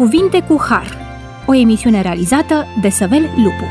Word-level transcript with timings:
Cuvinte 0.00 0.40
cu 0.40 0.60
Har, 0.68 0.98
o 1.46 1.54
emisiune 1.54 2.00
realizată 2.00 2.66
de 2.80 2.88
Săvel 2.88 3.22
Lupu. 3.22 3.64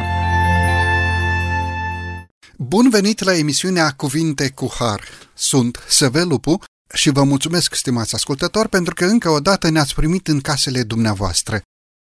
Bun 2.58 2.90
venit 2.90 3.24
la 3.24 3.38
emisiunea 3.38 3.92
Cuvinte 3.92 4.50
cu 4.50 4.72
Har. 4.80 5.02
Sunt 5.34 5.84
Săvel 5.88 6.28
Lupu 6.28 6.60
și 6.94 7.10
vă 7.10 7.24
mulțumesc, 7.24 7.76
stimați 7.76 8.16
ascultători, 8.16 8.70
pentru 8.70 8.94
că 8.94 9.06
încă 9.06 9.30
o 9.30 9.40
dată 9.40 9.70
ne-ați 9.70 9.96
primit 9.96 10.28
în 10.28 10.40
casele 10.40 10.84
dumneavoastră. 10.84 11.62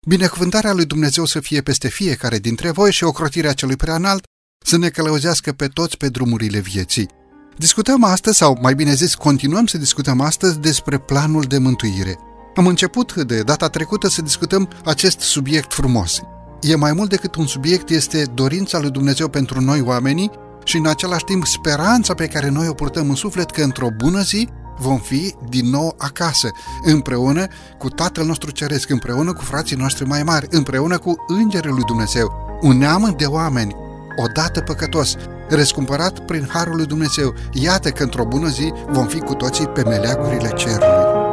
Binecuvântarea 0.06 0.73
lui 0.73 0.84
Dumnezeu 0.84 1.24
să 1.24 1.41
fie 1.41 1.60
peste 1.60 1.88
fiecare 1.88 2.38
dintre 2.38 2.70
voi 2.70 2.92
și 2.92 3.05
ocrotirea 3.05 3.52
celui 3.52 3.77
preanalt 3.77 4.24
să 4.65 4.77
ne 4.79 4.88
călăuzească 4.88 5.52
pe 5.52 5.69
toți 5.69 5.97
pe 5.97 6.09
drumurile 6.09 6.59
vieții. 6.59 7.09
Discutăm 7.56 8.05
astăzi, 8.05 8.37
sau 8.37 8.59
mai 8.60 8.74
bine 8.74 8.95
zis, 8.95 9.15
continuăm 9.15 9.66
să 9.66 9.79
discutăm 9.79 10.20
astăzi 10.20 10.59
despre 10.59 10.98
planul 10.98 11.42
de 11.42 11.59
mântuire. 11.59 12.19
Am 12.55 12.66
început 12.66 13.15
de 13.15 13.42
data 13.42 13.69
trecută 13.69 14.09
să 14.09 14.23
discutăm 14.23 14.69
acest 14.84 15.20
subiect 15.20 15.73
frumos. 15.74 16.20
E 16.61 16.77
mai 16.77 16.92
mult 16.92 17.11
decât 17.11 17.34
un 17.34 17.47
subiect, 17.47 17.88
este 17.88 18.25
dorința 18.34 18.78
lui 18.80 18.91
Dumnezeu 18.91 19.28
pentru 19.28 19.61
noi 19.61 19.80
oamenii 19.80 20.30
și 20.65 20.77
în 20.77 20.87
același 20.87 21.25
timp 21.25 21.47
speranța 21.47 22.15
pe 22.15 22.27
care 22.27 22.48
noi 22.48 22.69
o 22.69 22.73
purtăm 22.73 23.09
în 23.09 23.15
suflet 23.15 23.51
că 23.51 23.62
într-o 23.62 23.88
bună 23.97 24.20
zi 24.20 24.48
vom 24.78 24.98
fi 24.98 25.34
din 25.48 25.70
nou 25.70 25.95
acasă, 25.98 26.51
împreună 26.84 27.47
cu 27.78 27.88
Tatăl 27.88 28.27
nostru 28.27 28.51
Ceresc, 28.51 28.91
împreună 28.91 29.33
cu 29.33 29.42
frații 29.42 29.77
noștri 29.77 30.06
mai 30.06 30.23
mari, 30.23 30.47
împreună 30.50 30.98
cu 30.98 31.14
Îngerul 31.27 31.75
lui 31.75 31.84
Dumnezeu, 31.87 32.59
un 32.61 32.78
neam 32.78 33.14
de 33.16 33.25
oameni, 33.25 33.77
odată 34.16 34.61
păcătos, 34.61 35.14
răscumpărat 35.48 36.19
prin 36.19 36.48
Harul 36.53 36.77
lui 36.77 36.87
Dumnezeu. 36.87 37.34
Iată 37.53 37.91
că 37.91 38.03
într-o 38.03 38.25
bună 38.25 38.48
zi 38.48 38.73
vom 38.89 39.06
fi 39.06 39.19
cu 39.19 39.34
toții 39.34 39.66
pe 39.66 39.83
meleagurile 39.83 40.53
cerului. 40.56 41.31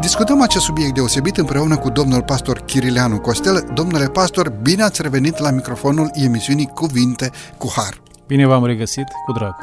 Discutăm 0.00 0.42
acest 0.42 0.64
subiect 0.64 0.94
deosebit 0.94 1.36
împreună 1.36 1.76
cu 1.76 1.90
domnul 1.90 2.22
pastor 2.22 2.58
Chirileanu 2.58 3.20
Costel. 3.20 3.70
Domnule 3.74 4.06
pastor, 4.06 4.48
bine 4.62 4.82
ați 4.82 5.02
revenit 5.02 5.38
la 5.38 5.50
microfonul 5.50 6.10
emisiunii 6.12 6.70
Cuvinte 6.74 7.30
cu 7.58 7.72
Har. 7.76 8.02
Bine 8.26 8.46
v-am 8.46 8.64
regăsit, 8.64 9.06
cu 9.26 9.32
drag. 9.32 9.54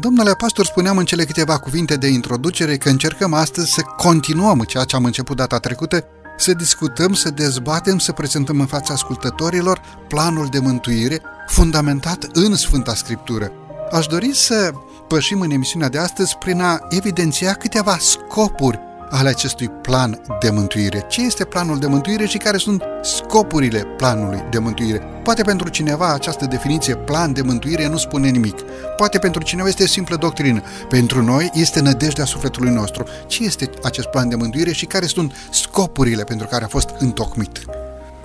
Domnule 0.00 0.32
pastor, 0.38 0.64
spuneam 0.64 0.96
în 0.96 1.04
cele 1.04 1.24
câteva 1.24 1.58
cuvinte 1.58 1.96
de 1.96 2.06
introducere 2.06 2.76
că 2.76 2.88
încercăm 2.88 3.34
astăzi 3.34 3.72
să 3.72 3.80
continuăm 3.96 4.58
ceea 4.58 4.84
ce 4.84 4.96
am 4.96 5.04
început 5.04 5.36
data 5.36 5.58
trecută, 5.58 6.04
să 6.36 6.52
discutăm, 6.52 7.12
să 7.12 7.30
dezbatem, 7.30 7.98
să 7.98 8.12
prezentăm 8.12 8.60
în 8.60 8.66
fața 8.66 8.92
ascultătorilor 8.94 9.80
planul 10.08 10.46
de 10.46 10.58
mântuire 10.58 11.20
fundamentat 11.46 12.28
în 12.32 12.54
Sfânta 12.54 12.94
Scriptură. 12.94 13.52
Aș 13.92 14.06
dori 14.06 14.34
să 14.34 14.72
pășim 15.08 15.40
în 15.40 15.50
emisiunea 15.50 15.88
de 15.88 15.98
astăzi 15.98 16.36
prin 16.36 16.60
a 16.60 16.78
evidenția 16.88 17.52
câteva 17.52 17.96
scopuri 18.00 18.80
ale 19.18 19.28
acestui 19.28 19.68
plan 19.68 20.20
de 20.40 20.50
mântuire. 20.50 21.04
Ce 21.08 21.22
este 21.22 21.44
planul 21.44 21.78
de 21.78 21.86
mântuire 21.86 22.24
și 22.26 22.38
care 22.38 22.56
sunt 22.56 22.82
scopurile 23.02 23.78
planului 23.96 24.44
de 24.50 24.58
mântuire? 24.58 24.98
Poate 25.22 25.42
pentru 25.42 25.68
cineva 25.68 26.12
această 26.12 26.46
definiție 26.46 26.94
plan 26.94 27.32
de 27.32 27.42
mântuire 27.42 27.88
nu 27.88 27.96
spune 27.96 28.28
nimic. 28.28 28.60
Poate 28.96 29.18
pentru 29.18 29.42
cineva 29.42 29.68
este 29.68 29.86
simplă 29.86 30.16
doctrină. 30.16 30.62
Pentru 30.88 31.22
noi 31.22 31.50
este 31.52 31.80
nădejdea 31.80 32.24
sufletului 32.24 32.70
nostru. 32.70 33.04
Ce 33.26 33.44
este 33.44 33.70
acest 33.82 34.06
plan 34.06 34.28
de 34.28 34.34
mântuire 34.34 34.72
și 34.72 34.86
care 34.86 35.06
sunt 35.06 35.32
scopurile 35.50 36.24
pentru 36.24 36.46
care 36.46 36.64
a 36.64 36.68
fost 36.68 36.88
întocmit? 36.98 37.64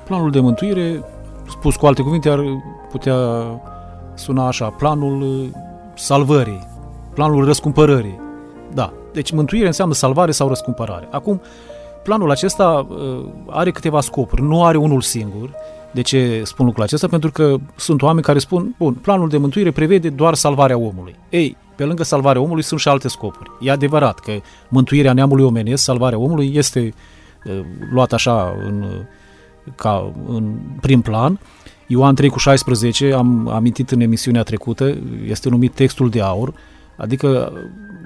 Planul 0.03 0.31
de 0.31 0.39
mântuire, 0.39 1.03
spus 1.49 1.75
cu 1.75 1.85
alte 1.85 2.02
cuvinte, 2.02 2.30
ar 2.30 2.39
putea 2.89 3.15
suna 4.15 4.47
așa, 4.47 4.69
planul 4.69 5.49
salvării, 5.95 6.67
planul 7.14 7.45
răscumpărării. 7.45 8.19
Da, 8.73 8.93
deci 9.14 9.31
mântuire 9.31 9.65
înseamnă 9.65 9.93
salvare 9.93 10.31
sau 10.31 10.47
răscumpărare. 10.47 11.08
Acum, 11.11 11.42
planul 12.03 12.31
acesta 12.31 12.87
uh, 12.89 13.25
are 13.49 13.71
câteva 13.71 14.02
scopuri, 14.02 14.42
nu 14.42 14.64
are 14.64 14.77
unul 14.77 15.02
singur. 15.02 15.49
De 15.92 16.02
ce 16.02 16.42
spun 16.45 16.65
lucrul 16.65 16.83
acesta? 16.83 17.08
Pentru 17.08 17.31
că 17.31 17.55
sunt 17.75 18.02
oameni 18.02 18.25
care 18.25 18.39
spun, 18.39 18.75
bun, 18.77 18.93
planul 18.93 19.30
de 19.30 19.37
mântuire 19.37 19.71
prevede 19.71 20.09
doar 20.09 20.33
salvarea 20.33 20.77
omului. 20.77 21.15
Ei, 21.30 21.58
pe 21.75 21.83
lângă 21.83 22.03
salvarea 22.03 22.42
omului 22.42 22.64
sunt 22.64 22.80
și 22.80 22.87
alte 22.87 23.08
scopuri. 23.08 23.52
E 23.59 23.71
adevărat 23.71 24.20
că 24.20 24.31
mântuirea 24.70 25.14
neamului 25.14 25.43
omenesc, 25.43 25.83
salvarea 25.83 26.17
omului, 26.17 26.52
este 26.55 26.93
uh, 27.45 27.59
luat 27.91 28.14
așa 28.14 28.55
în, 28.65 28.86
ca 29.76 30.14
în 30.27 30.53
prim 30.81 31.02
plan. 31.02 31.39
Ioan 31.87 32.15
3 32.15 32.30
cu 32.30 32.37
16, 32.37 33.14
am 33.14 33.47
amintit 33.47 33.91
în 33.91 33.99
emisiunea 33.99 34.43
trecută, 34.43 34.97
este 35.27 35.49
numit 35.49 35.73
textul 35.73 36.09
de 36.09 36.21
aur, 36.21 36.53
adică 36.99 37.54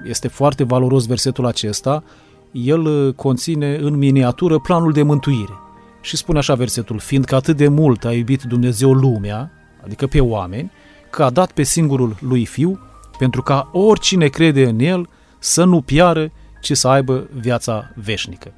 este 0.04 0.28
foarte 0.28 0.64
valoros 0.64 1.06
versetul 1.06 1.46
acesta, 1.46 2.04
el 2.50 2.80
uh, 2.84 3.14
conține 3.14 3.76
în 3.76 3.96
miniatură 3.96 4.58
planul 4.58 4.92
de 4.92 5.02
mântuire. 5.02 5.52
Și 6.00 6.16
spune 6.16 6.38
așa 6.38 6.54
versetul, 6.54 6.98
fiindcă 6.98 7.34
atât 7.34 7.56
de 7.56 7.68
mult 7.68 8.04
a 8.04 8.12
iubit 8.12 8.42
Dumnezeu 8.42 8.92
lumea, 8.92 9.50
adică 9.84 10.06
pe 10.06 10.20
oameni, 10.20 10.70
că 11.10 11.24
a 11.24 11.30
dat 11.30 11.52
pe 11.52 11.62
singurul 11.62 12.16
lui 12.20 12.44
Fiu, 12.44 12.80
pentru 13.18 13.42
ca 13.42 13.68
oricine 13.72 14.26
crede 14.26 14.64
în 14.68 14.78
El 14.78 15.08
să 15.38 15.64
nu 15.64 15.80
piară, 15.80 16.32
ci 16.60 16.72
să 16.72 16.88
aibă 16.88 17.28
viața 17.40 17.92
veșnică. 17.94 18.52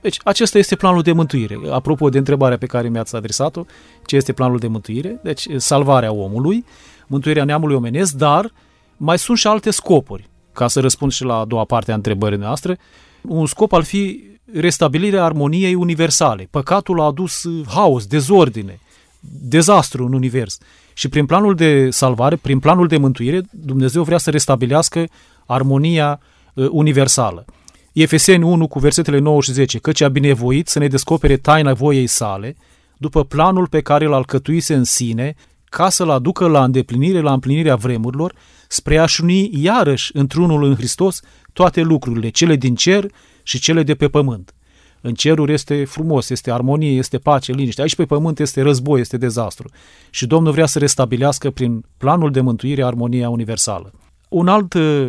Deci, 0.00 0.18
acesta 0.24 0.58
este 0.58 0.76
planul 0.76 1.02
de 1.02 1.12
mântuire. 1.12 1.58
Apropo 1.70 2.08
de 2.08 2.18
întrebarea 2.18 2.58
pe 2.58 2.66
care 2.66 2.88
mi-ați 2.88 3.16
adresat-o, 3.16 3.64
ce 4.06 4.16
este 4.16 4.32
planul 4.32 4.58
de 4.58 4.66
mântuire? 4.66 5.20
Deci, 5.22 5.46
salvarea 5.56 6.12
omului, 6.12 6.64
mântuirea 7.06 7.44
neamului 7.44 7.76
omenesc, 7.76 8.12
dar 8.12 8.52
mai 8.98 9.18
sunt 9.18 9.38
și 9.38 9.46
alte 9.46 9.70
scopuri 9.70 10.28
ca 10.58 10.68
să 10.68 10.80
răspund 10.80 11.12
și 11.12 11.24
la 11.24 11.38
a 11.38 11.44
doua 11.44 11.64
parte 11.64 11.92
a 11.92 11.94
întrebării 11.94 12.38
noastre, 12.38 12.78
un 13.22 13.46
scop 13.46 13.72
ar 13.72 13.84
fi 13.84 14.24
restabilirea 14.52 15.24
armoniei 15.24 15.74
universale. 15.74 16.48
Păcatul 16.50 17.00
a 17.00 17.04
adus 17.04 17.42
haos, 17.66 18.06
dezordine, 18.06 18.80
dezastru 19.20 20.04
în 20.04 20.12
univers. 20.12 20.58
Și 20.92 21.08
prin 21.08 21.26
planul 21.26 21.54
de 21.54 21.90
salvare, 21.90 22.36
prin 22.36 22.58
planul 22.58 22.86
de 22.86 22.96
mântuire, 22.96 23.40
Dumnezeu 23.50 24.02
vrea 24.02 24.18
să 24.18 24.30
restabilească 24.30 25.04
armonia 25.46 26.20
uh, 26.54 26.68
universală. 26.70 27.44
Efeseni 27.92 28.44
1 28.44 28.68
cu 28.68 28.78
versetele 28.78 29.18
9 29.18 29.40
și 29.40 29.52
10, 29.52 29.78
căci 29.78 30.00
a 30.00 30.08
binevoit 30.08 30.68
să 30.68 30.78
ne 30.78 30.88
descopere 30.88 31.36
taina 31.36 31.72
voiei 31.72 32.06
sale, 32.06 32.56
după 32.96 33.24
planul 33.24 33.66
pe 33.66 33.80
care 33.80 34.04
îl 34.04 34.12
alcătuise 34.12 34.74
în 34.74 34.84
sine, 34.84 35.34
ca 35.64 35.88
să-l 35.88 36.10
aducă 36.10 36.46
la 36.46 36.64
îndeplinire, 36.64 37.20
la 37.20 37.32
împlinirea 37.32 37.76
vremurilor, 37.76 38.34
spre 38.68 38.98
a-și 38.98 39.22
uni 39.22 39.50
iarăși 39.62 40.10
într-unul 40.14 40.62
în 40.62 40.74
Hristos 40.74 41.20
toate 41.52 41.80
lucrurile, 41.80 42.28
cele 42.28 42.56
din 42.56 42.74
cer 42.74 43.10
și 43.42 43.58
cele 43.58 43.82
de 43.82 43.94
pe 43.94 44.08
pământ. 44.08 44.52
În 45.00 45.14
ceruri 45.14 45.52
este 45.52 45.84
frumos, 45.84 46.30
este 46.30 46.50
armonie, 46.50 46.90
este 46.90 47.18
pace, 47.18 47.52
liniște. 47.52 47.80
Aici 47.80 47.96
pe 47.96 48.04
pământ 48.04 48.38
este 48.38 48.62
război, 48.62 49.00
este 49.00 49.16
dezastru. 49.16 49.70
Și 50.10 50.26
Domnul 50.26 50.52
vrea 50.52 50.66
să 50.66 50.78
restabilească 50.78 51.50
prin 51.50 51.84
planul 51.96 52.30
de 52.30 52.40
mântuire 52.40 52.84
armonia 52.84 53.28
universală. 53.28 53.92
Un 54.28 54.48
alt 54.48 54.74
uh, 54.74 55.08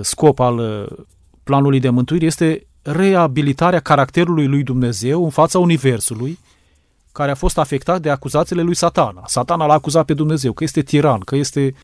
scop 0.00 0.38
al 0.38 0.58
uh, 0.58 1.04
planului 1.42 1.80
de 1.80 1.88
mântuire 1.88 2.26
este 2.26 2.66
reabilitarea 2.82 3.80
caracterului 3.80 4.46
lui 4.46 4.62
Dumnezeu 4.62 5.24
în 5.24 5.30
fața 5.30 5.58
Universului, 5.58 6.38
care 7.12 7.30
a 7.30 7.34
fost 7.34 7.58
afectat 7.58 8.00
de 8.00 8.10
acuzațiile 8.10 8.62
lui 8.62 8.74
Satana. 8.74 9.22
Satana 9.26 9.66
l-a 9.66 9.72
acuzat 9.72 10.04
pe 10.04 10.14
Dumnezeu 10.14 10.52
că 10.52 10.64
este 10.64 10.82
tiran, 10.82 11.18
că 11.20 11.36
este 11.36 11.74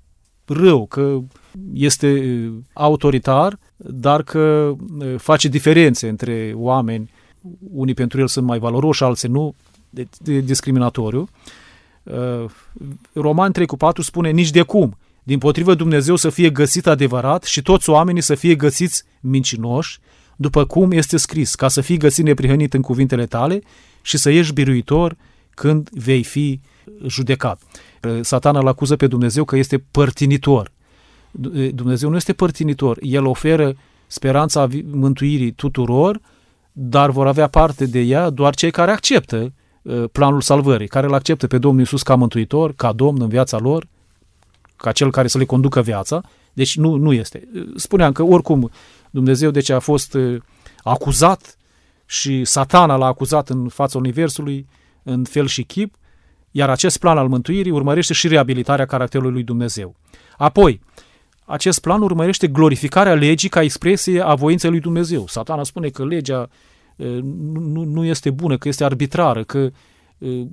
rău, 0.44 0.86
că 0.86 1.18
este 1.72 2.22
autoritar, 2.72 3.58
dar 3.76 4.22
că 4.22 4.74
face 5.16 5.48
diferențe 5.48 6.08
între 6.08 6.52
oameni. 6.56 7.10
Unii 7.72 7.94
pentru 7.94 8.20
el 8.20 8.26
sunt 8.26 8.46
mai 8.46 8.58
valoroși, 8.58 9.04
alții 9.04 9.28
nu, 9.28 9.54
de, 9.90 10.08
de 10.18 10.40
discriminatoriu. 10.40 11.28
Roman 13.12 13.52
3 13.52 13.66
cu 13.66 13.76
4 13.76 14.02
spune 14.02 14.30
nici 14.30 14.50
de 14.50 14.62
cum. 14.62 14.96
Din 15.22 15.38
potrivă 15.38 15.74
Dumnezeu 15.74 16.16
să 16.16 16.30
fie 16.30 16.50
găsit 16.50 16.86
adevărat 16.86 17.42
și 17.42 17.62
toți 17.62 17.90
oamenii 17.90 18.22
să 18.22 18.34
fie 18.34 18.54
găsiți 18.54 19.02
mincinoși, 19.20 19.98
după 20.36 20.64
cum 20.64 20.90
este 20.90 21.16
scris, 21.16 21.54
ca 21.54 21.68
să 21.68 21.80
fii 21.80 21.96
găsit 21.96 22.24
neprihănit 22.24 22.74
în 22.74 22.80
cuvintele 22.80 23.26
tale 23.26 23.62
și 24.02 24.16
să 24.16 24.30
ieși 24.30 24.52
biruitor 24.52 25.16
când 25.50 25.88
vei 25.90 26.22
fi 26.22 26.60
judecat. 27.06 27.62
Satana 28.20 28.58
îl 28.58 28.68
acuză 28.68 28.96
pe 28.96 29.06
Dumnezeu 29.06 29.44
că 29.44 29.56
este 29.56 29.84
părtinitor. 29.90 30.70
Dumnezeu 31.74 32.10
nu 32.10 32.16
este 32.16 32.32
părtinitor. 32.32 32.98
El 33.00 33.26
oferă 33.26 33.76
speranța 34.06 34.68
mântuirii 34.90 35.50
tuturor, 35.50 36.20
dar 36.72 37.10
vor 37.10 37.26
avea 37.26 37.46
parte 37.46 37.86
de 37.86 38.00
ea 38.00 38.30
doar 38.30 38.54
cei 38.54 38.70
care 38.70 38.90
acceptă 38.90 39.52
planul 40.12 40.40
salvării, 40.40 40.88
care 40.88 41.06
îl 41.06 41.14
acceptă 41.14 41.46
pe 41.46 41.58
Domnul 41.58 41.80
Iisus 41.80 42.02
ca 42.02 42.14
mântuitor, 42.14 42.72
ca 42.72 42.92
Domn 42.92 43.20
în 43.20 43.28
viața 43.28 43.58
lor, 43.58 43.86
ca 44.76 44.92
cel 44.92 45.10
care 45.10 45.28
să 45.28 45.38
le 45.38 45.44
conducă 45.44 45.82
viața. 45.82 46.20
Deci 46.52 46.76
nu, 46.76 46.94
nu 46.94 47.12
este. 47.12 47.48
Spuneam 47.76 48.12
că 48.12 48.22
oricum 48.22 48.70
Dumnezeu 49.10 49.50
deci 49.50 49.70
a 49.70 49.78
fost 49.78 50.16
acuzat 50.82 51.56
și 52.06 52.44
satana 52.44 52.96
l-a 52.96 53.06
acuzat 53.06 53.48
în 53.48 53.68
fața 53.68 53.98
Universului 53.98 54.66
în 55.02 55.24
fel 55.24 55.46
și 55.46 55.62
chip, 55.62 55.94
iar 56.52 56.70
acest 56.70 56.98
plan 56.98 57.18
al 57.18 57.28
mântuirii 57.28 57.72
urmărește 57.72 58.12
și 58.12 58.28
reabilitarea 58.28 58.86
caracterului 58.86 59.32
lui 59.32 59.42
Dumnezeu. 59.42 59.96
Apoi, 60.36 60.80
acest 61.44 61.80
plan 61.80 62.02
urmărește 62.02 62.46
glorificarea 62.46 63.14
legii 63.14 63.48
ca 63.48 63.62
expresie 63.62 64.20
a 64.20 64.34
voinței 64.34 64.70
lui 64.70 64.80
Dumnezeu. 64.80 65.26
Satana 65.26 65.62
spune 65.62 65.88
că 65.88 66.04
legea 66.04 66.48
nu, 67.52 67.84
nu 67.84 68.04
este 68.04 68.30
bună, 68.30 68.58
că 68.58 68.68
este 68.68 68.84
arbitrară, 68.84 69.44
că 69.44 69.70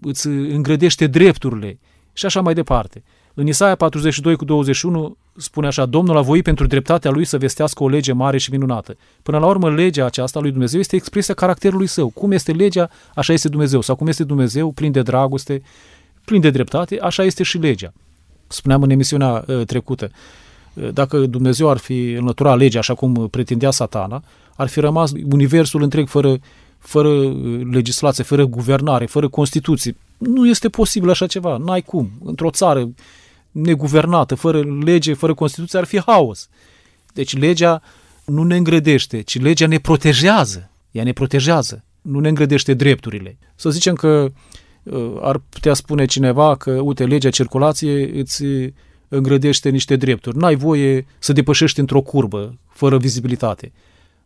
îți 0.02 0.28
îngrădește 0.28 1.08
drepturile 1.08 1.80
și 2.14 2.26
așa 2.26 2.42
mai 2.42 2.54
departe. 2.54 3.04
În 3.40 3.48
Isaia 3.48 3.76
42 3.76 4.36
cu 4.36 4.46
21 4.46 5.18
spune 5.36 5.68
așa, 5.68 5.86
Domnul 5.86 6.18
a 6.18 6.22
voit 6.22 6.44
pentru 6.44 6.68
dreptatea 6.68 7.12
lui 7.12 7.26
să 7.26 7.38
vestească 7.38 7.84
o 7.84 7.90
lege 7.90 8.12
mare 8.12 8.38
și 8.38 8.52
minunată. 8.52 8.98
Până 9.24 9.38
la 9.38 9.46
urmă, 9.46 9.70
legea 9.72 10.06
aceasta 10.06 10.40
lui 10.40 10.52
Dumnezeu 10.52 10.80
este 10.80 10.96
expresia 10.96 11.34
caracterului 11.34 11.88
său. 11.88 12.10
Cum 12.10 12.32
este 12.32 12.52
legea, 12.52 12.90
așa 13.16 13.34
este 13.34 13.50
Dumnezeu. 13.50 13.82
Sau 13.82 13.96
cum 13.96 14.08
este 14.08 14.24
Dumnezeu, 14.24 14.72
plin 14.72 14.92
de 14.92 15.02
dragoste, 15.02 15.62
plin 16.26 16.42
de 16.42 16.50
dreptate, 16.50 17.00
așa 17.02 17.24
este 17.24 17.44
și 17.44 17.58
legea. 17.58 17.94
Spuneam 18.48 18.82
în 18.82 18.90
emisiunea 18.90 19.44
uh, 19.48 19.66
trecută, 19.66 20.12
uh, 20.74 20.90
dacă 20.94 21.18
Dumnezeu 21.18 21.70
ar 21.70 21.78
fi 21.78 22.12
înlăturat 22.12 22.58
legea 22.58 22.80
așa 22.80 22.94
cum 22.94 23.28
pretindea 23.32 23.72
satana, 23.72 24.24
ar 24.56 24.68
fi 24.68 24.80
rămas 24.80 25.12
universul 25.32 25.82
întreg 25.82 26.08
fără, 26.08 26.38
fără 26.78 27.10
uh, 27.10 27.62
legislație, 27.72 28.24
fără 28.24 28.46
guvernare, 28.46 29.06
fără 29.06 29.28
Constituție. 29.28 29.96
Nu 30.18 30.48
este 30.48 30.70
posibil 30.70 31.10
așa 31.10 31.28
ceva, 31.28 31.58
n-ai 31.58 31.82
cum. 31.82 32.10
Într-o 32.24 32.50
țară 32.50 32.90
neguvernată, 33.52 34.36
fără 34.36 34.64
lege, 34.84 35.14
fără 35.14 35.34
Constituție, 35.34 35.80
ar 35.80 35.86
fi 35.86 36.02
haos. 36.02 36.50
Deci 37.14 37.38
legea 37.38 37.82
nu 38.26 38.44
ne 38.44 38.56
îngrădește, 38.56 39.22
ci 39.22 39.42
legea 39.42 39.68
ne 39.68 39.78
protejează. 39.78 40.70
Ea 40.92 41.04
ne 41.04 41.14
protejează, 41.14 41.84
nu 42.02 42.20
ne 42.20 42.28
îngrădește 42.28 42.74
drepturile. 42.74 43.38
Să 43.56 43.70
zicem 43.70 43.96
că 43.96 44.32
uh, 44.84 45.18
ar 45.22 45.42
putea 45.50 45.74
spune 45.74 46.06
cineva 46.06 46.56
că, 46.56 46.72
uite, 46.72 47.06
legea 47.06 47.30
circulației 47.30 48.20
îți 48.20 48.44
îngrădește 49.08 49.70
niște 49.70 49.96
drepturi. 49.96 50.38
N-ai 50.38 50.56
voie 50.56 51.06
să 51.20 51.34
depășești 51.34 51.80
într-o 51.80 52.02
curbă, 52.02 52.58
fără 52.70 52.98
vizibilitate. 52.98 53.72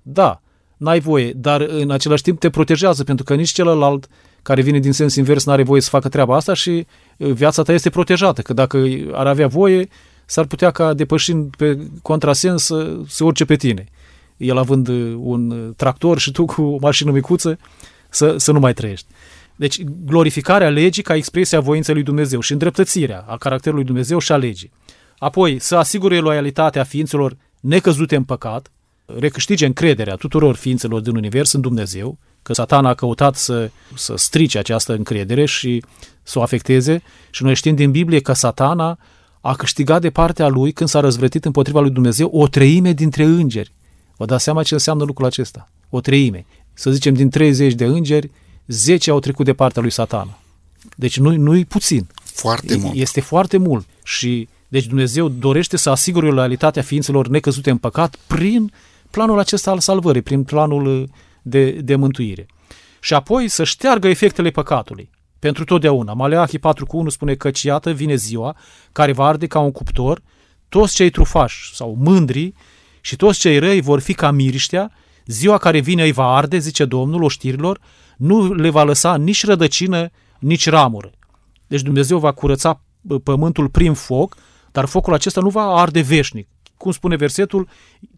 Da, 0.01 0.41
n-ai 0.83 1.00
voie, 1.00 1.31
dar 1.35 1.62
în 1.62 1.91
același 1.91 2.24
timp 2.24 2.39
te 2.39 2.50
protejează, 2.50 3.03
pentru 3.03 3.25
că 3.25 3.35
nici 3.35 3.50
celălalt 3.51 4.07
care 4.41 4.62
vine 4.62 4.80
din 4.80 4.91
sens 4.91 5.15
invers 5.15 5.45
n-are 5.45 5.63
voie 5.63 5.81
să 5.81 5.89
facă 5.89 6.09
treaba 6.09 6.35
asta 6.35 6.53
și 6.53 6.85
viața 7.18 7.63
ta 7.63 7.74
este 7.74 7.89
protejată, 7.89 8.41
că 8.41 8.53
dacă 8.53 8.85
ar 9.12 9.27
avea 9.27 9.47
voie, 9.47 9.88
s-ar 10.25 10.45
putea 10.45 10.71
ca 10.71 10.94
depășind 10.94 11.56
pe 11.56 11.77
contrasens 12.01 12.63
să 12.63 12.97
se 13.07 13.24
urce 13.24 13.45
pe 13.45 13.56
tine. 13.56 13.85
El 14.38 14.57
având 14.57 14.88
un 15.18 15.74
tractor 15.75 16.19
și 16.19 16.31
tu 16.31 16.45
cu 16.45 16.62
o 16.62 16.77
mașină 16.81 17.12
micuță, 17.12 17.57
să, 18.09 18.35
să 18.38 18.51
nu 18.51 18.59
mai 18.59 18.74
trăiești. 18.74 19.07
Deci 19.56 19.83
glorificarea 19.83 20.69
legii 20.69 21.03
ca 21.03 21.15
expresia 21.15 21.59
voinței 21.59 21.94
lui 21.94 22.03
Dumnezeu 22.03 22.39
și 22.39 22.51
îndreptățirea 22.51 23.25
a 23.27 23.38
caracterului 23.38 23.83
Dumnezeu 23.83 24.19
și 24.19 24.31
a 24.31 24.38
legii. 24.38 24.71
Apoi 25.18 25.59
să 25.59 25.75
asigure 25.75 26.19
loialitatea 26.19 26.83
ființelor 26.83 27.38
necăzute 27.59 28.15
în 28.15 28.24
păcat, 28.24 28.71
recâștige 29.05 29.65
încrederea 29.65 30.15
tuturor 30.15 30.55
ființelor 30.55 31.01
din 31.01 31.15
univers 31.15 31.51
în 31.51 31.61
Dumnezeu, 31.61 32.17
că 32.41 32.53
satana 32.53 32.89
a 32.89 32.94
căutat 32.94 33.35
să, 33.35 33.71
să 33.95 34.13
strice 34.17 34.57
această 34.57 34.94
încredere 34.94 35.45
și 35.45 35.83
să 36.23 36.39
o 36.39 36.41
afecteze 36.41 37.03
și 37.31 37.44
noi 37.44 37.55
știm 37.55 37.75
din 37.75 37.91
Biblie 37.91 38.19
că 38.19 38.33
satana 38.33 38.97
a 39.41 39.55
câștigat 39.55 40.01
de 40.01 40.09
partea 40.09 40.47
lui 40.47 40.71
când 40.71 40.89
s-a 40.89 41.00
răzvrătit 41.00 41.45
împotriva 41.45 41.79
lui 41.79 41.89
Dumnezeu 41.89 42.29
o 42.33 42.47
treime 42.47 42.94
dintre 42.94 43.23
îngeri. 43.23 43.71
Vă 44.17 44.25
dați 44.25 44.44
seama 44.44 44.63
ce 44.63 44.73
înseamnă 44.73 45.03
lucrul 45.03 45.25
acesta? 45.25 45.71
O 45.89 46.01
treime. 46.01 46.45
Să 46.73 46.91
zicem, 46.91 47.13
din 47.13 47.29
30 47.29 47.73
de 47.73 47.85
îngeri, 47.85 48.31
10 48.67 49.11
au 49.11 49.19
trecut 49.19 49.45
de 49.45 49.53
partea 49.53 49.81
lui 49.81 49.91
satana. 49.91 50.39
Deci 50.95 51.17
nu, 51.17 51.35
nu-i 51.35 51.65
puțin. 51.65 52.07
Foarte 52.23 52.77
mult. 52.77 52.95
Este 52.95 53.21
foarte 53.21 53.57
mult. 53.57 53.85
Și 54.03 54.47
deci 54.67 54.85
Dumnezeu 54.85 55.27
dorește 55.29 55.77
să 55.77 55.89
asigure 55.89 56.29
loialitatea 56.29 56.81
ființelor 56.81 57.27
necăzute 57.27 57.69
în 57.69 57.77
păcat 57.77 58.15
prin 58.27 58.71
planul 59.15 59.39
acesta 59.39 59.71
al 59.71 59.80
salvării, 59.80 60.21
prin 60.21 60.44
planul 60.44 61.10
de, 61.42 61.71
de 61.71 61.95
mântuire. 61.95 62.45
Și 63.00 63.13
apoi 63.13 63.48
să 63.48 63.63
șteargă 63.63 64.07
efectele 64.07 64.50
păcatului. 64.50 65.10
Pentru 65.39 65.63
totdeauna. 65.63 66.13
Maleahi 66.13 66.60
4 66.60 66.86
cu 66.86 66.98
1 66.98 67.10
spune 67.10 67.36
că 67.36 67.50
iată 67.62 67.92
vine 67.92 68.15
ziua 68.15 68.56
care 68.92 69.12
va 69.12 69.25
arde 69.25 69.48
ca 69.48 69.60
un 69.60 69.71
cuptor, 69.71 70.21
toți 70.69 70.95
cei 70.95 71.10
trufași 71.10 71.75
sau 71.75 71.95
mândri 72.00 72.54
și 73.01 73.15
toți 73.15 73.39
cei 73.39 73.60
răi 73.60 73.81
vor 73.81 74.00
fi 74.00 74.13
ca 74.13 74.31
miriștea, 74.31 74.92
ziua 75.25 75.57
care 75.57 75.80
vine 75.80 76.04
îi 76.04 76.12
va 76.12 76.36
arde, 76.36 76.57
zice 76.57 76.86
Domnul 76.86 77.24
oștirilor, 77.24 77.80
nu 78.18 78.54
le 78.54 78.69
va 78.69 78.83
lăsa 78.83 79.16
nici 79.16 79.45
rădăcină, 79.45 80.09
nici 80.39 80.69
ramură. 80.69 81.12
Deci 81.68 81.81
Dumnezeu 81.81 82.19
va 82.19 82.31
curăța 82.31 82.83
pământul 83.24 83.69
prin 83.69 83.94
foc, 83.94 84.38
dar 84.71 84.86
focul 84.86 85.13
acesta 85.13 85.42
nu 85.42 85.50
va 85.50 85.63
arde 85.63 86.01
veșnic, 86.01 86.48
cum 86.83 86.91
spune 86.91 87.15
versetul, 87.15 87.68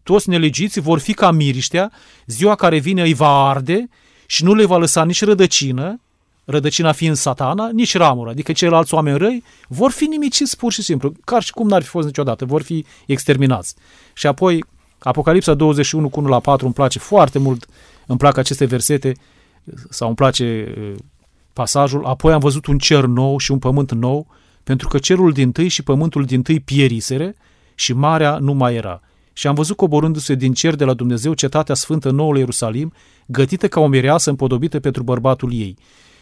toți 0.02 0.28
nelegiții 0.28 0.80
vor 0.80 0.98
fi 0.98 1.12
ca 1.12 1.30
miriștea, 1.30 1.92
ziua 2.26 2.54
care 2.54 2.78
vine 2.78 3.02
îi 3.02 3.14
va 3.14 3.48
arde 3.48 3.88
și 4.26 4.44
nu 4.44 4.54
le 4.54 4.64
va 4.64 4.76
lăsa 4.76 5.04
nici 5.04 5.24
rădăcină, 5.24 6.00
rădăcina 6.44 6.92
fiind 6.92 7.16
satana, 7.16 7.70
nici 7.72 7.96
ramură, 7.96 8.30
adică 8.30 8.52
ceilalți 8.52 8.94
oameni 8.94 9.18
răi 9.18 9.42
vor 9.68 9.90
fi 9.90 10.04
nimiciți 10.04 10.56
pur 10.56 10.72
și 10.72 10.82
simplu, 10.82 11.12
ca 11.24 11.40
și 11.40 11.52
cum 11.52 11.68
n-ar 11.68 11.82
fi 11.82 11.88
fost 11.88 12.06
niciodată, 12.06 12.44
vor 12.44 12.62
fi 12.62 12.84
exterminați. 13.06 13.74
Și 14.14 14.26
apoi, 14.26 14.64
Apocalipsa 14.98 15.54
21 15.54 16.08
cu 16.08 16.20
1 16.20 16.28
la 16.28 16.40
4 16.40 16.64
îmi 16.64 16.74
place 16.74 16.98
foarte 16.98 17.38
mult, 17.38 17.66
îmi 18.06 18.18
plac 18.18 18.36
aceste 18.36 18.64
versete, 18.64 19.12
sau 19.90 20.06
îmi 20.06 20.16
place 20.16 20.74
pasajul, 21.52 22.04
apoi 22.04 22.32
am 22.32 22.40
văzut 22.40 22.66
un 22.66 22.78
cer 22.78 23.04
nou 23.04 23.38
și 23.38 23.50
un 23.52 23.58
pământ 23.58 23.92
nou, 23.92 24.26
pentru 24.64 24.88
că 24.88 24.98
cerul 24.98 25.32
din 25.32 25.52
tâi 25.52 25.68
și 25.68 25.82
pământul 25.82 26.24
din 26.24 26.42
tâi 26.42 26.60
pierisere 26.60 27.36
și 27.78 27.92
marea 27.92 28.38
nu 28.38 28.52
mai 28.52 28.74
era. 28.74 29.00
Și 29.32 29.46
am 29.46 29.54
văzut 29.54 29.76
coborându-se 29.76 30.34
din 30.34 30.52
cer 30.52 30.74
de 30.74 30.84
la 30.84 30.94
Dumnezeu 30.94 31.34
cetatea 31.34 31.74
sfântă 31.74 32.10
noului 32.10 32.40
Ierusalim, 32.40 32.92
gătită 33.26 33.68
ca 33.68 33.80
o 33.80 33.86
mireasă 33.86 34.30
împodobită 34.30 34.80
pentru 34.80 35.02
bărbatul 35.02 35.52
ei. 35.52 35.76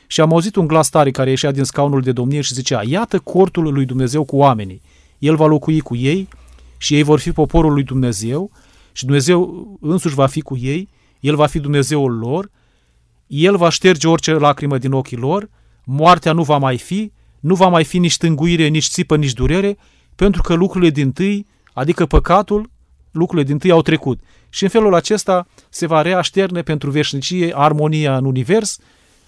Și 0.07 0.21
am 0.21 0.33
auzit 0.33 0.57
un 0.57 0.67
glas 0.67 0.89
tare 0.89 1.11
care 1.11 1.31
ieșea 1.31 1.51
din 1.51 1.65
scaunul 1.65 2.01
de 2.01 2.13
domnie 2.13 2.41
și 2.41 2.55
zicea, 2.55 2.83
iată 2.87 3.19
cortul 3.19 3.73
lui 3.73 3.85
Dumnezeu 3.85 4.25
cu 4.25 4.37
oamenii. 4.37 4.83
El 5.19 5.37
va 5.37 5.47
locui 5.47 5.81
cu 5.81 5.97
ei 5.97 6.29
și 6.77 6.95
ei 6.95 7.03
vor 7.03 7.19
fi 7.19 7.33
poporul 7.33 7.73
lui 7.73 7.83
Dumnezeu 7.83 8.51
și 8.93 9.05
Dumnezeu 9.05 9.69
însuși 9.81 10.15
va 10.15 10.27
fi 10.27 10.41
cu 10.41 10.57
ei, 10.57 10.89
El 11.21 11.37
va 11.37 11.47
fi 11.47 11.59
Dumnezeul 11.59 12.19
lor, 12.19 12.51
El 13.27 13.57
va 13.57 13.69
șterge 13.69 14.09
orice 14.09 14.33
lacrimă 14.33 14.79
din 14.79 14.93
ochii 14.93 15.17
lor, 15.17 15.51
moartea 15.85 16.33
nu 16.33 16.43
va 16.43 16.57
mai 16.59 16.79
fi, 16.79 17.13
nu 17.41 17.55
va 17.55 17.69
mai 17.69 17.85
fi 17.85 17.99
nici 17.99 18.17
tânguire, 18.17 18.67
nici 18.67 18.89
țipă, 18.89 19.17
nici 19.17 19.33
durere, 19.33 19.77
pentru 20.17 20.43
că 20.43 20.55
lucrurile 20.55 20.91
din 20.91 21.13
tâi, 21.13 21.47
adică 21.73 22.07
păcatul, 22.07 22.71
lucrurile 23.11 23.47
din 23.47 23.59
tâi 23.59 23.71
au 23.71 23.83
trecut. 23.83 24.21
Și 24.49 24.63
în 24.63 24.69
felul 24.69 24.95
acesta 24.95 25.47
se 25.69 25.87
va 25.87 26.03
reașterne 26.03 26.63
pentru 26.63 26.91
veșnicie 26.91 27.53
armonia 27.57 28.17
în 28.17 28.25
univers, 28.25 28.79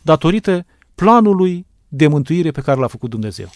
datorită 0.02 0.66
planului 0.94 1.66
de 1.88 2.06
mântuire 2.06 2.50
pe 2.50 2.60
care 2.60 2.80
l-a 2.80 2.86
făcut 2.86 3.10
Dumnezeu. 3.10 3.50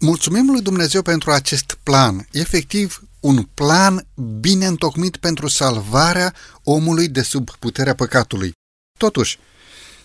Mulțumim 0.00 0.50
lui 0.50 0.62
Dumnezeu 0.62 1.02
pentru 1.02 1.30
acest 1.30 1.78
plan. 1.82 2.26
Efectiv, 2.32 3.02
un 3.20 3.42
plan 3.54 4.06
bine 4.40 4.66
întocmit 4.66 5.16
pentru 5.16 5.48
salvarea 5.48 6.34
omului 6.62 7.08
de 7.08 7.22
sub 7.22 7.50
puterea 7.50 7.94
păcatului. 7.94 8.52
Totuși, 8.98 9.38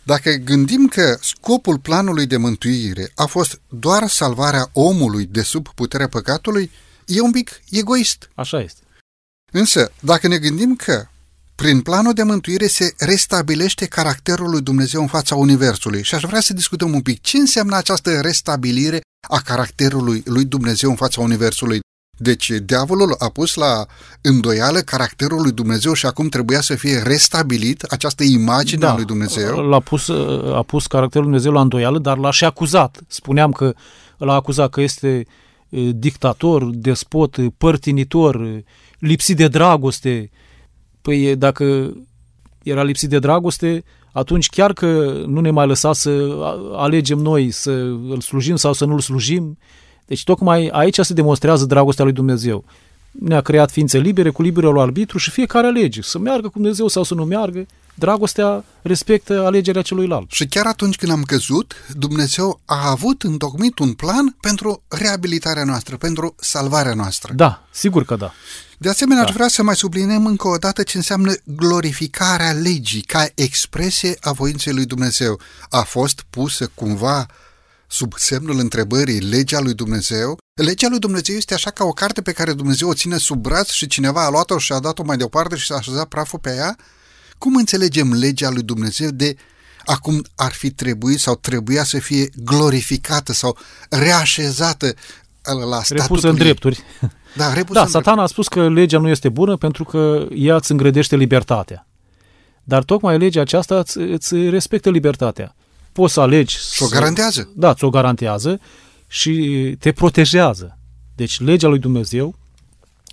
dacă 0.08 0.32
gândim 0.32 0.88
că 0.88 1.18
scopul 1.22 1.80
planului 1.80 2.26
de 2.26 2.38
mântuire 2.38 3.12
a 3.16 3.26
fost 3.26 3.62
doar 3.70 4.08
salvarea 4.08 4.70
omului 4.74 5.26
de 5.26 5.42
sub 5.42 5.68
puterea 5.76 6.08
păcatului, 6.08 6.72
e 7.06 7.22
un 7.22 7.32
pic 7.32 7.62
egoist. 7.70 8.30
Așa 8.36 8.60
este. 8.62 8.82
Însă, 9.52 9.92
dacă 10.00 10.28
ne 10.28 10.38
gândim 10.38 10.76
că 10.76 11.08
prin 11.56 11.82
planul 11.82 12.14
de 12.14 12.24
mântuire 12.24 12.68
se 12.68 12.94
restabilește 12.98 13.86
caracterul 13.86 14.50
lui 14.50 14.62
Dumnezeu 14.62 15.02
în 15.02 15.08
fața 15.08 15.36
Universului 15.36 16.04
și 16.04 16.16
aș 16.16 16.24
vrea 16.24 16.40
să 16.40 16.54
discutăm 16.54 16.94
un 16.94 17.02
pic 17.02 17.22
ce 17.22 17.38
înseamnă 17.38 17.76
această 17.76 18.22
restabilire 18.22 19.02
a 19.30 19.42
caracterului 19.42 20.22
lui 20.26 20.46
Dumnezeu 20.46 20.90
în 20.90 20.96
fața 20.96 21.22
Universului. 21.22 21.80
Deci 22.18 22.52
diavolul 22.64 23.16
a 23.18 23.30
pus 23.30 23.56
la 23.56 23.86
îndoială 24.22 24.80
caracterul 24.80 25.42
lui 25.42 25.52
Dumnezeu 25.52 25.94
și 25.94 26.06
acum 26.06 26.28
trebuia 26.28 26.62
să 26.62 26.76
fie 26.76 27.02
restabilit 27.04 27.82
această 27.82 28.24
imagine 28.24 28.80
da, 28.80 28.92
a 28.92 28.96
lui 28.96 29.06
Dumnezeu. 29.06 29.70
L-a 29.70 29.80
pus, 29.80 30.10
a 30.54 30.64
pus 30.68 30.88
caracterul 30.88 31.28
lui 31.28 31.32
Dumnezeu 31.32 31.52
la 31.52 31.62
îndoială, 31.62 32.00
dar 32.00 32.18
l-a 32.18 32.32
și 32.32 32.44
acuzat. 32.44 33.00
Spuneam 33.08 33.52
că 33.52 33.74
l-a 34.18 34.34
acuzat 34.34 34.70
că 34.70 34.82
este 34.82 35.26
dictator, 35.92 36.64
despot, 36.64 37.38
părtinitor, 37.58 38.64
lipsit 39.00 39.38
de 39.38 39.48
dragoste. 39.48 40.30
Păi 41.02 41.36
dacă 41.36 41.94
era 42.64 42.84
lipsit 42.84 43.10
de 43.10 43.20
dragoste, 43.20 43.84
atunci 44.12 44.50
chiar 44.50 44.74
că 44.74 45.24
nu 45.28 45.40
ne 45.40 45.52
mai 45.52 45.68
lăsa 45.68 45.94
să 45.94 46.38
alegem 46.76 47.18
noi 47.18 47.52
să 47.52 47.72
îl 48.10 48.22
slujim 48.22 48.56
sau 48.56 48.74
să 48.74 48.86
nu 48.86 48.94
îl 48.94 49.00
slujim, 49.00 49.58
deci 50.08 50.24
tocmai 50.24 50.70
aici 50.72 51.00
se 51.00 51.14
demonstrează 51.14 51.66
dragostea 51.66 52.04
lui 52.04 52.14
Dumnezeu. 52.14 52.64
Ne-a 53.12 53.42
creat 53.42 53.72
ființe 53.72 53.98
libere 53.98 54.30
cu 54.30 54.42
liberul 54.42 54.80
arbitru 54.80 55.18
și 55.18 55.30
fiecare 55.32 55.68
alege 55.68 56.02
să 56.02 56.20
meargă 56.20 56.48
cu 56.48 56.60
Dumnezeu 56.60 56.88
sau 56.88 57.04
să 57.04 57.14
nu 57.14 57.24
meargă. 57.24 57.66
dragostea 58.00 58.64
respectă 58.82 59.46
alegerea 59.46 59.82
celuilalt. 59.82 60.32
Și 60.32 60.46
chiar 60.46 60.66
atunci 60.66 60.96
când 60.96 61.12
am 61.12 61.24
căzut, 61.24 61.74
Dumnezeu 61.96 62.60
a 62.66 62.90
avut 62.90 63.24
întocmit 63.24 63.80
un 63.80 63.94
plan 63.94 64.36
pentru 64.42 64.82
reabilitarea 64.88 65.64
noastră, 65.64 65.98
pentru 65.98 66.36
salvarea 66.40 66.94
noastră. 66.94 67.34
Da, 67.36 67.68
sigur 67.72 68.04
că 68.06 68.16
da. 68.16 68.32
De 68.78 68.90
asemenea, 68.90 69.24
Da. 69.24 69.30
aș 69.30 69.36
vrea 69.36 69.48
să 69.48 69.64
mai 69.64 69.76
subliniem 69.76 70.26
încă 70.26 70.48
o 70.48 70.58
dată 70.58 70.84
ce 70.84 70.98
înseamnă 70.98 71.34
glorificarea 71.44 72.52
legii 72.52 73.02
ca 73.02 73.26
expresie 73.36 74.18
a 74.22 74.32
voinței 74.32 74.74
lui 74.74 74.86
Dumnezeu. 74.86 75.40
A 75.70 75.82
fost 75.82 76.26
pusă 76.30 76.72
cumva 76.74 77.26
sub 77.88 78.14
semnul 78.16 78.60
întrebării 78.60 79.20
legea 79.20 79.60
lui 79.60 79.74
Dumnezeu? 79.74 80.38
Legea 80.54 80.88
lui 80.90 81.00
Dumnezeu 81.00 81.36
este 81.36 81.54
așa 81.54 81.70
ca 81.70 81.84
o 81.84 81.92
carte 81.92 82.22
pe 82.22 82.32
care 82.32 82.54
Dumnezeu 82.54 82.90
o 82.90 82.94
ține 82.94 83.18
sub 83.18 83.42
braț 83.42 83.70
și 83.70 83.88
cineva 83.88 84.26
a 84.26 84.30
luat-o 84.30 84.58
și 84.58 84.72
a 84.72 84.80
dat-o 84.80 85.04
mai 85.04 85.18
departe 85.18 85.56
și 85.56 85.66
s-a 85.66 85.76
așezat 85.76 86.06
praful 86.08 86.40
pe 86.40 86.54
ea? 86.56 86.76
Cum 87.38 87.56
înțelegem 87.56 88.14
legea 88.14 88.50
lui 88.50 88.64
Dumnezeu 88.64 89.10
de 89.10 89.36
acum 89.86 90.26
ar 90.36 90.52
fi 90.52 90.72
trebuit 90.72 91.20
sau 91.20 91.36
trebuia 91.36 91.84
să 91.84 92.00
fie 92.00 92.30
glorificată 92.36 93.34
sau 93.34 93.58
reașezată 93.90 94.94
la 95.70 95.82
statutul 95.84 95.98
Repusă 95.98 96.28
în 96.28 96.34
ei? 96.34 96.40
drepturi. 96.40 96.84
Da, 97.36 97.54
repusă 97.54 97.74
Da, 97.80 97.82
în 97.82 97.88
satana 97.88 98.22
a 98.22 98.28
spus 98.28 98.48
că 98.48 98.70
legea 98.70 99.00
nu 99.00 99.10
este 99.10 99.30
bună 99.30 99.58
pentru 99.58 99.84
că 99.84 100.28
ea 100.34 100.56
îți 100.56 100.72
îngrădește 100.72 101.16
libertatea. 101.16 101.88
Dar 102.64 102.84
tocmai 102.84 103.18
legea 103.18 103.42
aceasta 103.42 103.80
îți, 103.80 103.98
îți 103.98 104.50
respectă 104.50 104.90
libertatea. 104.90 105.56
Poți 105.98 106.14
să 106.14 106.20
alegi... 106.22 106.58
Și 106.58 106.84
o 106.84 106.86
să- 106.86 106.94
garantează. 106.94 107.52
Da, 107.56 107.74
ți-o 107.74 107.90
garantează 107.90 108.60
și 109.08 109.32
te 109.80 109.92
protejează. 109.92 110.78
Deci 111.16 111.40
legea 111.40 111.68
lui 111.68 111.80
Dumnezeu 111.80 112.36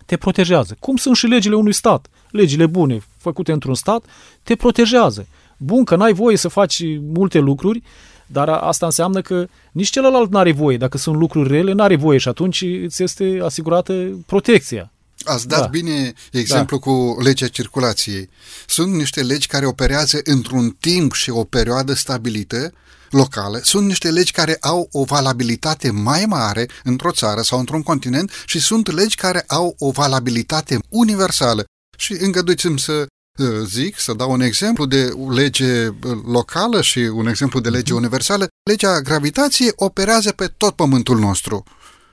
te 0.06 0.16
protejează. 0.16 0.76
Cum 0.78 0.96
sunt 0.96 1.16
și 1.16 1.26
legile 1.26 1.54
unui 1.54 1.72
stat. 1.72 2.06
Legile 2.30 2.66
bune 2.66 3.02
făcute 3.18 3.52
într-un 3.52 3.74
stat 3.74 4.04
te 4.42 4.54
protejează. 4.56 5.26
Bun, 5.56 5.84
că 5.84 5.96
n-ai 5.96 6.12
voie 6.12 6.36
să 6.36 6.48
faci 6.48 6.82
multe 7.12 7.38
lucruri, 7.38 7.82
dar 8.26 8.48
a- 8.48 8.58
asta 8.58 8.86
înseamnă 8.86 9.20
că 9.20 9.46
nici 9.72 9.90
celălalt 9.90 10.30
n-are 10.30 10.52
voie. 10.52 10.76
Dacă 10.76 10.98
sunt 10.98 11.16
lucruri 11.16 11.48
rele, 11.48 11.72
n-are 11.72 11.96
voie 11.96 12.18
și 12.18 12.28
atunci 12.28 12.62
îți 12.84 13.02
este 13.02 13.38
asigurată 13.42 13.92
protecția. 14.26 14.92
Ați 15.24 15.48
dat 15.48 15.60
Da. 15.60 15.66
bine 15.66 16.12
exemplu 16.32 16.78
cu 16.78 17.16
legea 17.22 17.48
circulației. 17.48 18.30
Sunt 18.66 18.94
niște 18.94 19.22
legi 19.22 19.46
care 19.46 19.66
operează 19.66 20.20
într-un 20.24 20.76
timp 20.80 21.12
și 21.12 21.30
o 21.30 21.44
perioadă 21.44 21.94
stabilită, 21.94 22.72
locală. 23.10 23.60
Sunt 23.62 23.86
niște 23.86 24.10
legi 24.10 24.32
care 24.32 24.56
au 24.60 24.88
o 24.92 25.04
valabilitate 25.04 25.90
mai 25.90 26.24
mare 26.26 26.68
într-o 26.84 27.10
țară 27.10 27.40
sau 27.42 27.58
într-un 27.58 27.82
continent 27.82 28.30
și 28.46 28.60
sunt 28.60 28.92
legi 28.92 29.16
care 29.16 29.44
au 29.46 29.74
o 29.78 29.90
valabilitate 29.90 30.78
universală. 30.88 31.64
Și 31.96 32.12
îngăduiți-mi 32.12 32.78
să 32.78 32.92
uh, 33.38 33.48
zic, 33.64 33.98
să 33.98 34.12
dau 34.12 34.30
un 34.30 34.40
exemplu 34.40 34.86
de 34.86 35.12
lege 35.28 35.86
uh, 35.86 35.96
locală 36.26 36.82
și 36.82 36.98
un 36.98 37.26
exemplu 37.26 37.60
de 37.60 37.68
lege 37.68 37.94
universală. 37.94 38.46
Legea 38.70 39.00
gravitației 39.00 39.72
operează 39.74 40.32
pe 40.32 40.46
tot 40.46 40.74
pământul 40.74 41.18
nostru. 41.18 41.64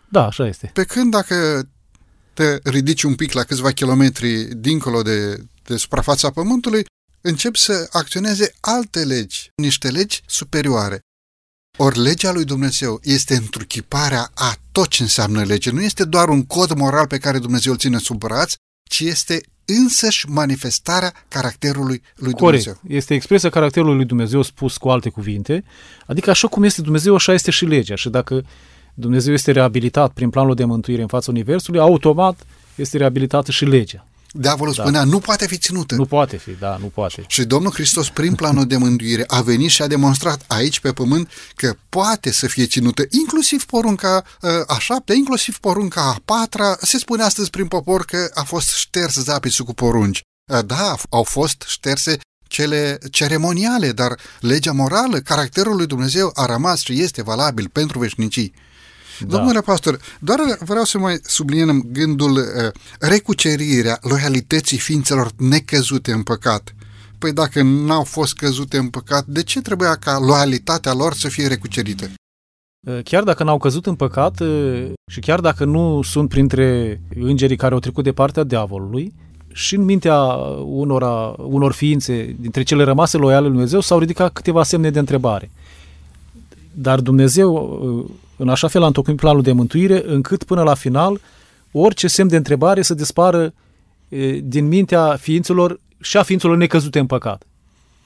Da, 0.09 0.25
așa 0.25 0.47
este. 0.47 0.69
Pe 0.73 0.83
când 0.83 1.11
dacă 1.11 1.67
te 2.33 2.59
ridici 2.63 3.03
un 3.03 3.15
pic 3.15 3.31
la 3.31 3.43
câțiva 3.43 3.71
kilometri 3.71 4.55
dincolo 4.55 5.01
de, 5.01 5.43
de 5.63 5.77
suprafața 5.77 6.29
Pământului, 6.29 6.85
încep 7.21 7.55
să 7.55 7.88
acționeze 7.91 8.53
alte 8.59 9.03
legi, 9.03 9.51
niște 9.55 9.89
legi 9.89 10.21
superioare. 10.25 11.00
Ori 11.77 12.00
legea 12.00 12.31
lui 12.31 12.45
Dumnezeu 12.45 13.00
este 13.03 13.35
întruchiparea 13.35 14.31
a 14.33 14.55
tot 14.71 14.88
ce 14.88 15.01
înseamnă 15.01 15.43
lege. 15.43 15.71
Nu 15.71 15.81
este 15.81 16.03
doar 16.03 16.29
un 16.29 16.45
cod 16.45 16.71
moral 16.71 17.07
pe 17.07 17.17
care 17.17 17.39
Dumnezeu 17.39 17.71
îl 17.71 17.77
ține 17.77 17.97
sub 17.97 18.17
braț, 18.17 18.53
ci 18.89 19.00
este 19.00 19.41
însăși 19.65 20.29
manifestarea 20.29 21.13
caracterului 21.27 22.01
lui 22.15 22.33
Corect. 22.33 22.63
Dumnezeu. 22.63 22.97
Este 22.97 23.13
expresia 23.13 23.50
caracterului 23.50 23.95
lui 23.95 24.05
Dumnezeu 24.05 24.41
spus 24.41 24.77
cu 24.77 24.89
alte 24.89 25.09
cuvinte. 25.09 25.63
Adică 26.05 26.29
așa 26.29 26.47
cum 26.47 26.63
este 26.63 26.81
Dumnezeu, 26.81 27.15
așa 27.15 27.33
este 27.33 27.51
și 27.51 27.65
legea. 27.65 27.95
Și 27.95 28.09
dacă 28.09 28.45
Dumnezeu 29.01 29.34
este 29.34 29.51
reabilitat 29.51 30.12
prin 30.12 30.29
planul 30.29 30.55
de 30.55 30.65
mântuire 30.65 31.01
în 31.01 31.08
fața 31.08 31.31
Universului, 31.31 31.79
automat 31.79 32.46
este 32.75 32.98
reabilitată 32.98 33.51
și 33.51 33.65
legea. 33.65 34.05
Diavolul 34.34 34.74
Da. 34.77 34.81
spunea, 34.81 35.03
nu 35.03 35.20
poate 35.20 35.48
fi 35.48 35.58
ținută. 35.58 35.96
Nu 35.96 36.05
poate 36.05 36.38
fi, 36.38 36.51
da, 36.60 36.77
nu 36.79 36.86
poate. 36.86 37.24
Și 37.27 37.43
Domnul 37.43 37.72
Hristos, 37.72 38.10
prin 38.10 38.36
planul 38.36 38.65
de 38.65 38.77
mântuire, 38.77 39.24
a 39.27 39.41
venit 39.41 39.70
și 39.70 39.81
a 39.81 39.88
demonstrat 39.88 40.43
aici 40.48 40.79
pe 40.79 40.91
pământ 40.91 41.29
că 41.55 41.75
poate 41.89 42.31
să 42.31 42.48
fie 42.48 42.65
ținută, 42.65 43.03
inclusiv 43.10 43.65
porunca 43.65 44.24
uh, 44.41 44.50
a 44.67 44.77
șaptea, 44.79 45.15
inclusiv 45.15 45.58
porunca 45.58 46.01
a 46.01 46.22
patra. 46.25 46.77
Se 46.81 46.98
spune 46.98 47.24
astăzi 47.24 47.50
prin 47.50 47.67
popor 47.67 48.05
că 48.05 48.29
a 48.34 48.43
fost 48.43 48.70
șters 48.75 49.13
zapisul 49.15 49.65
cu 49.65 49.74
porunci. 49.74 50.22
Uh, 50.51 50.60
Da, 50.65 50.96
au 51.10 51.24
fost 51.24 51.63
șterse 51.67 52.17
cele 52.48 52.98
ceremoniale, 53.12 53.91
dar 53.91 54.15
legea 54.39 54.72
morală, 54.72 55.17
caracterul 55.20 55.75
lui 55.75 55.86
Dumnezeu 55.86 56.31
a 56.34 56.46
rămas 56.46 56.79
și 56.79 57.01
este 57.01 57.24
valabil 57.24 57.70
pentru 57.72 58.00
veșnicii. 58.00 58.53
Da. 59.27 59.37
Domnule 59.37 59.61
pastor, 59.61 59.99
doar 60.19 60.39
vreau 60.59 60.83
să 60.83 60.97
mai 60.97 61.19
subliniem 61.23 61.83
gândul 61.91 62.31
uh, 62.31 62.43
recucerirea 62.99 63.99
loialității 64.01 64.77
ființelor 64.77 65.31
necăzute 65.37 66.11
în 66.11 66.23
păcat. 66.23 66.75
Păi 67.17 67.33
dacă 67.33 67.61
n-au 67.61 68.03
fost 68.03 68.33
căzute 68.33 68.77
în 68.77 68.87
păcat, 68.87 69.25
de 69.25 69.43
ce 69.43 69.61
trebuia 69.61 69.95
ca 69.95 70.19
loialitatea 70.19 70.93
lor 70.93 71.13
să 71.13 71.27
fie 71.27 71.47
recucerită? 71.47 72.09
Chiar 73.03 73.23
dacă 73.23 73.43
n-au 73.43 73.57
căzut 73.57 73.85
în 73.85 73.95
păcat 73.95 74.39
uh, 74.39 74.91
și 75.11 75.19
chiar 75.19 75.39
dacă 75.39 75.65
nu 75.65 76.01
sunt 76.01 76.29
printre 76.29 77.01
îngerii 77.15 77.55
care 77.55 77.73
au 77.73 77.79
trecut 77.79 78.03
de 78.03 78.11
partea 78.11 78.43
diavolului, 78.43 79.13
și 79.53 79.75
în 79.75 79.83
mintea 79.83 80.17
unora, 80.65 81.35
unor 81.37 81.71
ființe, 81.71 82.35
dintre 82.39 82.63
cele 82.63 82.83
rămase 82.83 83.17
loiale 83.17 83.41
lui 83.41 83.51
Dumnezeu, 83.51 83.79
s-au 83.79 83.99
ridicat 83.99 84.33
câteva 84.33 84.63
semne 84.63 84.89
de 84.89 84.99
întrebare. 84.99 85.51
Dar 86.71 86.99
Dumnezeu, 86.99 87.53
uh, 87.99 88.11
în 88.41 88.50
așa 88.50 88.67
fel, 88.67 88.83
a 88.83 88.86
întocmit 88.86 89.15
planul 89.15 89.41
de 89.41 89.51
mântuire, 89.51 90.03
încât 90.05 90.43
până 90.43 90.63
la 90.63 90.74
final, 90.74 91.19
orice 91.71 92.07
semn 92.07 92.29
de 92.29 92.36
întrebare 92.36 92.81
să 92.81 92.93
dispară 92.93 93.53
uh, 94.10 94.38
din 94.43 94.67
mintea 94.67 95.15
ființelor 95.15 95.79
și 96.00 96.17
a 96.17 96.24
ființelor 96.24 96.57
necăzute 96.57 97.00
în 97.00 97.05
păcat. 97.05 97.43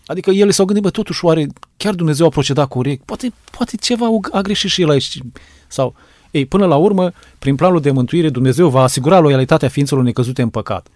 Adică 0.06 0.32
ele 0.32 0.52
s-au 0.52 0.66
gândit, 0.66 0.84
bă, 0.84 0.90
totuși, 0.90 1.26
oare 1.26 1.48
chiar 1.78 1.94
Dumnezeu 1.94 2.26
a 2.26 2.30
procedat 2.30 2.68
corect? 2.68 3.06
Poate, 3.06 3.34
poate 3.58 3.76
ceva 3.78 4.06
a 4.32 4.42
greșit 4.42 4.70
și 4.70 4.82
el 4.82 4.90
aici. 4.90 5.20
Sau, 5.68 5.96
ei, 6.32 6.46
până 6.46 6.66
la 6.66 6.76
urmă, 6.76 7.12
prin 7.40 7.56
planul 7.56 7.82
de 7.82 7.92
mântuire, 7.92 8.30
Dumnezeu 8.30 8.70
va 8.70 8.82
asigura 8.82 9.20
loialitatea 9.20 9.70
ființelor 9.70 10.04
necăzute 10.04 10.42
în 10.42 10.50
păcat. 10.50 10.88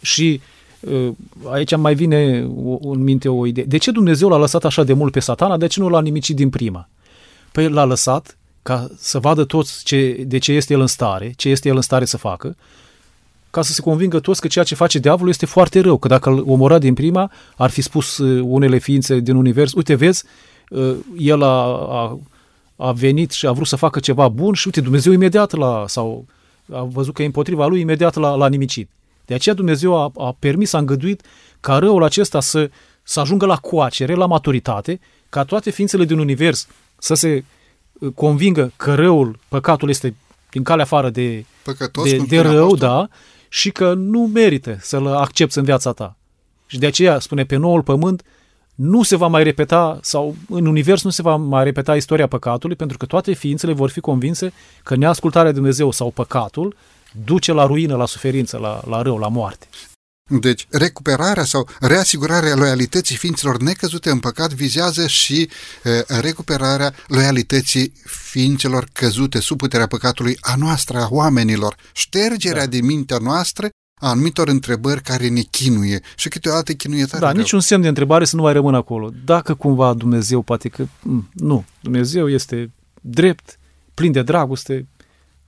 Și 0.00 0.40
uh, 0.80 1.08
aici 1.50 1.76
mai 1.76 1.94
vine 1.94 2.48
o- 2.64 2.90
în 2.90 3.02
minte 3.02 3.28
o 3.28 3.46
idee. 3.46 3.64
De 3.64 3.76
ce 3.76 3.90
Dumnezeu 3.90 4.28
l-a 4.28 4.38
lăsat 4.38 4.64
așa 4.64 4.84
de 4.84 4.92
mult 4.92 5.12
pe 5.12 5.20
satana? 5.20 5.56
De 5.56 5.66
ce 5.66 5.80
nu 5.80 5.88
l-a 5.88 6.00
nimicit 6.00 6.36
din 6.36 6.50
prima? 6.50 6.88
Păi 7.52 7.68
l-a 7.68 7.84
lăsat 7.84 8.37
ca 8.68 8.88
să 8.98 9.18
vadă 9.18 9.44
toți 9.44 9.84
ce, 9.84 10.24
de 10.26 10.38
ce 10.38 10.52
este 10.52 10.72
el 10.72 10.80
în 10.80 10.86
stare, 10.86 11.32
ce 11.36 11.48
este 11.48 11.68
el 11.68 11.76
în 11.76 11.82
stare 11.82 12.04
să 12.04 12.16
facă, 12.16 12.56
ca 13.50 13.62
să 13.62 13.72
se 13.72 13.80
convingă 13.80 14.20
toți 14.20 14.40
că 14.40 14.46
ceea 14.46 14.64
ce 14.64 14.74
face 14.74 14.98
diavolul 14.98 15.28
este 15.28 15.46
foarte 15.46 15.80
rău, 15.80 15.98
că 15.98 16.08
dacă 16.08 16.28
îl 16.28 16.44
omora 16.46 16.78
din 16.78 16.94
prima, 16.94 17.30
ar 17.56 17.70
fi 17.70 17.80
spus 17.80 18.18
uh, 18.18 18.42
unele 18.44 18.78
ființe 18.78 19.18
din 19.18 19.34
univers, 19.34 19.72
uite, 19.72 19.94
vezi, 19.94 20.24
uh, 20.70 20.96
el 21.18 21.42
a, 21.42 21.64
a, 21.72 22.18
a 22.76 22.92
venit 22.92 23.30
și 23.30 23.46
a 23.46 23.52
vrut 23.52 23.66
să 23.66 23.76
facă 23.76 24.00
ceva 24.00 24.28
bun 24.28 24.54
și 24.54 24.66
uite, 24.66 24.80
Dumnezeu 24.80 25.12
imediat 25.12 25.52
la, 25.52 25.84
sau 25.86 26.26
a 26.72 26.82
văzut 26.82 27.14
că 27.14 27.22
e 27.22 27.26
împotriva 27.26 27.66
lui, 27.66 27.80
imediat 27.80 28.14
l-a, 28.14 28.34
l-a 28.34 28.48
nimicit. 28.48 28.90
De 29.24 29.34
aceea 29.34 29.54
Dumnezeu 29.54 29.96
a, 30.02 30.12
a 30.16 30.36
permis, 30.38 30.72
a 30.72 30.78
îngăduit 30.78 31.22
ca 31.60 31.78
răul 31.78 32.02
acesta 32.02 32.40
să, 32.40 32.70
să 33.02 33.20
ajungă 33.20 33.46
la 33.46 33.56
coacere, 33.56 34.14
la 34.14 34.26
maturitate, 34.26 35.00
ca 35.28 35.44
toate 35.44 35.70
ființele 35.70 36.04
din 36.04 36.18
univers 36.18 36.68
să 36.98 37.14
se 37.14 37.34
uh, 37.34 37.42
convingă 38.14 38.72
că 38.76 38.94
răul, 38.94 39.38
păcatul 39.48 39.88
este 39.88 40.14
din 40.50 40.62
calea 40.62 40.84
afară 40.84 41.10
de, 41.10 41.44
Păcătos, 41.62 42.10
de, 42.10 42.16
cum 42.16 42.26
de 42.28 42.36
spune 42.36 42.52
rău, 42.52 42.64
apostolul? 42.64 42.94
da, 42.94 43.08
și 43.48 43.70
că 43.70 43.94
nu 43.94 44.30
merită 44.34 44.76
să-l 44.80 45.06
accepti 45.06 45.58
în 45.58 45.64
viața 45.64 45.92
ta. 45.92 46.16
Și 46.66 46.78
de 46.78 46.86
aceea, 46.86 47.18
spune, 47.18 47.44
pe 47.44 47.56
noul 47.56 47.82
pământ 47.82 48.22
nu 48.74 49.02
se 49.02 49.16
va 49.16 49.26
mai 49.26 49.42
repeta, 49.42 49.98
sau 50.02 50.36
în 50.48 50.66
univers 50.66 51.02
nu 51.02 51.10
se 51.10 51.22
va 51.22 51.36
mai 51.36 51.64
repeta 51.64 51.96
istoria 51.96 52.26
păcatului, 52.26 52.76
pentru 52.76 52.96
că 52.96 53.06
toate 53.06 53.32
ființele 53.32 53.72
vor 53.72 53.90
fi 53.90 54.00
convinse 54.00 54.52
că 54.82 54.96
neascultarea 54.96 55.50
de 55.50 55.56
Dumnezeu 55.56 55.90
sau 55.90 56.10
păcatul 56.10 56.76
duce 57.24 57.52
la 57.52 57.66
ruină, 57.66 57.96
la 57.96 58.06
suferință, 58.06 58.58
la, 58.58 58.80
la 58.88 59.02
rău, 59.02 59.18
la 59.18 59.28
moarte. 59.28 59.66
Deci, 60.28 60.66
recuperarea 60.70 61.44
sau 61.44 61.68
reasigurarea 61.80 62.54
loialității 62.54 63.16
ființelor 63.16 63.56
necăzute 63.62 64.10
în 64.10 64.18
păcat 64.18 64.52
vizează 64.52 65.06
și 65.06 65.48
e, 65.84 66.04
recuperarea 66.20 66.94
loialității 67.06 67.92
ființelor 68.04 68.88
căzute 68.92 69.40
sub 69.40 69.58
puterea 69.58 69.86
păcatului 69.86 70.36
a 70.40 70.54
noastră, 70.56 70.98
a 70.98 71.08
oamenilor. 71.10 71.76
Ștergerea 71.92 72.64
Da. 72.64 72.70
din 72.70 72.84
mintea 72.84 73.18
noastră 73.18 73.68
a 74.00 74.08
anumitor 74.08 74.48
întrebări 74.48 75.02
care 75.02 75.28
ne 75.28 75.40
chinuie 75.40 76.00
și 76.16 76.28
câteodată 76.28 76.72
chinuie 76.72 77.04
tare 77.04 77.20
Da, 77.24 77.30
rău. 77.32 77.40
niciun 77.40 77.60
semn 77.60 77.82
de 77.82 77.88
întrebare 77.88 78.24
să 78.24 78.36
nu 78.36 78.42
mai 78.42 78.52
rămână 78.52 78.76
acolo. 78.76 79.10
Dacă 79.24 79.54
cumva 79.54 79.94
Dumnezeu, 79.94 80.42
poate 80.42 80.68
că... 80.68 80.86
m, 81.02 81.28
Nu, 81.32 81.64
Dumnezeu 81.80 82.28
este 82.30 82.70
drept, 83.00 83.58
plin 83.94 84.12
de 84.12 84.22
dragoste, 84.22 84.86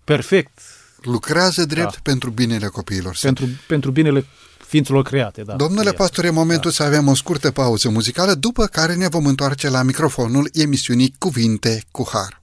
perfect, 0.05 0.59
Lucrează 1.03 1.65
drept 1.65 1.93
Da. 1.93 1.99
pentru 2.03 2.31
binele 2.31 2.67
copiilor 2.67 3.15
săi. 3.15 3.33
pentru, 3.33 3.57
pentru 3.67 3.91
binele 3.91 4.27
ființelor 4.71 5.03
create. 5.03 5.43
Da, 5.43 5.55
Domnule 5.55 5.93
pastor, 5.93 6.25
e 6.25 6.31
momentul 6.31 6.71
da. 6.71 6.77
să 6.77 6.83
avem 6.83 7.09
o 7.09 7.15
scurtă 7.15 7.51
pauză 7.51 7.89
muzicală, 7.91 8.35
după 8.35 8.67
care 8.67 8.95
ne 8.95 9.09
vom 9.09 9.27
întoarce 9.27 9.69
la 9.69 9.83
microfonul 9.83 10.49
emisiunii 10.53 11.15
Cuvinte 11.19 11.83
cu 11.91 12.09
Har. 12.13 12.40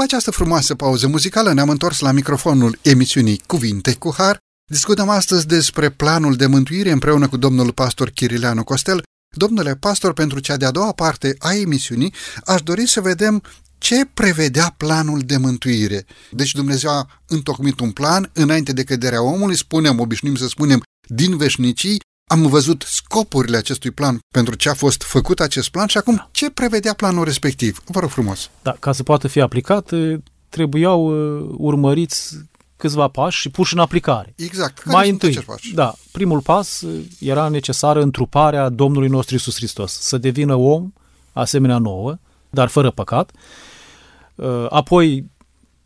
După 0.00 0.12
această 0.12 0.30
frumoasă 0.30 0.74
pauză 0.74 1.06
muzicală 1.06 1.52
ne-am 1.52 1.68
întors 1.68 1.98
la 1.98 2.12
microfonul 2.12 2.78
emisiunii 2.82 3.42
Cuvinte 3.46 3.94
cu 3.94 4.14
Har. 4.16 4.38
Discutăm 4.70 5.08
astăzi 5.08 5.46
despre 5.46 5.90
planul 5.90 6.36
de 6.36 6.46
mântuire 6.46 6.90
împreună 6.90 7.28
cu 7.28 7.36
domnul 7.36 7.72
pastor 7.72 8.10
Chirileanu 8.10 8.64
Costel. 8.64 9.02
Domnule 9.36 9.76
pastor, 9.76 10.12
pentru 10.12 10.38
cea 10.38 10.56
de-a 10.56 10.70
doua 10.70 10.92
parte 10.92 11.36
a 11.38 11.54
emisiunii, 11.54 12.14
aș 12.44 12.62
dori 12.62 12.86
să 12.86 13.00
vedem 13.00 13.42
ce 13.78 14.04
prevedea 14.14 14.74
planul 14.76 15.20
de 15.20 15.36
mântuire. 15.36 16.06
Deci 16.30 16.52
Dumnezeu 16.52 16.90
a 16.90 17.20
întocmit 17.26 17.80
un 17.80 17.90
plan 17.90 18.30
înainte 18.32 18.72
de 18.72 18.84
căderea 18.84 19.22
omului, 19.22 19.56
spunem, 19.56 20.00
obișnuim 20.00 20.34
să 20.34 20.46
spunem, 20.46 20.82
din 21.08 21.36
veșnicii, 21.36 22.00
am 22.30 22.46
văzut 22.46 22.84
scopurile 22.86 23.56
acestui 23.56 23.90
plan 23.90 24.18
pentru 24.32 24.54
ce 24.54 24.68
a 24.68 24.74
fost 24.74 25.02
făcut 25.02 25.40
acest 25.40 25.68
plan 25.68 25.86
și 25.86 25.96
acum 25.96 26.28
ce 26.30 26.50
prevedea 26.50 26.94
planul 26.94 27.24
respectiv. 27.24 27.82
Vă 27.84 28.00
rog 28.00 28.10
frumos. 28.10 28.50
Da, 28.62 28.76
ca 28.78 28.92
să 28.92 29.02
poată 29.02 29.28
fi 29.28 29.40
aplicat, 29.40 29.92
trebuiau 30.48 31.06
uh, 31.06 31.54
urmăriți 31.56 32.36
câțiva 32.76 33.08
pași 33.08 33.40
și 33.40 33.48
puși 33.48 33.74
în 33.74 33.80
aplicare. 33.80 34.32
Exact. 34.36 34.78
Care 34.78 34.96
Mai 34.96 35.06
sunt 35.06 35.22
întâi, 35.22 35.42
pași? 35.42 35.74
da, 35.74 35.94
primul 36.12 36.40
pas 36.40 36.80
uh, 36.80 37.04
era 37.18 37.48
necesară 37.48 38.02
întruparea 38.02 38.68
Domnului 38.68 39.08
nostru 39.08 39.34
Isus 39.34 39.54
Hristos, 39.54 39.92
să 39.92 40.18
devină 40.18 40.54
om 40.54 40.92
asemenea 41.32 41.78
nouă, 41.78 42.18
dar 42.50 42.68
fără 42.68 42.90
păcat. 42.90 43.30
Uh, 44.34 44.66
apoi, 44.68 45.24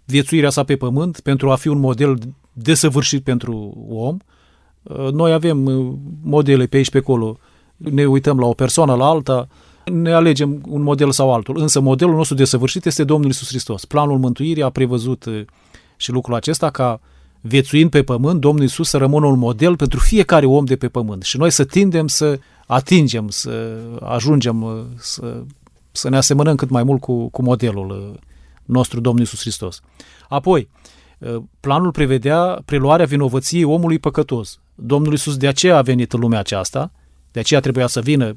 viețuirea 0.05 0.51
sa 0.51 0.65
pe 0.65 0.77
pământ 0.77 1.21
pentru 1.21 1.51
a 1.51 1.57
fi 1.57 1.69
un 1.69 1.79
model 1.79 2.19
desăvârșit 2.53 3.25
pentru 3.25 3.87
om. 3.89 4.17
Uh, 4.85 5.13
noi 5.13 5.33
avem 5.33 5.59
modele 6.23 6.67
pe 6.67 6.77
aici 6.77 6.91
pe 6.91 6.99
acolo, 6.99 7.39
ne 7.77 8.05
uităm 8.05 8.39
la 8.39 8.47
o 8.47 8.53
persoană, 8.53 8.95
la 8.95 9.07
alta, 9.07 9.49
ne 9.85 10.13
alegem 10.13 10.63
un 10.69 10.83
model 10.83 11.11
sau 11.11 11.33
altul, 11.33 11.59
însă 11.59 11.81
modelul 11.81 12.15
nostru 12.15 12.35
desăvârșit 12.35 12.87
este 12.87 13.05
Domnul 13.05 13.31
Isus 13.31 13.49
Hristos. 13.49 13.85
Planul 13.85 14.19
mântuirii 14.19 14.63
a 14.63 14.71
prevăzut 14.71 15.25
și 15.97 16.13
lucrul 16.13 16.35
acesta 16.35 16.71
ca 16.71 17.01
viețuind 17.41 17.91
pe 17.91 18.03
pământ, 18.03 18.41
Domnul 18.41 18.65
Isus 18.65 18.89
să 18.89 18.97
rămână 18.97 19.27
un 19.27 19.39
model 19.39 19.77
pentru 19.77 19.99
fiecare 19.99 20.47
om 20.47 20.65
de 20.65 20.77
pe 20.77 20.89
pământ 20.89 21.23
și 21.23 21.37
noi 21.37 21.51
să 21.51 21.65
tindem 21.65 22.07
să 22.07 22.39
atingem, 22.67 23.29
să 23.29 23.77
ajungem, 24.01 24.87
să, 24.97 25.43
să 25.93 26.09
ne 26.09 26.17
asemănăm 26.17 26.55
cât 26.55 26.71
mai 26.71 26.83
mult 26.83 27.01
cu, 27.01 27.29
cu 27.29 27.43
modelul 27.43 28.21
nostru, 28.65 29.01
Domnul 29.01 29.23
Isus 29.23 29.41
Hristos. 29.41 29.81
Apoi, 30.29 30.69
planul 31.61 31.91
prevedea 31.91 32.63
preluarea 32.65 33.07
vinovăției 33.07 33.65
omului 33.65 33.99
păcătos. 33.99 34.59
Domnul 34.75 35.13
Isus 35.13 35.37
de 35.37 35.47
aceea 35.47 35.77
a 35.77 35.83
venit 35.83 36.13
în 36.13 36.21
lumea 36.21 36.39
aceasta, 36.39 36.93
de 37.33 37.41
aceea 37.41 37.61
trebuia 37.61 37.87
să 37.87 38.01
vină 38.01 38.37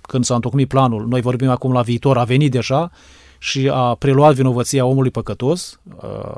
când 0.00 0.24
s-a 0.24 0.34
întocmit 0.34 0.68
planul, 0.68 1.06
noi 1.06 1.20
vorbim 1.20 1.48
acum 1.48 1.72
la 1.72 1.82
viitor, 1.82 2.18
a 2.18 2.24
venit 2.24 2.50
deja 2.50 2.90
și 3.38 3.68
a 3.72 3.94
preluat 3.94 4.34
vinovăția 4.34 4.84
omului 4.84 5.10
păcătos, 5.10 5.80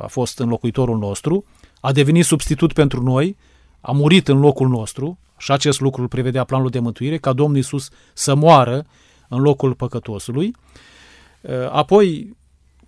a 0.03 0.07
fost 0.07 0.38
înlocuitorul 0.38 0.99
nostru, 0.99 1.44
a 1.81 1.92
devenit 1.92 2.25
substitut 2.25 2.73
pentru 2.73 3.03
noi, 3.03 3.37
a 3.81 3.92
murit 3.92 4.29
în 4.29 4.40
locul 4.40 4.68
nostru 4.68 5.18
și 5.37 5.53
acest 5.53 5.81
lucru 5.81 6.03
îl 6.03 6.09
prevedea 6.09 6.44
planul 6.44 6.68
de 6.68 6.79
mântuire, 6.79 7.18
ca 7.18 7.33
Domnul 7.33 7.57
Iisus 7.57 7.88
să 8.14 8.35
moară 8.35 8.87
în 9.29 9.40
locul 9.40 9.75
păcătosului. 9.75 10.55
Apoi 11.71 12.37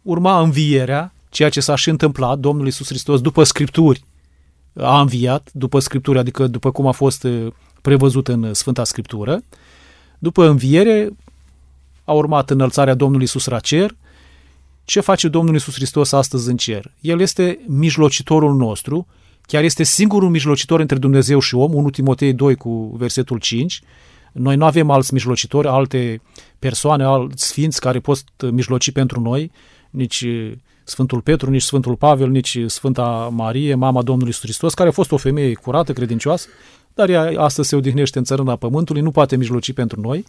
urma 0.02 0.40
învierea, 0.40 1.12
ceea 1.28 1.48
ce 1.48 1.60
s-a 1.60 1.74
și 1.74 1.88
întâmplat, 1.88 2.38
Domnul 2.38 2.64
Iisus 2.64 2.86
Hristos 2.86 3.20
după 3.20 3.42
Scripturi 3.42 4.04
a 4.74 5.00
înviat, 5.00 5.50
după 5.52 5.78
Scripturi, 5.78 6.18
adică 6.18 6.46
după 6.46 6.70
cum 6.70 6.86
a 6.86 6.92
fost 6.92 7.26
prevăzut 7.82 8.28
în 8.28 8.54
Sfânta 8.54 8.84
Scriptură. 8.84 9.42
După 10.18 10.48
înviere 10.48 11.10
a 12.04 12.12
urmat 12.12 12.50
înălțarea 12.50 12.94
Domnului 12.94 13.22
Iisus 13.22 13.46
la 13.46 13.58
cer. 13.58 13.96
Ce 14.84 15.00
face 15.00 15.28
Domnul 15.28 15.54
Iisus 15.54 15.74
Hristos 15.74 16.12
astăzi 16.12 16.50
în 16.50 16.56
cer? 16.56 16.92
El 17.00 17.20
este 17.20 17.58
mijlocitorul 17.66 18.54
nostru, 18.54 19.06
chiar 19.42 19.62
este 19.62 19.82
singurul 19.82 20.28
mijlocitor 20.28 20.80
între 20.80 20.98
Dumnezeu 20.98 21.40
și 21.40 21.54
om, 21.54 21.74
1 21.74 21.90
Timotei 21.90 22.32
2 22.32 22.54
cu 22.54 22.94
versetul 22.96 23.38
5. 23.38 23.82
Noi 24.32 24.56
nu 24.56 24.64
avem 24.64 24.90
alți 24.90 25.12
mijlocitori, 25.12 25.68
alte 25.68 26.22
persoane, 26.58 27.04
alți 27.04 27.46
sfinți 27.46 27.80
care 27.80 28.00
pot 28.00 28.24
mijloci 28.50 28.90
pentru 28.90 29.20
noi, 29.20 29.50
nici 29.90 30.26
Sfântul 30.84 31.20
Petru, 31.20 31.50
nici 31.50 31.62
Sfântul 31.62 31.96
Pavel, 31.96 32.30
nici 32.30 32.58
Sfânta 32.66 33.28
Marie, 33.32 33.74
mama 33.74 34.02
Domnului 34.02 34.26
Iisus 34.28 34.42
Hristos, 34.42 34.74
care 34.74 34.88
a 34.88 34.92
fost 34.92 35.12
o 35.12 35.16
femeie 35.16 35.54
curată, 35.54 35.92
credincioasă, 35.92 36.48
dar 36.94 37.08
ea 37.08 37.40
astăzi 37.40 37.68
se 37.68 37.76
odihnește 37.76 38.18
în 38.18 38.24
țărâna 38.24 38.56
pământului, 38.56 39.02
nu 39.02 39.10
poate 39.10 39.36
mijloci 39.36 39.72
pentru 39.72 40.00
noi. 40.00 40.24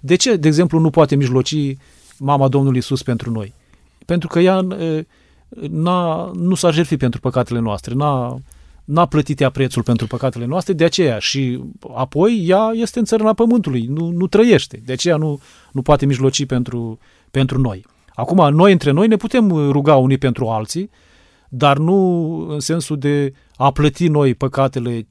De 0.00 0.14
ce, 0.14 0.36
de 0.36 0.48
exemplu, 0.48 0.78
nu 0.78 0.90
poate 0.90 1.16
mijloci 1.16 1.56
mama 2.18 2.48
Domnului 2.48 2.78
Isus 2.78 3.02
pentru 3.02 3.30
noi? 3.30 3.52
Pentru 4.06 4.28
că 4.28 4.40
ea 4.40 4.66
n-a, 5.70 6.30
nu 6.34 6.54
s-a 6.54 6.70
jertfit 6.70 6.98
pentru 6.98 7.20
păcatele 7.20 7.58
noastre, 7.58 7.94
n-a, 7.94 8.40
n-a 8.84 9.06
plătit 9.06 9.40
ea 9.40 9.50
prețul 9.50 9.82
pentru 9.82 10.06
păcatele 10.06 10.44
noastre, 10.44 10.72
de 10.72 10.84
aceea 10.84 11.18
și 11.18 11.60
apoi 11.94 12.44
ea 12.46 12.70
este 12.74 12.98
în 12.98 13.04
țărâna 13.04 13.32
pământului, 13.32 13.86
nu, 13.86 14.10
nu 14.10 14.26
trăiește, 14.26 14.82
de 14.84 14.92
aceea 14.92 15.16
nu, 15.16 15.40
nu 15.72 15.82
poate 15.82 16.06
mijloci 16.06 16.46
pentru, 16.46 16.98
pentru 17.30 17.60
noi. 17.60 17.84
Acum, 18.14 18.54
noi 18.54 18.72
între 18.72 18.90
noi 18.90 19.06
ne 19.06 19.16
putem 19.16 19.70
ruga 19.70 19.96
unii 19.96 20.18
pentru 20.18 20.48
alții, 20.48 20.90
dar 21.48 21.78
nu 21.78 22.36
în 22.48 22.60
sensul 22.60 22.98
de 22.98 23.32
a 23.56 23.70
plăti 23.70 24.08
noi 24.08 24.34
păcatele 24.34 25.08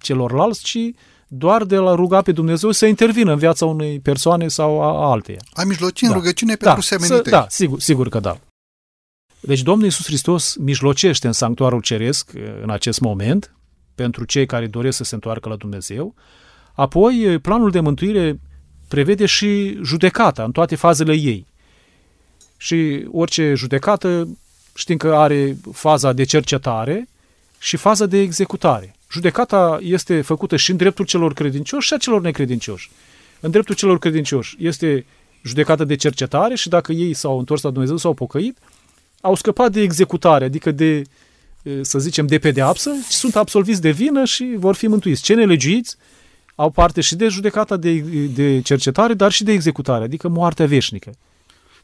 celorlalți, 0.00 0.62
ci 0.62 0.78
doar 1.28 1.64
de 1.64 1.76
la 1.76 1.94
ruga 1.94 2.22
pe 2.22 2.32
Dumnezeu 2.32 2.70
să 2.70 2.86
intervină 2.86 3.32
în 3.32 3.38
viața 3.38 3.66
unei 3.66 4.00
persoane 4.00 4.48
sau 4.48 4.82
a 4.82 5.10
alteia. 5.10 5.40
A 5.52 5.64
mijloci 5.64 6.02
în 6.02 6.08
da. 6.08 6.14
rugăciune 6.14 6.54
pentru 6.54 6.74
da, 6.74 6.80
semenii 6.80 7.14
să, 7.24 7.30
Da, 7.30 7.46
sigur, 7.48 7.80
sigur 7.80 8.08
că 8.08 8.20
da. 8.20 8.38
Deci 9.40 9.62
Domnul 9.62 9.84
Iisus 9.84 10.06
Hristos 10.06 10.56
mijlocește 10.56 11.26
în 11.26 11.32
sanctuarul 11.32 11.80
ceresc 11.80 12.32
în 12.62 12.70
acest 12.70 13.00
moment 13.00 13.56
pentru 13.94 14.24
cei 14.24 14.46
care 14.46 14.66
doresc 14.66 14.96
să 14.96 15.04
se 15.04 15.14
întoarcă 15.14 15.48
la 15.48 15.56
Dumnezeu. 15.56 16.14
Apoi, 16.74 17.38
planul 17.42 17.70
de 17.70 17.80
mântuire 17.80 18.40
prevede 18.88 19.26
și 19.26 19.78
judecata 19.82 20.44
în 20.44 20.52
toate 20.52 20.76
fazele 20.76 21.14
ei. 21.14 21.46
Și 22.64 23.06
orice 23.12 23.52
judecată 23.54 24.28
știm 24.74 24.96
că 24.96 25.14
are 25.14 25.56
faza 25.72 26.12
de 26.12 26.24
cercetare 26.24 27.08
și 27.58 27.76
faza 27.76 28.06
de 28.06 28.18
executare. 28.18 28.94
Judecata 29.10 29.78
este 29.82 30.20
făcută 30.20 30.56
și 30.56 30.70
în 30.70 30.76
dreptul 30.76 31.04
celor 31.04 31.32
credincioși 31.32 31.86
și 31.86 31.94
a 31.94 31.96
celor 31.96 32.20
necredincioși. 32.20 32.90
În 33.40 33.50
dreptul 33.50 33.74
celor 33.74 33.98
credincioși 33.98 34.56
este 34.58 35.06
judecată 35.42 35.84
de 35.84 35.94
cercetare 35.94 36.54
și 36.54 36.68
dacă 36.68 36.92
ei 36.92 37.14
s-au 37.14 37.38
întors 37.38 37.62
la 37.62 37.70
Dumnezeu, 37.70 37.96
s-au 37.96 38.14
pocăit, 38.14 38.58
au 39.20 39.34
scăpat 39.34 39.72
de 39.72 39.80
executare, 39.80 40.44
adică 40.44 40.70
de, 40.70 41.02
să 41.80 41.98
zicem, 41.98 42.26
de 42.26 42.38
pedeapsă, 42.38 42.90
și 43.08 43.16
sunt 43.16 43.36
absolviți 43.36 43.80
de 43.80 43.90
vină 43.90 44.24
și 44.24 44.54
vor 44.56 44.74
fi 44.74 44.86
mântuiți. 44.86 45.22
Ce 45.22 45.34
nelegiuiți 45.34 45.96
au 46.54 46.70
parte 46.70 47.00
și 47.00 47.14
de 47.14 47.28
judecata 47.28 47.76
de, 47.76 47.98
de 48.34 48.60
cercetare, 48.60 49.14
dar 49.14 49.32
și 49.32 49.44
de 49.44 49.52
executare, 49.52 50.04
adică 50.04 50.28
moartea 50.28 50.66
veșnică. 50.66 51.12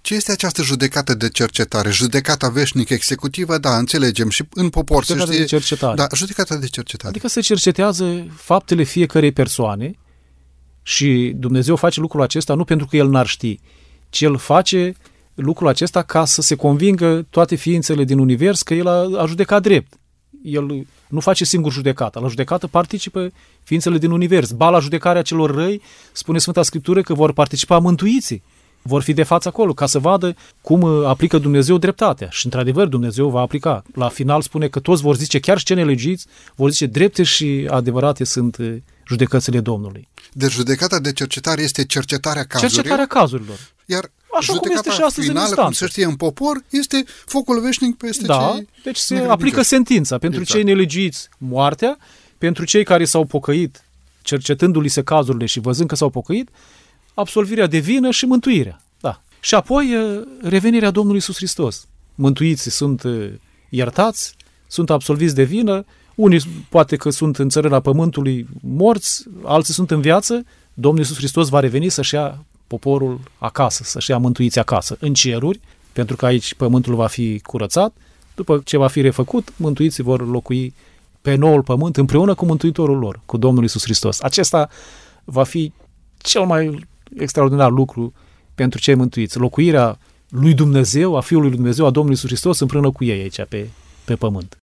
Ce 0.00 0.14
este 0.14 0.32
această 0.32 0.62
judecată 0.62 1.14
de 1.14 1.28
cercetare? 1.28 1.90
Judecata 1.90 2.48
veșnică 2.48 2.94
executivă, 2.94 3.58
da, 3.58 3.76
înțelegem, 3.76 4.28
și 4.28 4.44
în 4.54 4.68
popor 4.68 5.04
judecata 5.04 5.30
se 5.30 5.32
știe... 5.32 5.44
de 5.44 5.50
cercetare. 5.56 5.94
Da, 5.94 6.06
judecata 6.14 6.56
de 6.56 6.66
cercetare. 6.66 7.08
Adică 7.08 7.28
se 7.28 7.40
cercetează 7.40 8.26
faptele 8.36 8.82
fiecarei 8.82 9.32
persoane 9.32 9.98
și 10.82 11.32
Dumnezeu 11.36 11.76
face 11.76 12.00
lucrul 12.00 12.22
acesta 12.22 12.54
nu 12.54 12.64
pentru 12.64 12.86
că 12.86 12.96
El 12.96 13.08
n-ar 13.08 13.26
ști, 13.26 13.60
ci 14.08 14.20
El 14.20 14.36
face 14.36 14.94
lucrul 15.34 15.68
acesta 15.68 16.02
ca 16.02 16.24
să 16.24 16.42
se 16.42 16.54
convingă 16.54 17.26
toate 17.30 17.54
ființele 17.54 18.04
din 18.04 18.18
univers 18.18 18.62
că 18.62 18.74
El 18.74 18.86
a, 18.86 19.22
a 19.22 19.26
judecat 19.26 19.62
drept. 19.62 19.92
El 20.42 20.86
nu 21.08 21.20
face 21.20 21.44
singur 21.44 21.72
judecata. 21.72 22.20
La 22.20 22.28
judecată 22.28 22.66
participă 22.66 23.30
ființele 23.62 23.98
din 23.98 24.10
univers. 24.10 24.50
Ba 24.50 24.70
la 24.70 24.78
judecarea 24.78 25.22
celor 25.22 25.54
răi, 25.54 25.82
spune 26.12 26.38
Sfânta 26.38 26.62
Scriptură 26.62 27.02
că 27.02 27.14
vor 27.14 27.32
participa 27.32 27.78
mântuiții 27.78 28.42
vor 28.82 29.02
fi 29.02 29.12
de 29.12 29.22
față 29.22 29.48
acolo 29.48 29.72
ca 29.72 29.86
să 29.86 29.98
vadă 29.98 30.36
cum 30.60 30.82
uh, 30.82 31.06
aplică 31.06 31.38
Dumnezeu 31.38 31.78
dreptatea. 31.78 32.28
Și 32.30 32.44
într-adevăr 32.44 32.86
Dumnezeu 32.86 33.28
va 33.28 33.40
aplica. 33.40 33.82
La 33.94 34.08
final 34.08 34.42
spune 34.42 34.68
că 34.68 34.78
toți 34.78 35.02
vor 35.02 35.16
zice, 35.16 35.40
chiar 35.40 35.58
și 35.58 35.64
cei 35.64 35.76
nelegiți, 35.76 36.26
vor 36.54 36.70
zice 36.70 36.86
drepte 36.86 37.22
și 37.22 37.66
adevărate 37.70 38.24
sunt 38.24 38.56
uh, 38.56 38.76
judecățile 39.06 39.60
Domnului. 39.60 40.08
Deci 40.32 40.50
judecata 40.50 40.98
de 40.98 41.12
cercetare 41.12 41.62
este 41.62 41.84
cercetarea 41.84 42.42
cazurilor. 42.42 42.72
Cercetarea 42.72 43.06
cazurilor. 43.06 43.58
Iar 43.86 44.10
Așa 44.38 44.52
cum 44.52 44.70
este 44.70 44.90
și 44.90 45.00
astăzi 45.00 45.26
finală, 45.26 45.54
în 45.56 45.62
cum 45.62 45.72
se 45.72 45.86
știe 45.86 46.04
în 46.04 46.16
popor, 46.16 46.62
este 46.68 47.04
focul 47.26 47.60
veșnic 47.60 47.96
peste 47.96 48.26
da, 48.26 48.52
cei 48.54 48.68
deci 48.84 48.96
se 48.96 49.16
aplică 49.16 49.62
sentința. 49.62 50.18
Pentru 50.18 50.40
exact. 50.40 50.58
cei 50.58 50.72
nelegiți, 50.72 51.28
moartea. 51.38 51.98
Pentru 52.38 52.64
cei 52.64 52.84
care 52.84 53.04
s-au 53.04 53.24
pocăit, 53.24 53.84
cercetându-li 54.22 54.88
se 54.88 55.02
cazurile 55.02 55.46
și 55.46 55.60
văzând 55.60 55.88
că 55.88 55.94
s-au 55.94 56.10
pocăit, 56.10 56.48
absolvirea 57.14 57.66
de 57.66 57.78
vină 57.78 58.10
și 58.10 58.24
mântuirea. 58.24 58.82
Da. 59.00 59.20
Și 59.40 59.54
apoi 59.54 59.96
revenirea 60.42 60.90
Domnului 60.90 61.18
Isus 61.18 61.36
Hristos. 61.36 61.86
Mântuiții 62.14 62.70
sunt 62.70 63.02
iertați, 63.68 64.34
sunt 64.66 64.90
absolviți 64.90 65.34
de 65.34 65.42
vină, 65.42 65.84
unii 66.14 66.40
poate 66.68 66.96
că 66.96 67.10
sunt 67.10 67.38
în 67.38 67.48
țărâna 67.48 67.80
pământului 67.80 68.46
morți, 68.60 69.24
alții 69.44 69.74
sunt 69.74 69.90
în 69.90 70.00
viață, 70.00 70.44
Domnul 70.74 71.00
Iisus 71.00 71.16
Hristos 71.16 71.48
va 71.48 71.60
reveni 71.60 71.88
să-și 71.88 72.14
ia 72.14 72.44
poporul 72.66 73.20
acasă, 73.38 73.82
să-și 73.84 74.10
ia 74.10 74.18
mântuiți 74.18 74.58
acasă, 74.58 74.96
în 75.00 75.14
ceruri, 75.14 75.60
pentru 75.92 76.16
că 76.16 76.26
aici 76.26 76.54
pământul 76.54 76.94
va 76.94 77.06
fi 77.06 77.40
curățat, 77.40 77.94
după 78.34 78.60
ce 78.64 78.76
va 78.76 78.88
fi 78.88 79.00
refăcut, 79.00 79.52
mântuiții 79.56 80.02
vor 80.02 80.28
locui 80.28 80.74
pe 81.22 81.34
noul 81.34 81.62
pământ 81.62 81.96
împreună 81.96 82.34
cu 82.34 82.44
Mântuitorul 82.44 82.98
lor, 82.98 83.20
cu 83.26 83.36
Domnul 83.36 83.62
Iisus 83.62 83.82
Hristos. 83.82 84.20
Acesta 84.20 84.68
va 85.24 85.42
fi 85.42 85.72
cel 86.18 86.44
mai 86.44 86.88
extraordinar 87.16 87.70
lucru 87.70 88.12
pentru 88.54 88.80
cei 88.80 88.94
mântuiți. 88.94 89.38
Locuirea 89.38 89.98
lui 90.28 90.54
Dumnezeu, 90.54 91.16
a 91.16 91.20
Fiului 91.20 91.48
lui 91.48 91.56
Dumnezeu, 91.56 91.86
a 91.86 91.90
Domnului 91.90 92.14
Iisus 92.14 92.30
Hristos 92.30 92.58
împreună 92.58 92.90
cu 92.90 93.04
ei 93.04 93.20
aici 93.20 93.44
pe, 93.48 93.68
pe 94.04 94.14
pământ. 94.16 94.56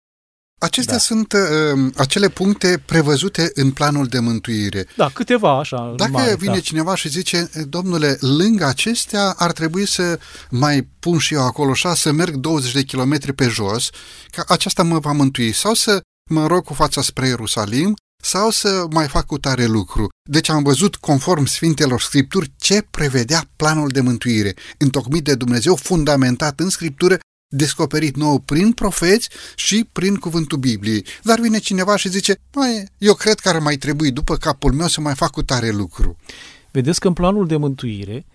Acestea 0.60 0.94
Da. 0.94 1.00
sunt 1.00 1.34
uh, 1.34 1.92
acele 1.96 2.30
puncte 2.30 2.84
prevăzute 2.86 3.52
în 3.54 3.72
planul 3.72 4.06
de 4.06 4.20
mântuire. 4.20 4.86
Da, 4.96 5.10
câteva 5.14 5.60
așa. 5.60 5.94
Dacă 5.98 6.12
mari, 6.12 6.38
vine 6.38 6.54
da. 6.54 6.60
cineva 6.60 6.96
și 6.96 7.10
zice, 7.10 7.50
domnule, 7.70 8.18
lângă 8.20 8.66
acestea 8.66 9.34
ar 9.38 9.52
trebui 9.52 9.88
să 9.88 10.20
mai 10.50 10.88
pun 11.00 11.18
și 11.18 11.34
eu 11.34 11.46
acolo 11.46 11.72
așa, 11.72 11.94
să 11.94 12.12
merg 12.12 12.36
20 12.36 12.72
de 12.72 12.84
kilometri 12.84 13.34
pe 13.34 13.48
jos, 13.48 13.90
că 14.32 14.44
aceasta 14.48 14.84
mă 14.84 15.00
va 15.00 15.12
mântui, 15.12 15.52
sau 15.52 15.74
să 15.74 16.02
mă 16.30 16.48
rog 16.48 16.64
cu 16.64 16.74
fața 16.74 17.02
spre 17.02 17.28
Ierusalim, 17.28 17.96
sau 18.28 18.50
să 18.50 18.86
mai 18.92 19.08
fac 19.08 19.26
cu 19.26 19.38
tare 19.38 19.66
lucru. 19.66 20.10
Deci 20.30 20.50
am 20.50 20.64
văzut, 20.64 20.96
conform 20.96 21.46
Sfintelor 21.46 22.02
Scripturi, 22.02 22.52
ce 22.58 22.82
prevedea 22.92 23.50
planul 23.56 23.90
de 23.90 24.02
mântuire, 24.02 24.54
întocmit 24.78 25.24
de 25.24 25.36
Dumnezeu, 25.36 25.76
fundamentat 25.76 26.60
în 26.60 26.70
Scriptură, 26.70 27.18
descoperit 27.56 28.16
nou 28.16 28.40
prin 28.40 28.72
profeți 28.72 29.30
și 29.56 29.88
prin 29.92 30.16
cuvântul 30.16 30.58
Bibliei. 30.58 31.06
Dar 31.24 31.40
vine 31.40 31.58
cineva 31.58 31.96
și 31.96 32.10
zice, 32.10 32.36
mai, 32.54 32.88
eu 32.98 33.14
cred 33.14 33.40
că 33.40 33.50
ar 33.50 33.60
mai 33.60 33.76
trebui 33.76 34.12
după 34.12 34.36
capul 34.36 34.74
meu 34.74 34.88
să 34.88 35.02
mai 35.02 35.16
fac 35.16 35.32
cu 35.32 35.44
tare 35.44 35.70
lucru. 35.70 36.18
Vedeți 36.72 37.00
că 37.00 37.08
în 37.08 37.14
planul 37.14 37.48
de 37.48 37.58
mântuire, 37.58 38.26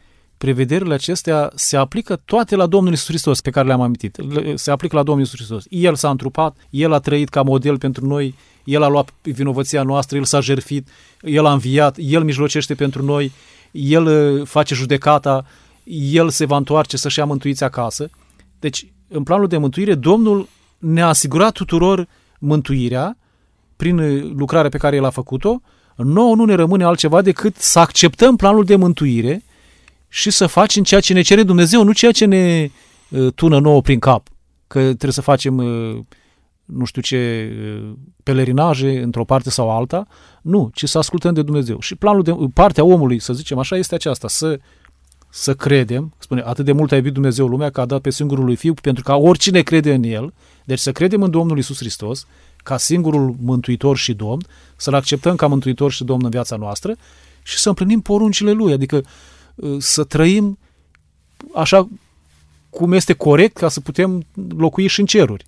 prevederile 0.43 0.95
acestea 0.95 1.51
se 1.55 1.77
aplică 1.77 2.17
toate 2.25 2.57
la 2.57 2.67
Domnul 2.67 2.91
Iisus 2.91 3.07
Hristos, 3.07 3.41
pe 3.41 3.51
care 3.51 3.67
le-am 3.67 3.81
amintit. 3.81 4.33
Le- 4.33 4.57
Se 4.57 4.71
aplică 4.71 4.97
la 4.97 5.03
Domnul 5.03 5.25
Iisus 5.25 5.37
Hristos. 5.39 5.65
El 5.69 5.95
s-a 5.95 6.11
întrupat, 6.11 6.57
El 6.71 6.93
a 6.93 6.99
trăit 6.99 7.29
ca 7.29 7.43
model 7.43 7.79
pentru 7.79 8.07
noi, 8.07 8.35
El 8.65 8.83
a 8.83 8.89
luat 8.89 9.13
vinovăția 9.23 9.83
noastră, 9.83 10.17
El 10.17 10.25
s-a 10.25 10.41
jertfit, 10.41 10.89
El 11.21 11.47
a 11.47 11.53
înviat, 11.53 11.97
El 11.99 12.23
mijlocește 12.25 12.75
pentru 12.75 13.05
noi, 13.05 13.33
El 13.71 14.07
uh, 14.07 14.47
face 14.47 14.75
judecata, 14.75 15.45
El 16.13 16.29
se 16.31 16.45
va 16.45 16.57
întoarce 16.57 16.97
să-și 16.97 17.19
ia 17.19 17.25
mântuiți 17.25 17.65
acasă. 17.65 18.11
Deci, 18.59 18.93
în 19.09 19.23
planul 19.23 19.47
de 19.47 19.57
mântuire, 19.57 19.95
Domnul 19.95 20.49
ne-a 20.79 21.09
asigurat 21.09 21.53
tuturor 21.53 22.09
mântuirea 22.39 23.17
prin 23.77 23.99
uh, 23.99 24.33
lucrarea 24.37 24.71
pe 24.71 24.79
care 24.79 24.97
El 24.97 25.05
a 25.05 25.11
făcut-o, 25.11 25.61
nouă 25.97 26.35
nu 26.35 26.45
ne 26.45 26.55
rămâne 26.55 26.85
altceva 26.85 27.23
decât 27.23 27.57
să 27.57 27.79
acceptăm 27.79 28.37
planul 28.37 28.65
de 28.65 28.77
mântuire 28.77 29.43
și 30.15 30.31
să 30.31 30.47
facem 30.47 30.83
ceea 30.83 31.01
ce 31.01 31.13
ne 31.13 31.21
cere 31.21 31.43
Dumnezeu, 31.43 31.85
nu 31.85 31.93
ceea 31.93 32.13
ce 32.13 32.25
ne 32.25 32.71
uh, 33.09 33.33
tună 33.35 33.59
nouă 33.59 33.81
prin 33.81 33.99
cap. 33.99 34.29
Că 34.67 34.81
trebuie 34.81 35.13
să 35.13 35.21
facem 35.21 35.57
uh, 35.57 35.99
nu 36.65 36.85
știu 36.85 37.03
ce 37.03 37.51
uh, 37.51 37.93
pelerinaje 38.23 39.03
într-o 39.03 39.25
parte 39.25 39.51
sau 39.51 39.71
alta, 39.71 40.07
nu, 40.43 40.71
ci 40.75 40.89
să 40.89 40.99
ascultăm 40.99 41.35
de 41.35 41.43
Dumnezeu. 41.43 41.81
Și 41.81 41.95
planul 41.95 42.23
de 42.23 42.35
partea 42.55 42.85
omului, 42.85 43.19
să 43.19 43.33
zicem 43.33 43.59
așa, 43.59 43.77
este 43.77 43.95
aceasta, 43.95 44.29
să 44.29 44.59
să 45.29 45.55
credem, 45.55 46.15
spune, 46.19 46.41
atât 46.41 46.65
de 46.65 46.73
mult 46.73 46.93
a 46.93 46.97
iubit 46.97 47.13
Dumnezeu 47.13 47.47
lumea 47.47 47.71
că 47.71 47.81
a 47.81 47.85
dat 47.85 48.01
pe 48.01 48.11
singurul 48.11 48.45
lui 48.45 48.57
Fiu, 48.57 48.75
pentru 48.75 49.03
ca 49.03 49.17
oricine 49.17 49.63
crede 49.63 49.95
în 49.95 50.03
El, 50.03 50.35
deci 50.65 50.79
să 50.79 50.93
credem 50.93 51.23
în 51.23 51.31
Domnul 51.31 51.59
Isus 51.59 51.77
Hristos, 51.77 52.27
ca 52.57 52.77
singurul 52.77 53.35
mântuitor 53.41 53.97
și 53.97 54.15
Domn, 54.15 54.47
să-L 54.77 54.95
acceptăm 54.95 55.37
ca 55.37 55.47
mântuitor 55.47 55.93
și 55.93 56.05
Domn 56.05 56.25
în 56.25 56.31
viața 56.31 56.57
noastră 56.57 56.97
și 57.43 57.59
să 57.59 57.69
împlinim 57.69 58.01
poruncile 58.01 58.53
Lui, 58.53 58.73
adică 58.73 58.97
uh, 58.97 59.03
să 59.79 60.05
trăim 60.05 60.59
așa 61.55 61.89
cum 62.71 62.93
este 62.93 63.13
corect 63.13 63.57
ca 63.57 63.69
să 63.69 63.81
putem 63.81 64.27
locui 64.57 64.87
și 64.87 65.01
în 65.01 65.07
ceruri. 65.07 65.47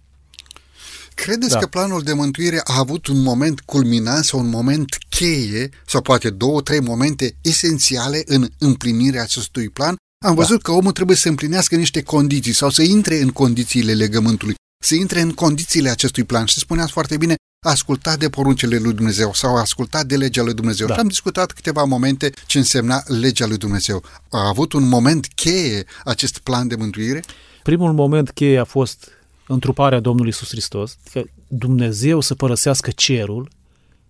Credeți 1.14 1.52
Da. 1.52 1.58
că 1.58 1.66
planul 1.66 2.02
de 2.02 2.12
mântuire 2.12 2.60
a 2.64 2.78
avut 2.78 3.06
un 3.06 3.22
moment 3.22 3.60
culminant 3.60 4.24
sau 4.24 4.40
un 4.40 4.48
moment 4.48 4.98
cheie, 5.08 5.68
sau 5.86 6.00
poate 6.02 6.30
două, 6.30 6.60
trei 6.60 6.80
momente 6.80 7.36
esențiale 7.40 8.22
în 8.26 8.48
împlinirea 8.58 9.22
acestui 9.22 9.68
plan? 9.68 9.96
Am 10.24 10.34
văzut 10.34 10.62
că 10.62 10.70
omul 10.72 10.92
trebuie 10.92 11.16
să 11.16 11.28
împlinească 11.28 11.76
niște 11.76 12.02
condiții 12.02 12.52
sau 12.52 12.70
să 12.70 12.82
intre 12.82 13.20
în 13.20 13.30
condițiile 13.30 13.94
legământului, 13.94 14.54
să 14.84 14.94
intre 14.94 15.20
în 15.20 15.32
condițiile 15.32 15.90
acestui 15.90 16.24
plan. 16.24 16.44
Și 16.46 16.58
spuneați 16.58 16.92
foarte 16.92 17.16
bine, 17.16 17.34
a 17.64 17.70
ascultat 17.70 18.18
de 18.18 18.28
poruncile 18.28 18.78
lui 18.78 18.92
Dumnezeu 18.92 19.32
sau 19.32 19.56
a 19.56 19.60
ascultat 19.60 20.06
de 20.06 20.16
legea 20.16 20.42
lui 20.42 20.54
Dumnezeu. 20.54 20.86
Da. 20.86 20.94
Și 20.94 21.00
am 21.00 21.08
discutat 21.08 21.52
câteva 21.52 21.84
momente 21.84 22.32
ce 22.46 22.58
însemna 22.58 23.02
legea 23.06 23.46
lui 23.46 23.56
Dumnezeu. 23.56 24.02
A 24.30 24.48
avut 24.48 24.72
un 24.72 24.88
moment 24.88 25.26
cheie 25.34 25.84
acest 26.04 26.38
plan 26.38 26.68
de 26.68 26.74
mântuire? 26.74 27.22
Primul 27.62 27.92
moment 27.92 28.30
cheie 28.30 28.58
a 28.58 28.64
fost 28.64 29.08
întruparea 29.46 30.00
Domnului 30.00 30.30
Isus 30.30 30.48
Hristos, 30.48 30.96
că 31.12 31.22
Dumnezeu 31.48 32.20
să 32.20 32.34
părăsească 32.34 32.90
cerul 32.90 33.50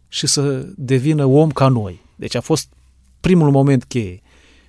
și 0.09 0.27
să 0.27 0.67
devină 0.77 1.25
om 1.25 1.51
ca 1.51 1.69
noi. 1.69 2.01
Deci 2.17 2.35
a 2.35 2.41
fost 2.41 2.69
primul 3.21 3.51
moment 3.51 3.85
cheie. 3.85 4.23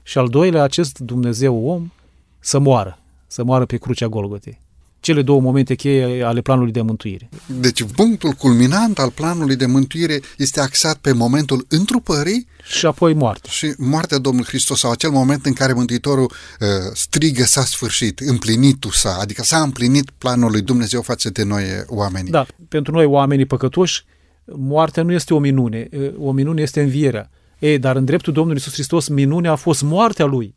Și 0.03 0.17
al 0.17 0.27
doilea, 0.27 0.63
acest 0.63 0.99
Dumnezeu 0.99 1.67
om 1.67 1.91
să 2.39 2.59
moară, 2.59 2.99
să 3.27 3.43
moară 3.43 3.65
pe 3.65 3.77
crucea 3.77 4.07
Golgotei. 4.07 4.59
Cele 5.05 5.21
două 5.21 5.41
momente 5.41 5.75
cheie 5.75 6.23
ale 6.23 6.41
planului 6.41 6.71
de 6.71 6.81
mântuire. 6.81 7.29
Deci 7.45 7.83
punctul 7.83 8.31
culminant 8.31 8.99
al 8.99 9.09
planului 9.11 9.55
de 9.55 9.65
mântuire 9.65 10.19
este 10.37 10.59
axat 10.59 10.97
pe 10.97 11.11
momentul 11.11 11.65
întrupării 11.69 12.47
Și 12.63 12.85
apoi 12.85 13.13
moarte. 13.13 13.49
și 13.51 13.73
moartea 13.77 14.17
Domnului 14.17 14.47
Hristos 14.47 14.79
sau 14.79 14.91
acel 14.91 15.09
moment 15.09 15.45
în 15.45 15.53
care 15.53 15.73
Mântuitorul 15.73 16.31
uh, 16.59 16.67
strigă 16.93 17.43
s-a 17.43 17.61
sfârșit, 17.61 18.19
împlinitul 18.19 18.91
sa, 18.91 19.17
adică 19.21 19.43
s-a 19.43 19.61
împlinit 19.61 20.09
planul 20.17 20.51
lui 20.51 20.61
Dumnezeu 20.61 21.01
față 21.01 21.29
de 21.29 21.43
noi 21.43 21.63
uh, 21.63 21.69
oamenii. 21.87 22.31
Da, 22.31 22.45
pentru 22.67 22.91
noi 22.93 23.05
oamenii 23.05 23.45
păcătoși, 23.45 24.05
moartea 24.45 25.03
nu 25.03 25.11
este 25.11 25.33
o 25.33 25.39
minune, 25.39 25.89
o 26.17 26.31
minune 26.31 26.61
este 26.61 26.81
învierea. 26.81 27.29
Ei, 27.59 27.79
dar 27.79 27.95
în 27.95 28.05
dreptul 28.05 28.33
Domnului 28.33 28.59
Isus 28.59 28.73
Hristos, 28.73 29.07
minunea 29.07 29.51
a 29.51 29.55
fost 29.55 29.81
moartea 29.81 30.25
Lui. 30.25 30.55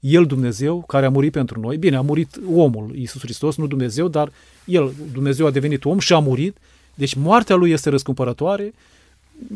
El, 0.00 0.26
Dumnezeu, 0.26 0.84
care 0.86 1.06
a 1.06 1.10
murit 1.10 1.32
pentru 1.32 1.60
noi, 1.60 1.76
bine, 1.76 1.96
a 1.96 2.00
murit 2.00 2.40
omul, 2.54 2.90
Isus 2.94 3.20
Hristos, 3.20 3.56
nu 3.56 3.66
Dumnezeu, 3.66 4.08
dar 4.08 4.32
El, 4.64 4.92
Dumnezeu, 5.12 5.46
a 5.46 5.50
devenit 5.50 5.84
om 5.84 5.98
și 5.98 6.12
a 6.12 6.18
murit, 6.18 6.56
deci 6.94 7.14
moartea 7.14 7.56
Lui 7.56 7.70
este 7.70 7.90
răscumpărătoare, 7.90 8.74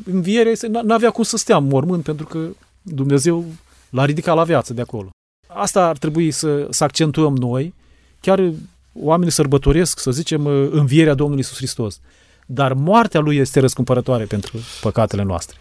învierea 0.04 0.50
este, 0.50 0.66
n-avea 0.66 1.10
cum 1.10 1.24
să 1.24 1.36
stea 1.36 1.56
în 1.56 1.66
mormânt, 1.66 2.02
pentru 2.02 2.26
că 2.26 2.48
Dumnezeu 2.82 3.44
l-a 3.90 4.04
ridicat 4.04 4.36
la 4.36 4.44
viață 4.44 4.74
de 4.74 4.80
acolo. 4.80 5.10
Asta 5.46 5.88
ar 5.88 5.98
trebui 5.98 6.30
să, 6.30 6.66
să 6.70 6.84
accentuăm 6.84 7.36
noi, 7.36 7.74
chiar 8.20 8.52
oamenii 8.92 9.32
sărbătoresc, 9.32 9.98
să 9.98 10.10
zicem, 10.10 10.46
învierea 10.70 11.14
Domnului 11.14 11.42
Isus 11.42 11.56
Hristos. 11.56 12.00
Dar 12.46 12.72
moartea 12.72 13.20
Lui 13.20 13.36
este 13.36 13.60
răscumpărătoare 13.60 14.24
pentru 14.24 14.58
păcatele 14.80 15.22
noastre. 15.22 15.56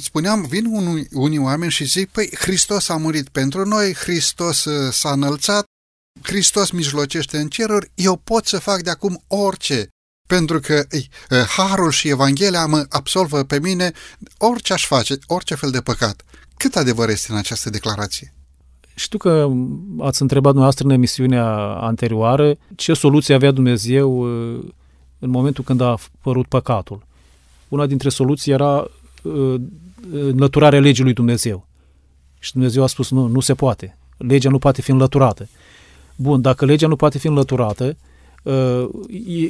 Spuneam, 0.00 0.46
vin 0.48 0.66
unui, 0.66 1.08
unii 1.12 1.38
oameni 1.38 1.70
și 1.70 1.84
zic, 1.84 2.10
păi 2.10 2.30
Hristos 2.34 2.88
a 2.88 2.96
murit 2.96 3.28
pentru 3.28 3.64
noi, 3.64 3.94
Hristos 3.94 4.64
uh, 4.64 4.92
s-a 4.92 5.10
înălțat, 5.10 5.64
Hristos 6.22 6.70
mijlocește 6.70 7.38
în 7.38 7.48
ceruri, 7.48 7.90
eu 7.94 8.16
pot 8.16 8.46
să 8.46 8.58
fac 8.58 8.82
de 8.82 8.90
acum 8.90 9.22
orice, 9.26 9.88
pentru 10.28 10.60
că 10.60 10.84
ei, 10.90 11.08
uh, 11.30 11.38
Harul 11.38 11.90
și 11.90 12.08
Evanghelia 12.08 12.66
mă 12.66 12.86
absolvă 12.88 13.42
pe 13.42 13.60
mine 13.60 13.92
orice 14.38 14.72
aș 14.72 14.86
face, 14.86 15.18
orice 15.26 15.54
fel 15.54 15.70
de 15.70 15.80
păcat. 15.80 16.24
Cât 16.56 16.76
adevăr 16.76 17.08
este 17.08 17.32
în 17.32 17.38
această 17.38 17.70
declarație? 17.70 18.34
Știu 18.94 19.18
că 19.18 19.48
ați 20.00 20.22
întrebat 20.22 20.52
dumneavoastră 20.52 20.86
în 20.86 20.92
emisiunea 20.92 21.46
anterioară 21.80 22.56
ce 22.74 22.94
soluție 22.94 23.34
avea 23.34 23.50
Dumnezeu 23.50 24.18
uh, 24.18 24.68
în 25.18 25.30
momentul 25.30 25.64
când 25.64 25.80
a 25.80 25.96
apărut 26.18 26.46
păcatul. 26.46 27.06
Una 27.68 27.86
dintre 27.86 28.08
soluții 28.08 28.52
era 28.52 28.90
uh, 29.22 29.54
înlăturarea 30.10 30.80
legii 30.80 31.04
lui 31.04 31.12
Dumnezeu. 31.12 31.66
Și 32.38 32.52
Dumnezeu 32.52 32.82
a 32.82 32.86
spus, 32.86 33.10
nu, 33.10 33.26
nu 33.26 33.40
se 33.40 33.54
poate. 33.54 33.96
Legea 34.16 34.50
nu 34.50 34.58
poate 34.58 34.82
fi 34.82 34.90
înlăturată. 34.90 35.48
Bun, 36.16 36.40
dacă 36.40 36.64
legea 36.64 36.86
nu 36.86 36.96
poate 36.96 37.18
fi 37.18 37.26
înlăturată, 37.26 37.96
uh, 38.42 38.88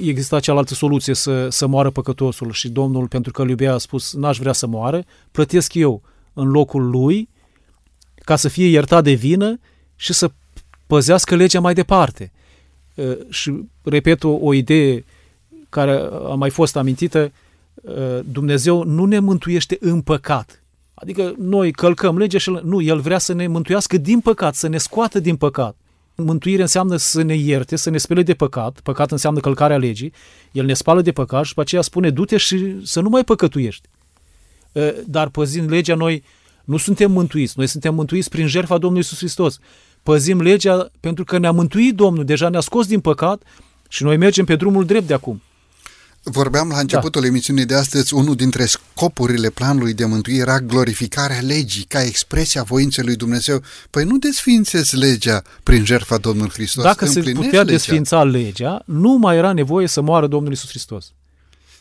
exista 0.03 0.41
cealaltă 0.41 0.75
soluție 0.75 1.15
să, 1.15 1.49
să 1.49 1.67
moară 1.67 1.91
păcătosul 1.91 2.53
și 2.53 2.69
Domnul, 2.69 3.09
pentru 3.09 3.33
că 3.33 3.43
îl 3.43 3.49
iubea, 3.49 3.75
a 3.75 3.79
spus, 3.79 4.15
n-aș 4.15 4.38
vrea 4.38 4.53
să 4.53 4.67
moară, 4.67 5.05
plătesc 5.31 5.75
eu 5.75 6.03
în 6.33 6.51
locul 6.51 6.91
lui 6.91 7.29
ca 8.25 8.37
să 8.37 8.49
fie 8.49 8.67
iertat 8.67 9.03
de 9.05 9.12
vină 9.12 9.61
și 9.97 10.12
să 10.12 10.31
păzească 10.87 11.35
legea 11.35 11.61
mai 11.61 11.75
departe. 11.75 12.33
Uh, 12.95 13.19
Și, 13.31 13.53
repet, 13.83 14.25
o, 14.25 14.31
o 14.31 14.55
idee 14.55 15.05
care 15.69 15.93
a 16.29 16.35
mai 16.35 16.51
fost 16.51 16.77
amintită, 16.77 17.23
uh, 17.23 17.31
Dumnezeu 18.25 18.85
nu 18.85 19.05
ne 19.05 19.19
mântuiește 19.19 19.77
în 19.81 20.01
păcat. 20.01 20.63
Adică 20.95 21.35
noi 21.39 21.73
călcăm 21.73 22.19
legea 22.19 22.39
și 22.39 22.59
nu, 22.63 22.81
El 22.81 23.01
vrea 23.01 23.19
să 23.19 23.33
ne 23.33 23.47
mântuiască 23.47 23.97
din 23.97 24.21
păcat, 24.21 24.55
să 24.55 24.69
ne 24.69 24.79
scoată 24.79 25.21
din 25.21 25.37
păcat. 25.37 25.77
Mântuire 26.15 26.63
înseamnă 26.63 26.97
să 26.97 27.23
ne 27.23 27.35
ierte, 27.35 27.77
să 27.77 27.91
ne 27.91 27.99
spele 27.99 28.23
de 28.23 28.35
păcat. 28.35 28.81
Păcat 28.81 29.11
înseamnă 29.11 29.41
călcarea 29.41 29.77
legii. 29.77 30.13
El 30.53 30.65
ne 30.65 30.75
spală 30.75 31.03
de 31.03 31.13
păcat 31.13 31.43
și 31.43 31.49
după 31.49 31.61
aceea 31.61 31.83
spune 31.83 32.11
du-te 32.11 32.37
și 32.37 32.77
să 32.85 33.01
nu 33.01 33.09
mai 33.09 33.25
păcătuiești. 33.25 33.89
Uh, 34.73 34.91
Dar 35.07 35.29
păzind 35.29 35.71
legea, 35.71 35.95
noi 35.95 36.23
nu 36.65 36.77
suntem 36.77 37.13
mântuiți. 37.13 37.55
Noi 37.57 37.67
suntem 37.67 37.95
mântuiți 37.95 38.29
prin 38.29 38.47
jertfa 38.47 38.79
Domnului 38.79 39.05
Isus 39.05 39.19
Hristos. 39.19 39.59
Păzim 40.03 40.41
legea 40.41 40.91
pentru 41.01 41.25
că 41.25 41.39
ne-a 41.39 41.53
mântuit 41.53 41.95
Domnul, 41.95 42.25
deja 42.25 42.49
ne-a 42.49 42.61
scos 42.61 42.87
din 42.87 43.01
păcat 43.01 43.43
și 43.89 44.03
noi 44.03 44.17
mergem 44.17 44.45
pe 44.45 44.57
drumul 44.57 44.85
drept 44.85 45.07
de 45.07 45.15
acum. 45.15 45.43
Vorbeam 46.25 46.69
la 46.69 46.79
începutul 46.79 47.21
da. 47.21 47.27
emisiunii 47.27 47.65
de 47.65 47.75
astăzi, 47.75 48.15
unul 48.15 48.35
dintre 48.35 48.65
scopurile 48.65 49.51
planului 49.51 49.95
de 49.95 50.05
mântuire 50.05 50.41
era 50.41 50.61
glorificarea 50.61 51.41
legii 51.41 51.85
ca 51.85 52.03
expresia 52.03 52.63
voinței 52.63 53.05
lui 53.05 53.17
Dumnezeu. 53.17 53.63
Păi 53.91 54.05
nu 54.05 54.19
desfințezi 54.19 54.97
legea 54.97 55.43
prin 55.63 55.85
jertfa 55.85 56.17
Domnului 56.17 56.53
Hristos. 56.53 56.85
Dacă 56.85 57.07
se 57.07 57.21
putea 57.21 57.41
legea. 57.43 57.65
desfința 57.65 58.25
legea, 58.25 58.83
nu 58.87 59.13
mai 59.13 59.37
era 59.37 59.53
nevoie 59.53 59.87
să 59.87 60.01
moară 60.01 60.27
Domnul 60.27 60.53
Isus 60.53 60.69
Hristos. 60.69 61.13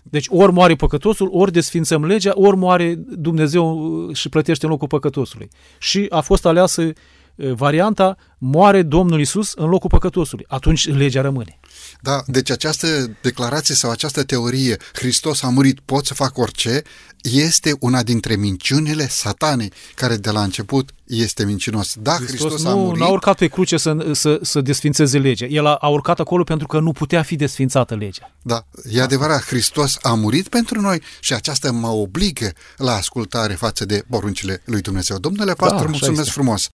Deci 0.03 0.25
ori 0.29 0.51
moare 0.51 0.75
păcătosul, 0.75 1.29
ori 1.31 1.51
desfințăm 1.51 2.05
legea, 2.05 2.31
ori 2.35 2.57
moare 2.57 2.95
Dumnezeu 3.09 4.09
și 4.13 4.29
plătește 4.29 4.65
în 4.65 4.71
locul 4.71 4.87
păcătosului. 4.87 5.49
Și 5.79 6.05
a 6.09 6.21
fost 6.21 6.45
aleasă 6.45 6.91
varianta 7.35 8.17
moare 8.37 8.81
Domnul 8.81 9.19
Isus 9.19 9.53
în 9.53 9.69
locul 9.69 9.89
păcătosului. 9.89 10.45
Atunci 10.47 10.87
legea 10.87 11.21
rămâne. 11.21 11.59
Da, 12.01 12.23
deci 12.25 12.49
această 12.49 13.17
declarație 13.21 13.75
sau 13.75 13.91
această 13.91 14.23
teorie, 14.23 14.77
Hristos 14.93 15.43
a 15.43 15.49
murit, 15.49 15.79
pot 15.79 16.05
să 16.05 16.13
fac 16.13 16.37
orice, 16.37 16.81
este 17.21 17.75
una 17.79 18.03
dintre 18.03 18.35
minciunile 18.35 19.07
satanei, 19.07 19.71
care 19.95 20.15
de 20.15 20.31
la 20.31 20.43
început 20.43 20.89
este 21.05 21.45
mincinos. 21.45 21.95
Da, 21.99 22.13
Hristos, 22.13 22.39
Hristos 22.39 22.63
nu, 22.63 22.69
a 22.69 22.75
murit... 22.75 22.99
Nu 22.99 23.05
a 23.05 23.09
urcat 23.09 23.37
pe 23.37 23.47
cruce 23.47 23.77
să, 23.77 24.09
să, 24.11 24.39
să 24.41 24.61
desfințeze 24.61 25.17
legea. 25.17 25.45
El 25.45 25.65
a, 25.65 25.75
a 25.75 25.87
urcat 25.87 26.19
acolo 26.19 26.43
pentru 26.43 26.67
că 26.67 26.79
nu 26.79 26.91
putea 26.91 27.23
fi 27.23 27.35
desfințată 27.35 27.95
legea. 27.95 28.35
Da, 28.41 28.65
e 28.91 29.01
adevărat, 29.01 29.43
Hristos 29.43 29.97
a 30.01 30.13
murit 30.13 30.47
pentru 30.47 30.81
noi 30.81 31.01
și 31.19 31.33
aceasta 31.33 31.71
mă 31.71 31.87
obligă 31.87 32.51
la 32.77 32.95
ascultare 32.95 33.53
față 33.53 33.85
de 33.85 34.03
poruncile 34.09 34.61
lui 34.65 34.81
Dumnezeu. 34.81 35.17
Domnule 35.17 35.53
pastor, 35.53 35.79
da, 35.79 35.89
mulțumesc 35.89 36.19
este. 36.19 36.31
frumos! 36.31 36.69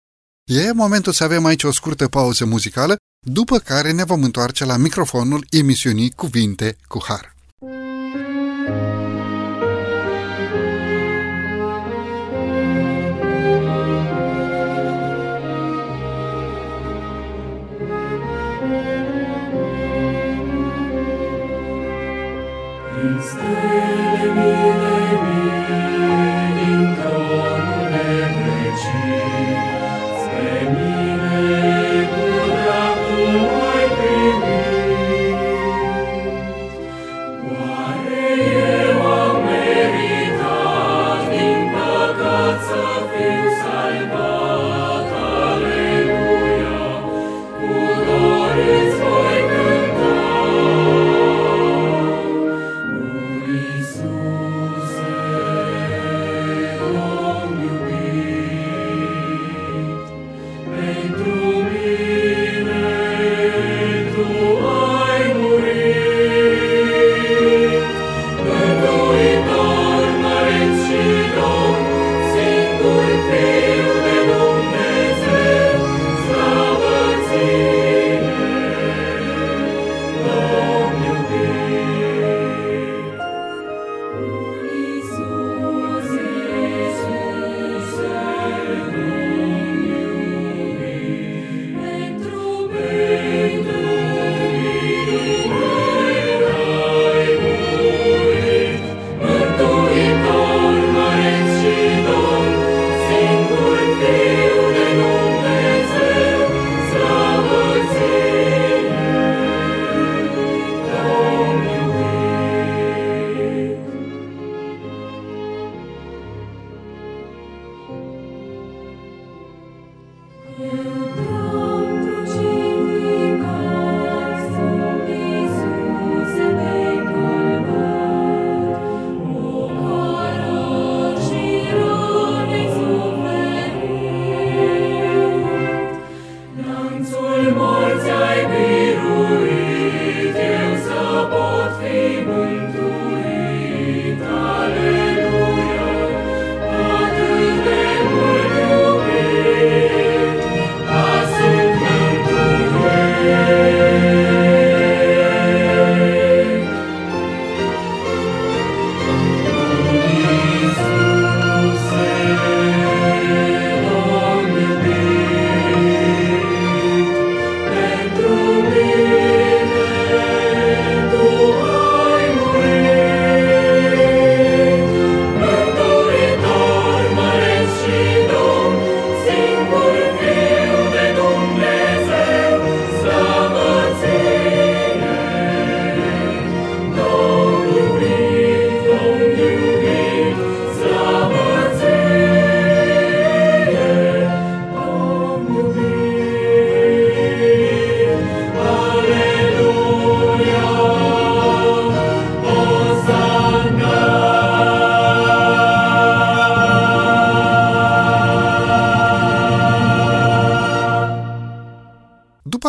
E 0.44 0.72
momentul 0.72 1.12
să 1.12 1.24
avem 1.24 1.44
aici 1.44 1.62
o 1.62 1.72
scurtă 1.72 2.08
pauză 2.08 2.44
muzicală, 2.44 2.96
după 3.28 3.58
care 3.58 3.92
ne 3.92 4.04
vom 4.04 4.22
întoarce 4.22 4.64
la 4.64 4.76
microfonul 4.76 5.46
emisiunii 5.50 6.10
Cuvinte 6.10 6.76
cu 6.88 7.04
Har. 7.06 7.34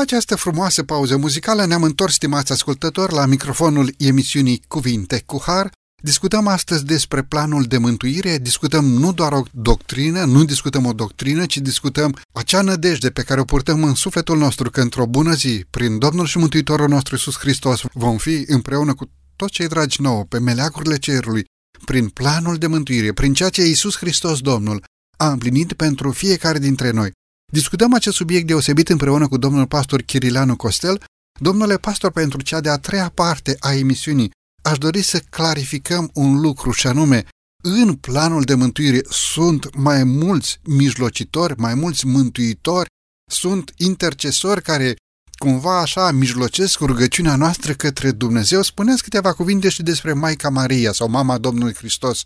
Această 0.07 0.35
frumoasă 0.35 0.83
pauză 0.83 1.17
muzicală 1.17 1.65
ne-am 1.65 1.83
întors, 1.83 2.13
stimați 2.13 2.51
ascultători, 2.51 3.13
la 3.13 3.25
microfonul 3.25 3.93
emisiunii 3.97 4.63
Cuvinte 4.67 5.23
cu 5.25 5.41
Har. 5.45 5.71
Discutăm 6.03 6.47
astăzi 6.47 6.85
despre 6.85 7.23
planul 7.23 7.63
de 7.63 7.77
mântuire, 7.77 8.37
discutăm 8.37 8.85
nu 8.85 9.13
doar 9.13 9.31
o 9.31 9.43
doctrină, 9.51 10.23
nu 10.23 10.45
discutăm 10.45 10.85
o 10.85 10.93
doctrină, 10.93 11.45
ci 11.45 11.57
discutăm 11.57 12.15
acea 12.31 12.61
nădejde 12.61 13.09
pe 13.09 13.21
care 13.21 13.39
o 13.39 13.43
purtăm 13.43 13.83
în 13.83 13.93
sufletul 13.95 14.37
nostru 14.37 14.69
că 14.69 14.81
într-o 14.81 15.05
bună 15.05 15.33
zi, 15.33 15.65
prin 15.69 15.97
Domnul 15.97 16.25
și 16.25 16.37
Mântuitorul 16.37 16.87
nostru 16.87 17.15
Iisus 17.15 17.37
Hristos, 17.37 17.81
vom 17.93 18.17
fi 18.17 18.43
împreună 18.47 18.93
cu 18.93 19.11
toți 19.35 19.51
cei 19.51 19.67
dragi 19.67 20.01
nouă, 20.01 20.23
pe 20.23 20.39
meleagurile 20.39 20.97
cerului, 20.97 21.45
prin 21.85 22.09
planul 22.09 22.55
de 22.55 22.67
mântuire, 22.67 23.13
prin 23.13 23.33
ceea 23.33 23.49
ce 23.49 23.65
Iisus 23.65 23.97
Hristos 23.97 24.39
Domnul 24.39 24.83
a 25.17 25.31
împlinit 25.31 25.73
pentru 25.73 26.11
fiecare 26.11 26.59
dintre 26.59 26.91
noi. 26.91 27.11
Discutăm 27.51 27.93
acest 27.93 28.15
subiect 28.15 28.47
deosebit 28.47 28.89
împreună 28.89 29.27
cu 29.27 29.37
domnul 29.37 29.67
pastor 29.67 30.01
Chirilanu 30.01 30.55
Costel. 30.55 31.03
Domnule 31.39 31.77
pastor, 31.77 32.11
pentru 32.11 32.41
cea 32.41 32.61
de-a 32.61 32.77
treia 32.77 33.09
parte 33.09 33.55
a 33.59 33.73
emisiunii, 33.73 34.31
aș 34.63 34.77
dori 34.77 35.01
să 35.01 35.19
clarificăm 35.19 36.09
un 36.13 36.39
lucru 36.39 36.71
și 36.71 36.87
anume, 36.87 37.25
în 37.63 37.95
planul 37.95 38.41
de 38.41 38.53
mântuire 38.53 39.01
sunt 39.09 39.75
mai 39.75 40.03
mulți 40.03 40.59
mijlocitori, 40.63 41.53
mai 41.57 41.73
mulți 41.73 42.05
mântuitori, 42.05 42.89
sunt 43.31 43.73
intercesori 43.77 44.61
care 44.61 44.95
cumva 45.37 45.79
așa 45.79 46.11
mijlocesc 46.11 46.79
rugăciunea 46.79 47.35
noastră 47.35 47.73
către 47.73 48.11
Dumnezeu. 48.11 48.61
Spuneți 48.61 49.03
câteva 49.03 49.33
cuvinte 49.33 49.69
și 49.69 49.83
despre 49.83 50.13
Maica 50.13 50.49
Maria 50.49 50.91
sau 50.91 51.09
Mama 51.09 51.37
Domnului 51.37 51.73
Hristos, 51.73 52.23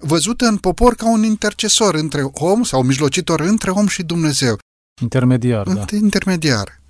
văzută 0.00 0.46
în 0.46 0.56
popor 0.56 0.94
ca 0.94 1.10
un 1.10 1.22
intercesor 1.22 1.94
între 1.94 2.22
om 2.32 2.62
sau 2.62 2.82
mijlocitor 2.82 3.40
între 3.40 3.70
om 3.70 3.86
și 3.86 4.02
Dumnezeu. 4.02 4.58
Intermediar, 5.02 5.68
da. 5.68 5.84
Intermediar. 5.96 6.80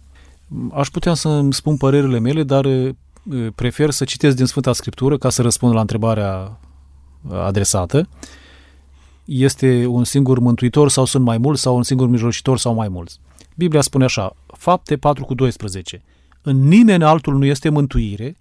Aș 0.72 0.88
putea 0.88 1.14
să 1.14 1.28
îmi 1.28 1.52
spun 1.52 1.76
părerile 1.76 2.18
mele, 2.18 2.42
dar 2.42 2.66
prefer 3.54 3.90
să 3.90 4.04
citesc 4.04 4.36
din 4.36 4.46
Sfânta 4.46 4.72
Scriptură 4.72 5.18
ca 5.18 5.30
să 5.30 5.42
răspund 5.42 5.74
la 5.74 5.80
întrebarea 5.80 6.60
adresată. 7.32 8.08
Este 9.24 9.86
un 9.86 10.04
singur 10.04 10.38
mântuitor 10.38 10.90
sau 10.90 11.04
sunt 11.04 11.24
mai 11.24 11.38
mulți 11.38 11.62
sau 11.62 11.76
un 11.76 11.82
singur 11.82 12.08
mijlocitor 12.08 12.58
sau 12.58 12.74
mai 12.74 12.88
mulți. 12.88 13.18
Biblia 13.56 13.80
spune 13.80 14.04
așa, 14.04 14.36
fapte 14.46 14.96
4 14.96 15.24
cu 15.24 15.34
12. 15.34 16.02
În 16.42 16.68
nimeni 16.68 17.04
altul 17.04 17.38
nu 17.38 17.44
este 17.44 17.68
mântuire, 17.68 18.36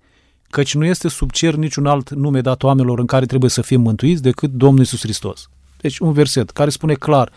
căci 0.49 0.75
nu 0.75 0.85
este 0.85 1.07
sub 1.07 1.31
cer 1.31 1.55
niciun 1.55 1.85
alt 1.85 2.09
nume 2.09 2.41
dat 2.41 2.63
oamenilor 2.63 2.99
în 2.99 3.05
care 3.05 3.25
trebuie 3.25 3.49
să 3.49 3.61
fim 3.61 3.81
mântuiți 3.81 4.21
decât 4.21 4.51
Domnul 4.51 4.83
Isus 4.83 4.99
Hristos. 4.99 5.49
Deci 5.81 5.99
un 5.99 6.11
verset 6.11 6.49
care 6.49 6.69
spune 6.69 6.93
clar, 6.93 7.31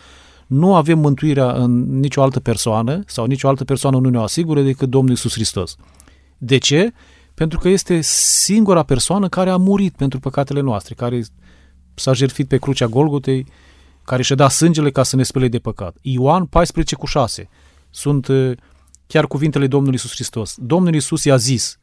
nu 0.47 0.75
avem 0.75 0.99
mântuirea 0.99 1.51
în 1.51 1.99
nicio 1.99 2.21
altă 2.21 2.39
persoană 2.39 3.03
sau 3.05 3.25
nicio 3.25 3.47
altă 3.47 3.63
persoană 3.63 3.97
nu 3.97 4.09
ne-o 4.09 4.21
asigură 4.21 4.61
decât 4.61 4.89
Domnul 4.89 5.13
Isus 5.13 5.33
Hristos. 5.33 5.75
De 6.37 6.57
ce? 6.57 6.93
Pentru 7.33 7.59
că 7.59 7.69
este 7.69 8.01
singura 8.01 8.83
persoană 8.83 9.29
care 9.29 9.49
a 9.49 9.57
murit 9.57 9.95
pentru 9.95 10.19
păcatele 10.19 10.59
noastre, 10.59 10.93
care 10.93 11.21
s-a 11.93 12.13
jertfit 12.13 12.47
pe 12.47 12.57
crucea 12.57 12.85
Golgotei, 12.85 13.45
care 14.03 14.21
și-a 14.21 14.35
dat 14.35 14.51
sângele 14.51 14.91
ca 14.91 15.03
să 15.03 15.15
ne 15.15 15.23
spele 15.23 15.47
de 15.47 15.59
păcat. 15.59 15.95
Ioan 16.01 16.45
14 16.45 16.95
cu 16.95 17.05
6 17.05 17.49
sunt 17.89 18.27
uh, 18.27 18.51
chiar 19.07 19.27
cuvintele 19.27 19.67
Domnului 19.67 19.95
Isus 19.95 20.11
Hristos. 20.11 20.55
Domnul 20.57 20.95
Isus 20.95 21.23
i-a 21.23 21.35
zis, 21.35 21.77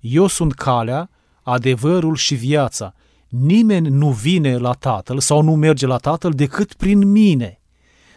eu 0.00 0.26
sunt 0.26 0.52
calea, 0.52 1.10
adevărul 1.42 2.16
și 2.16 2.34
viața. 2.34 2.94
Nimeni 3.28 3.88
nu 3.88 4.10
vine 4.10 4.56
la 4.56 4.72
Tatăl 4.72 5.18
sau 5.18 5.42
nu 5.42 5.54
merge 5.54 5.86
la 5.86 5.96
Tatăl 5.96 6.30
decât 6.30 6.74
prin 6.74 7.10
mine. 7.10 7.60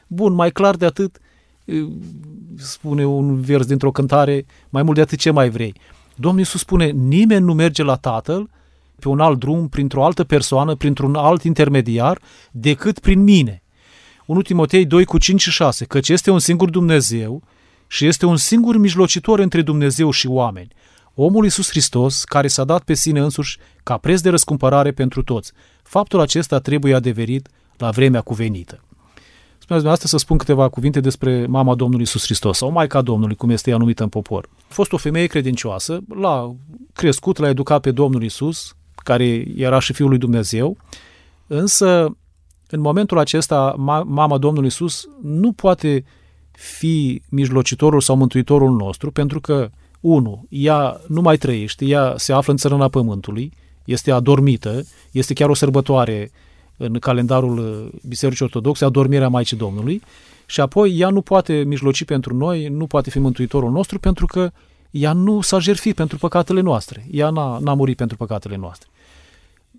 Bun, 0.07 0.33
mai 0.33 0.51
clar 0.51 0.75
de 0.75 0.85
atât, 0.85 1.19
uh, 1.65 1.91
spune 2.57 3.05
un 3.05 3.41
vers 3.41 3.65
dintr-o 3.65 3.91
cântare, 3.91 4.45
mai 4.69 4.83
mult 4.83 4.95
de 4.95 5.01
atât 5.01 5.19
ce 5.19 5.31
mai 5.31 5.49
vrei. 5.49 5.73
Domnul 6.15 6.39
Iisus 6.39 6.59
spune, 6.59 6.89
nimeni 6.89 7.45
nu 7.45 7.53
merge 7.53 7.83
la 7.83 7.95
Tatăl 7.95 8.49
pe 8.99 9.07
un 9.09 9.19
alt 9.19 9.39
drum, 9.39 9.67
printr-o 9.67 10.05
altă 10.05 10.23
persoană, 10.23 10.75
printr-un 10.75 11.15
alt 11.15 11.43
intermediar, 11.43 12.19
decât 12.51 12.99
prin 12.99 13.23
mine. 13.23 13.63
1 14.25 14.41
Timotei 14.41 14.85
2 14.85 15.05
cu 15.05 15.17
5 15.17 15.41
și 15.41 15.51
6, 15.51 15.85
căci 15.85 16.09
este 16.09 16.31
un 16.31 16.39
singur 16.39 16.69
Dumnezeu 16.69 17.43
și 17.87 18.05
este 18.05 18.25
un 18.25 18.37
singur 18.37 18.77
mijlocitor 18.77 19.39
între 19.39 19.61
Dumnezeu 19.61 20.11
și 20.11 20.27
oameni, 20.27 20.67
omul 21.15 21.43
Iisus 21.43 21.69
Hristos, 21.69 22.23
care 22.23 22.47
s-a 22.47 22.63
dat 22.63 22.83
pe 22.83 22.93
sine 22.93 23.19
însuși 23.19 23.57
ca 23.83 23.97
preț 23.97 24.21
de 24.21 24.29
răscumpărare 24.29 24.91
pentru 24.91 25.23
toți. 25.23 25.51
Faptul 25.83 26.19
acesta 26.19 26.59
trebuie 26.59 26.95
adeverit 26.95 27.47
la 27.77 27.89
vremea 27.89 28.21
cuvenită. 28.21 28.83
Spuneți 29.63 29.83
dumneavoastră 29.83 30.07
să 30.07 30.17
spun 30.17 30.37
câteva 30.37 30.69
cuvinte 30.69 30.99
despre 30.99 31.45
mama 31.45 31.75
Domnului 31.75 32.05
Iisus 32.05 32.23
Hristos 32.23 32.57
sau 32.57 32.71
Maica 32.71 33.01
Domnului, 33.01 33.35
cum 33.35 33.49
este 33.49 33.69
ea 33.69 33.77
numită 33.77 34.03
în 34.03 34.09
popor. 34.09 34.49
A 34.57 34.73
fost 34.73 34.91
o 34.93 34.97
femeie 34.97 35.25
credincioasă, 35.25 35.99
l-a 36.15 36.55
crescut, 36.93 37.37
l-a 37.37 37.49
educat 37.49 37.81
pe 37.81 37.91
Domnul 37.91 38.21
Iisus, 38.21 38.75
care 38.95 39.45
era 39.55 39.79
și 39.79 39.93
Fiul 39.93 40.09
lui 40.09 40.17
Dumnezeu, 40.17 40.77
însă 41.47 42.17
în 42.69 42.79
momentul 42.79 43.17
acesta 43.17 43.73
mama 44.05 44.37
Domnului 44.37 44.67
Iisus 44.67 45.07
nu 45.21 45.51
poate 45.51 46.03
fi 46.51 47.21
mijlocitorul 47.29 48.01
sau 48.01 48.15
mântuitorul 48.15 48.71
nostru, 48.71 49.11
pentru 49.11 49.41
că, 49.41 49.69
unu, 50.03 50.45
ea 50.49 51.01
nu 51.07 51.21
mai 51.21 51.37
trăiește, 51.37 51.85
ea 51.85 52.13
se 52.17 52.33
află 52.33 52.51
în 52.51 52.57
țărâna 52.57 52.87
pământului, 52.87 53.51
este 53.85 54.11
adormită, 54.11 54.83
este 55.11 55.33
chiar 55.33 55.49
o 55.49 55.53
sărbătoare 55.53 56.31
în 56.77 56.99
calendarul 56.99 57.57
uh, 57.57 57.99
Bisericii 58.07 58.45
Ortodoxe, 58.45 58.85
adormirea 58.85 59.27
Maicii 59.27 59.57
Domnului, 59.57 60.01
și 60.45 60.61
apoi 60.61 60.99
ea 60.99 61.09
nu 61.09 61.21
poate 61.21 61.53
mijloci 61.53 62.03
pentru 62.03 62.35
noi, 62.35 62.67
nu 62.67 62.87
poate 62.87 63.09
fi 63.09 63.19
mântuitorul 63.19 63.71
nostru, 63.71 63.99
pentru 63.99 64.25
că 64.25 64.51
ea 64.91 65.13
nu 65.13 65.41
s-a 65.41 65.59
jertfit 65.59 65.95
pentru 65.95 66.17
păcatele 66.17 66.61
noastre. 66.61 67.05
Ea 67.11 67.29
n-a, 67.29 67.57
n-a 67.57 67.73
murit 67.73 67.97
pentru 67.97 68.17
păcatele 68.17 68.55
noastre. 68.55 68.87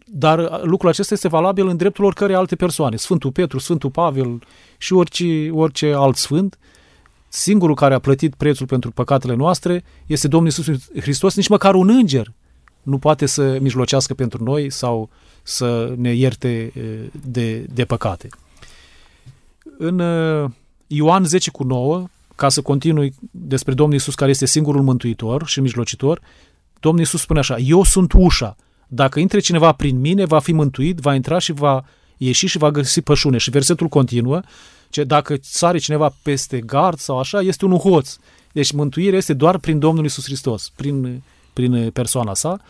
Dar 0.06 0.38
uh, 0.38 0.62
lucrul 0.62 0.90
acesta 0.90 1.14
este 1.14 1.28
valabil 1.28 1.66
în 1.66 1.76
dreptul 1.76 2.04
oricărei 2.04 2.34
alte 2.34 2.56
persoane. 2.56 2.96
Sfântul 2.96 3.32
Petru, 3.32 3.58
Sfântul 3.58 3.90
Pavel 3.90 4.42
și 4.78 4.92
orice, 4.92 5.50
orice 5.50 5.92
alt 5.92 6.16
sfânt, 6.16 6.58
singurul 7.34 7.74
care 7.74 7.94
a 7.94 7.98
plătit 7.98 8.34
prețul 8.34 8.66
pentru 8.66 8.90
păcatele 8.90 9.34
noastre 9.34 9.84
este 10.06 10.28
Domnul 10.28 10.52
Iisus 10.56 10.90
Hristos, 11.00 11.36
nici 11.36 11.48
măcar 11.48 11.74
un 11.74 11.88
înger 11.88 12.32
nu 12.82 12.98
poate 12.98 13.26
să 13.26 13.58
mijlocească 13.60 14.14
pentru 14.14 14.42
noi 14.42 14.70
sau 14.70 15.10
să 15.42 15.94
ne 15.96 16.12
ierte 16.12 16.72
de, 17.26 17.58
de 17.58 17.84
păcate. 17.84 18.28
În 19.78 20.02
Ioan 20.86 21.24
10 21.24 21.50
cu 21.50 21.64
9, 21.64 22.04
ca 22.34 22.48
să 22.48 22.62
continui 22.62 23.14
despre 23.30 23.74
Domnul 23.74 23.96
Isus 23.96 24.14
care 24.14 24.30
este 24.30 24.46
singurul 24.46 24.82
mântuitor 24.82 25.46
și 25.46 25.60
mijlocitor, 25.60 26.20
Domnul 26.80 27.02
Isus 27.02 27.20
spune 27.20 27.38
așa, 27.38 27.56
eu 27.56 27.84
sunt 27.84 28.12
ușa, 28.12 28.56
dacă 28.88 29.20
intre 29.20 29.38
cineva 29.38 29.72
prin 29.72 30.00
mine, 30.00 30.24
va 30.24 30.38
fi 30.38 30.52
mântuit, 30.52 30.98
va 30.98 31.14
intra 31.14 31.38
și 31.38 31.52
va 31.52 31.84
ieși 32.16 32.46
și 32.46 32.58
va 32.58 32.70
găsi 32.70 33.00
pășune. 33.00 33.38
Și 33.38 33.50
versetul 33.50 33.86
continuă, 33.86 34.40
ce 34.94 35.04
dacă 35.04 35.36
sare 35.40 35.78
cineva 35.78 36.14
peste 36.22 36.60
gard 36.60 36.98
sau 36.98 37.18
așa, 37.18 37.40
este 37.40 37.64
un 37.64 37.76
hoț. 37.76 38.16
Deci 38.52 38.72
mântuirea 38.72 39.18
este 39.18 39.32
doar 39.32 39.58
prin 39.58 39.78
Domnul 39.78 40.04
Isus 40.04 40.24
Hristos, 40.24 40.72
prin, 40.76 41.22
prin 41.52 41.90
persoana 41.90 42.34
sa 42.34 42.60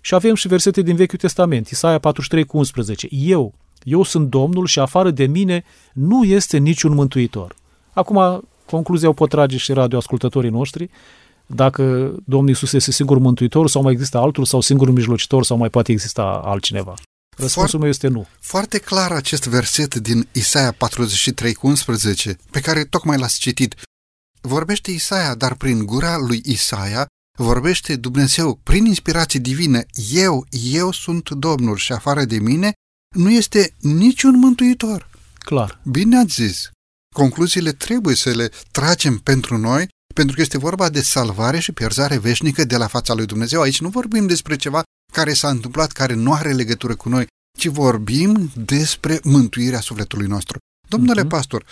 și 0.00 0.14
avem 0.14 0.34
și 0.34 0.48
versete 0.48 0.82
din 0.82 0.96
Vechiul 0.96 1.18
Testament, 1.18 1.68
Isaia 1.68 1.98
43 1.98 2.44
cu 2.44 2.56
11. 2.56 3.08
Eu, 3.10 3.54
eu 3.82 4.02
sunt 4.02 4.30
Domnul 4.30 4.66
și 4.66 4.78
afară 4.78 5.10
de 5.10 5.26
mine 5.26 5.64
nu 5.92 6.24
este 6.24 6.58
niciun 6.58 6.94
mântuitor. 6.94 7.54
Acum, 7.92 8.48
concluzia 8.66 9.08
o 9.08 9.12
pot 9.12 9.28
trage 9.28 9.56
și 9.56 9.72
radioascultătorii 9.72 10.50
noștri, 10.50 10.90
dacă 11.46 12.14
Domnul 12.24 12.48
Iisus 12.48 12.72
este 12.72 12.90
singur 12.90 13.18
mântuitor 13.18 13.68
sau 13.68 13.82
mai 13.82 13.92
există 13.92 14.18
altul 14.18 14.44
sau 14.44 14.60
singur 14.60 14.90
mijlocitor 14.90 15.44
sau 15.44 15.56
mai 15.56 15.70
poate 15.70 15.92
exista 15.92 16.40
altcineva. 16.44 16.94
Răspunsul 17.36 17.52
foarte, 17.52 17.76
meu 17.76 17.88
este 17.88 18.08
nu. 18.08 18.26
Foarte 18.40 18.78
clar 18.78 19.12
acest 19.12 19.46
verset 19.46 19.94
din 19.94 20.28
Isaia 20.32 20.72
43 20.72 21.54
cu 21.54 21.66
11, 21.66 22.36
pe 22.50 22.60
care 22.60 22.84
tocmai 22.84 23.18
l-ați 23.18 23.38
citit. 23.38 23.74
Vorbește 24.40 24.90
Isaia, 24.90 25.34
dar 25.34 25.54
prin 25.54 25.84
gura 25.84 26.16
lui 26.16 26.40
Isaia 26.44 27.06
vorbește 27.38 27.96
Dumnezeu 27.96 28.60
prin 28.62 28.84
inspirație 28.84 29.40
divină, 29.40 29.80
eu, 30.12 30.46
eu 30.50 30.92
sunt 30.92 31.30
Domnul 31.30 31.76
și 31.76 31.92
afară 31.92 32.24
de 32.24 32.38
mine 32.38 32.72
nu 33.16 33.30
este 33.30 33.74
niciun 33.80 34.38
mântuitor. 34.38 35.10
Clar. 35.38 35.80
Bine 35.84 36.18
ați 36.18 36.34
zis. 36.34 36.70
Concluziile 37.14 37.72
trebuie 37.72 38.14
să 38.14 38.30
le 38.30 38.50
tragem 38.70 39.18
pentru 39.18 39.56
noi, 39.56 39.88
pentru 40.14 40.36
că 40.36 40.42
este 40.42 40.58
vorba 40.58 40.88
de 40.88 41.00
salvare 41.00 41.58
și 41.58 41.72
pierzare 41.72 42.18
veșnică 42.18 42.64
de 42.64 42.76
la 42.76 42.86
fața 42.86 43.14
lui 43.14 43.26
Dumnezeu. 43.26 43.60
Aici 43.60 43.80
nu 43.80 43.88
vorbim 43.88 44.26
despre 44.26 44.56
ceva 44.56 44.82
care 45.14 45.32
s-a 45.32 45.48
întâmplat, 45.48 45.92
care 45.92 46.14
nu 46.14 46.32
are 46.32 46.52
legătură 46.52 46.94
cu 46.94 47.08
noi, 47.08 47.26
ci 47.58 47.66
vorbim 47.66 48.50
despre 48.54 49.20
mântuirea 49.22 49.80
sufletului 49.80 50.26
nostru. 50.26 50.58
Domnule 50.88 51.24
uh-huh. 51.24 51.28
pastor, 51.28 51.64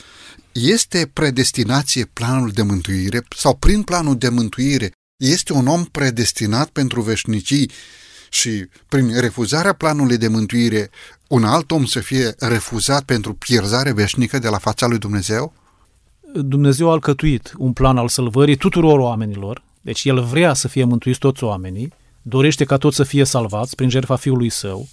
este 0.52 1.10
predestinație 1.12 2.04
planul 2.04 2.50
de 2.50 2.62
mântuire 2.62 3.24
sau 3.36 3.54
prin 3.56 3.82
planul 3.82 4.16
de 4.16 4.28
mântuire 4.28 4.90
este 5.16 5.52
un 5.52 5.66
om 5.66 5.84
predestinat 5.84 6.68
pentru 6.68 7.00
veșnicii 7.00 7.70
și 8.30 8.66
prin 8.88 9.20
refuzarea 9.20 9.72
planului 9.72 10.16
de 10.16 10.28
mântuire 10.28 10.90
un 11.28 11.44
alt 11.44 11.70
om 11.70 11.84
să 11.84 12.00
fie 12.00 12.34
refuzat 12.38 13.02
pentru 13.02 13.34
pierzare 13.34 13.92
veșnică 13.92 14.38
de 14.38 14.48
la 14.48 14.58
fața 14.58 14.86
lui 14.86 14.98
Dumnezeu? 14.98 15.52
Dumnezeu 16.34 16.88
a 16.88 16.92
alcătuit 16.92 17.52
un 17.56 17.72
plan 17.72 17.96
al 17.96 18.08
salvării 18.08 18.56
tuturor 18.56 18.98
oamenilor, 18.98 19.62
deci 19.80 20.04
El 20.04 20.22
vrea 20.22 20.54
să 20.54 20.68
fie 20.68 20.84
mântuiți 20.84 21.18
toți 21.18 21.44
oamenii, 21.44 21.92
dorește 22.22 22.64
ca 22.64 22.76
toți 22.76 22.96
să 22.96 23.02
fie 23.02 23.24
salvați 23.24 23.74
prin 23.74 23.88
jertfa 23.88 24.16
Fiului 24.16 24.48
Său 24.48 24.88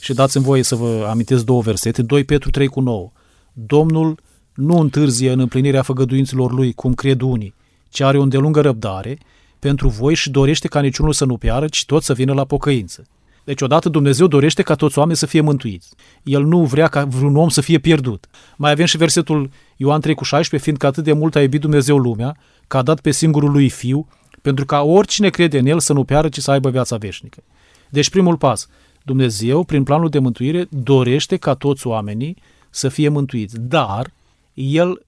și 0.00 0.14
dați-mi 0.14 0.44
voie 0.44 0.62
să 0.62 0.74
vă 0.74 1.06
amintesc 1.10 1.44
două 1.44 1.60
versete, 1.60 2.02
2 2.02 2.24
Petru 2.24 2.50
3 2.50 2.66
cu 2.66 2.80
9. 2.80 3.10
Domnul 3.52 4.20
nu 4.54 4.78
întârzie 4.78 5.32
în 5.32 5.40
împlinirea 5.40 5.82
făgăduinților 5.82 6.52
Lui, 6.52 6.72
cum 6.72 6.94
cred 6.94 7.20
unii, 7.20 7.54
ci 7.88 8.00
are 8.00 8.18
o 8.18 8.22
îndelungă 8.22 8.60
răbdare, 8.60 9.18
pentru 9.58 9.88
voi 9.88 10.14
și 10.14 10.30
dorește 10.30 10.68
ca 10.68 10.80
niciunul 10.80 11.12
să 11.12 11.24
nu 11.24 11.36
piară, 11.36 11.66
ci 11.68 11.84
tot 11.84 12.02
să 12.02 12.12
vină 12.12 12.32
la 12.32 12.44
pocăință. 12.44 13.06
Deci 13.44 13.60
odată 13.60 13.88
Dumnezeu 13.88 14.26
dorește 14.26 14.62
ca 14.62 14.74
toți 14.74 14.98
oamenii 14.98 15.18
să 15.18 15.26
fie 15.26 15.40
mântuiți. 15.40 15.88
El 16.22 16.44
nu 16.44 16.64
vrea 16.64 16.88
ca 16.88 17.04
vreun 17.04 17.36
om 17.36 17.48
să 17.48 17.60
fie 17.60 17.78
pierdut. 17.78 18.26
Mai 18.56 18.70
avem 18.70 18.86
și 18.86 18.96
versetul 18.96 19.50
Ioan 19.76 20.00
3 20.00 20.14
cu 20.14 20.24
16, 20.24 20.68
fiindcă 20.68 20.86
atât 20.86 21.04
de 21.04 21.12
mult 21.12 21.34
a 21.34 21.40
iubit 21.40 21.60
Dumnezeu 21.60 21.98
lumea, 21.98 22.36
că 22.66 22.76
a 22.76 22.82
dat 22.82 23.00
pe 23.00 23.10
singurul 23.10 23.50
lui 23.50 23.68
Fiu, 23.68 24.08
pentru 24.48 24.66
ca 24.66 24.82
oricine 24.82 25.28
crede 25.28 25.58
în 25.58 25.66
El 25.66 25.80
să 25.80 25.92
nu 25.92 26.04
piară, 26.04 26.28
ci 26.28 26.38
să 26.38 26.50
aibă 26.50 26.70
viața 26.70 26.96
veșnică. 26.96 27.42
Deci 27.88 28.10
primul 28.10 28.36
pas, 28.36 28.68
Dumnezeu, 29.02 29.64
prin 29.64 29.82
planul 29.82 30.08
de 30.08 30.18
mântuire, 30.18 30.66
dorește 30.68 31.36
ca 31.36 31.54
toți 31.54 31.86
oamenii 31.86 32.36
să 32.70 32.88
fie 32.88 33.08
mântuiți, 33.08 33.56
dar 33.60 34.10
El, 34.54 35.06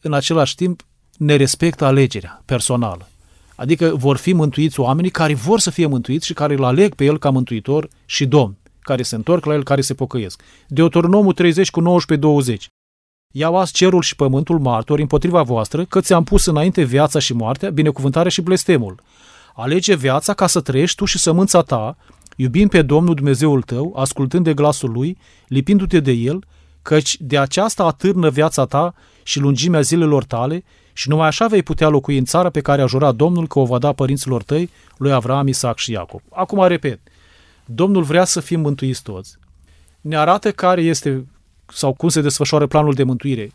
în 0.00 0.12
același 0.12 0.54
timp, 0.54 0.86
ne 1.16 1.36
respectă 1.36 1.84
alegerea 1.84 2.42
personală. 2.44 3.08
Adică 3.54 3.92
vor 3.94 4.16
fi 4.16 4.32
mântuiți 4.32 4.80
oamenii 4.80 5.10
care 5.10 5.34
vor 5.34 5.60
să 5.60 5.70
fie 5.70 5.86
mântuiți 5.86 6.26
și 6.26 6.34
care 6.34 6.54
îl 6.54 6.64
aleg 6.64 6.94
pe 6.94 7.04
El 7.04 7.18
ca 7.18 7.30
mântuitor 7.30 7.88
și 8.04 8.26
Domn, 8.26 8.56
care 8.80 9.02
se 9.02 9.14
întorc 9.14 9.44
la 9.44 9.54
El, 9.54 9.62
care 9.62 9.80
se 9.80 9.94
pocăiesc. 9.94 10.42
Deuteronomul 10.68 11.32
30 11.32 11.70
cu 11.70 11.80
19-20. 11.80 12.54
Iau 13.32 13.56
azi 13.56 13.72
cerul 13.72 14.02
și 14.02 14.16
pământul 14.16 14.58
martori 14.58 15.00
împotriva 15.00 15.42
voastră, 15.42 15.84
că 15.84 16.00
ți-am 16.00 16.24
pus 16.24 16.46
înainte 16.46 16.82
viața 16.82 17.18
și 17.18 17.34
moartea, 17.34 17.70
binecuvântarea 17.70 18.30
și 18.30 18.40
blestemul. 18.40 19.00
Alege 19.54 19.94
viața 19.94 20.34
ca 20.34 20.46
să 20.46 20.60
trăiești 20.60 20.96
tu 20.96 21.04
și 21.04 21.18
sămânța 21.18 21.62
ta, 21.62 21.96
iubind 22.36 22.70
pe 22.70 22.82
Domnul 22.82 23.14
Dumnezeul 23.14 23.62
tău, 23.62 23.94
ascultând 23.96 24.44
de 24.44 24.54
glasul 24.54 24.90
Lui, 24.90 25.18
lipindu-te 25.46 26.00
de 26.00 26.12
El, 26.12 26.44
căci 26.82 27.16
de 27.20 27.38
aceasta 27.38 27.84
atârnă 27.84 28.30
viața 28.30 28.64
ta 28.64 28.94
și 29.22 29.40
lungimea 29.40 29.80
zilelor 29.80 30.24
tale 30.24 30.64
și 30.92 31.08
numai 31.08 31.26
așa 31.26 31.46
vei 31.46 31.62
putea 31.62 31.88
locui 31.88 32.18
în 32.18 32.24
țara 32.24 32.50
pe 32.50 32.60
care 32.60 32.82
a 32.82 32.86
jurat 32.86 33.14
Domnul 33.14 33.46
că 33.46 33.58
o 33.58 33.64
va 33.64 33.78
da 33.78 33.92
părinților 33.92 34.42
tăi, 34.42 34.70
lui 34.96 35.12
Avram, 35.12 35.46
Isaac 35.46 35.78
și 35.78 35.92
Iacob. 35.92 36.20
Acum 36.30 36.66
repet, 36.66 37.00
Domnul 37.64 38.02
vrea 38.02 38.24
să 38.24 38.40
fim 38.40 38.60
mântuiți 38.60 39.02
toți. 39.02 39.36
Ne 40.00 40.16
arată 40.16 40.52
care 40.52 40.82
este 40.82 41.26
sau 41.72 41.92
cum 41.92 42.08
se 42.08 42.20
desfășoară 42.20 42.66
planul 42.66 42.94
de 42.94 43.02
mântuire, 43.02 43.52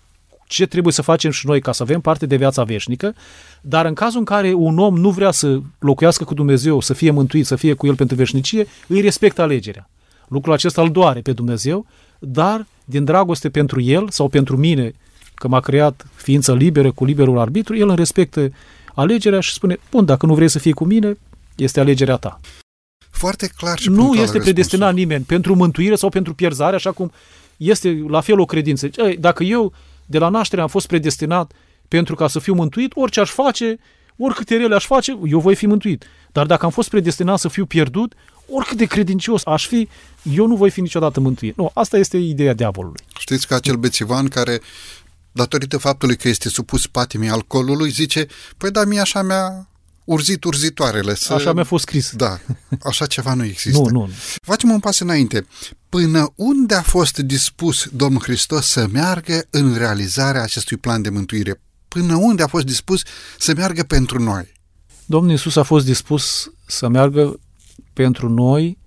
ce 0.48 0.66
trebuie 0.66 0.94
să 0.94 1.02
facem 1.02 1.32
și 1.32 1.48
noi 1.48 1.62
ca 1.62 1.72
să 1.72 1.84
avem 1.84 2.02
parte 2.02 2.26
de 2.26 2.36
viața 2.36 2.64
veșnică, 2.64 3.16
dar 3.62 3.86
în 3.86 3.94
cazul 3.94 4.20
în 4.20 4.26
care 4.26 4.54
un 4.54 4.80
om 4.80 4.98
nu 4.98 5.10
vrea 5.10 5.32
să 5.32 5.60
locuiască 5.80 6.24
cu 6.24 6.34
Dumnezeu, 6.34 6.80
să 6.80 6.94
fie 6.94 7.12
mântuit, 7.12 7.46
să 7.46 7.56
fie 7.56 7.74
cu 7.74 7.88
El 7.88 7.96
pentru 7.96 8.16
veșnicie, 8.16 8.68
îi 8.88 9.02
respectă 9.02 9.42
alegerea. 9.42 9.90
Lucrul 10.28 10.54
acesta 10.54 10.82
îl 10.82 10.92
doare 10.92 11.20
pe 11.20 11.32
Dumnezeu, 11.32 11.86
dar 12.20 12.68
din 12.86 13.04
dragoste 13.04 13.50
pentru 13.50 13.82
El 13.82 14.10
sau 14.10 14.28
pentru 14.28 14.58
mine, 14.58 14.94
că 15.34 15.48
m-a 15.48 15.60
creat 15.60 16.06
ființă 16.16 16.54
liberă 16.54 16.92
cu 16.92 17.06
liberul 17.06 17.40
arbitru, 17.40 17.76
El 17.76 17.88
îmi 17.88 17.98
respectă 17.98 18.52
alegerea 18.94 19.40
și 19.40 19.54
spune, 19.54 19.78
bun, 19.92 20.06
dacă 20.06 20.26
nu 20.26 20.34
vrei 20.34 20.50
să 20.50 20.60
fii 20.60 20.74
cu 20.74 20.86
mine, 20.86 21.18
este 21.56 21.80
alegerea 21.80 22.16
ta. 22.16 22.40
Foarte 23.10 23.50
clar 23.58 23.78
și 23.78 23.90
Nu 23.90 24.14
este 24.14 24.38
predestinat 24.38 24.94
nimeni 24.94 25.24
pentru 25.24 25.56
mântuire 25.56 25.96
sau 25.96 26.10
pentru 26.10 26.34
pierzare, 26.34 26.76
așa 26.76 26.92
cum 26.92 27.12
este 27.58 28.06
la 28.08 28.22
fel 28.22 28.40
o 28.40 28.46
credință. 28.46 28.90
Dacă 29.20 29.44
eu 29.44 29.74
de 30.06 30.18
la 30.18 30.30
naștere 30.30 30.62
am 30.62 30.68
fost 30.68 30.88
predestinat 30.88 31.52
pentru 31.88 32.16
ca 32.16 32.28
să 32.28 32.40
fiu 32.40 32.54
mântuit, 32.54 32.92
orice 32.96 33.20
aș 33.20 33.30
face, 33.30 33.78
oricâte 34.18 34.58
rele 34.58 34.76
aș 34.76 34.86
face, 34.86 35.20
eu 35.26 35.40
voi 35.40 35.56
fi 35.56 35.66
mântuit. 35.66 36.06
Dar 36.32 36.46
dacă 36.46 36.66
am 36.66 36.72
fost 36.72 36.90
predestinat 36.90 37.40
să 37.40 37.48
fiu 37.48 37.66
pierdut, 37.66 38.14
oricât 38.50 38.78
de 38.78 38.86
credincios 38.86 39.46
aș 39.46 39.68
fi, 39.68 39.88
eu 40.24 40.48
nu 40.48 40.56
voi 40.56 40.70
fi 40.70 40.82
niciodată 40.82 41.20
mântuit. 41.20 41.58
Nu, 41.58 41.72
asta 41.74 41.98
este 41.98 42.18
ideea 42.18 42.54
diavolului. 42.54 43.02
Știți 43.20 43.48
că 43.48 43.54
acel 43.54 43.76
bețivan 43.76 44.28
care, 44.28 44.62
datorită 45.32 45.78
faptului 45.78 46.16
că 46.16 46.28
este 46.28 46.50
supus 46.50 46.88
patimii 46.88 47.30
alcoolului, 47.30 47.90
zice, 47.90 48.28
păi 48.58 48.72
da, 48.72 48.84
mie 48.84 49.00
așa 49.00 49.22
mi-a 49.22 49.68
urzit 50.08 50.44
urzitoarele. 50.44 51.16
Să... 51.16 51.34
Așa 51.34 51.54
mi-a 51.54 51.64
fost 51.64 51.84
scris. 51.84 52.12
Da, 52.12 52.40
așa 52.84 53.06
ceva 53.06 53.34
nu 53.34 53.44
există. 53.44 53.80
nu, 53.80 53.90
nu. 53.90 54.10
Facem 54.42 54.70
un 54.70 54.80
pas 54.80 55.00
înainte. 55.00 55.48
Până 55.90 56.34
unde 56.36 56.76
a 56.76 56.82
fost 56.82 57.18
dispus 57.20 57.88
Domnul 57.94 58.22
Hristos 58.22 58.66
să 58.66 58.88
meargă 58.92 59.46
în 59.50 59.76
realizarea 59.78 60.42
acestui 60.42 60.78
plan 60.78 61.02
de 61.02 61.10
mântuire? 61.10 61.62
Până 61.88 62.16
unde 62.16 62.44
a 62.44 62.48
fost 62.48 62.66
dispus 62.66 63.02
să 63.38 63.54
meargă 63.56 63.84
pentru 63.84 64.24
noi? 64.24 64.52
Domnul 65.06 65.32
Iisus 65.32 65.56
a 65.56 65.64
fost 65.64 65.86
dispus 65.86 66.52
să 66.66 66.88
meargă 66.88 67.40
pentru 67.94 68.30
noi 68.30 68.78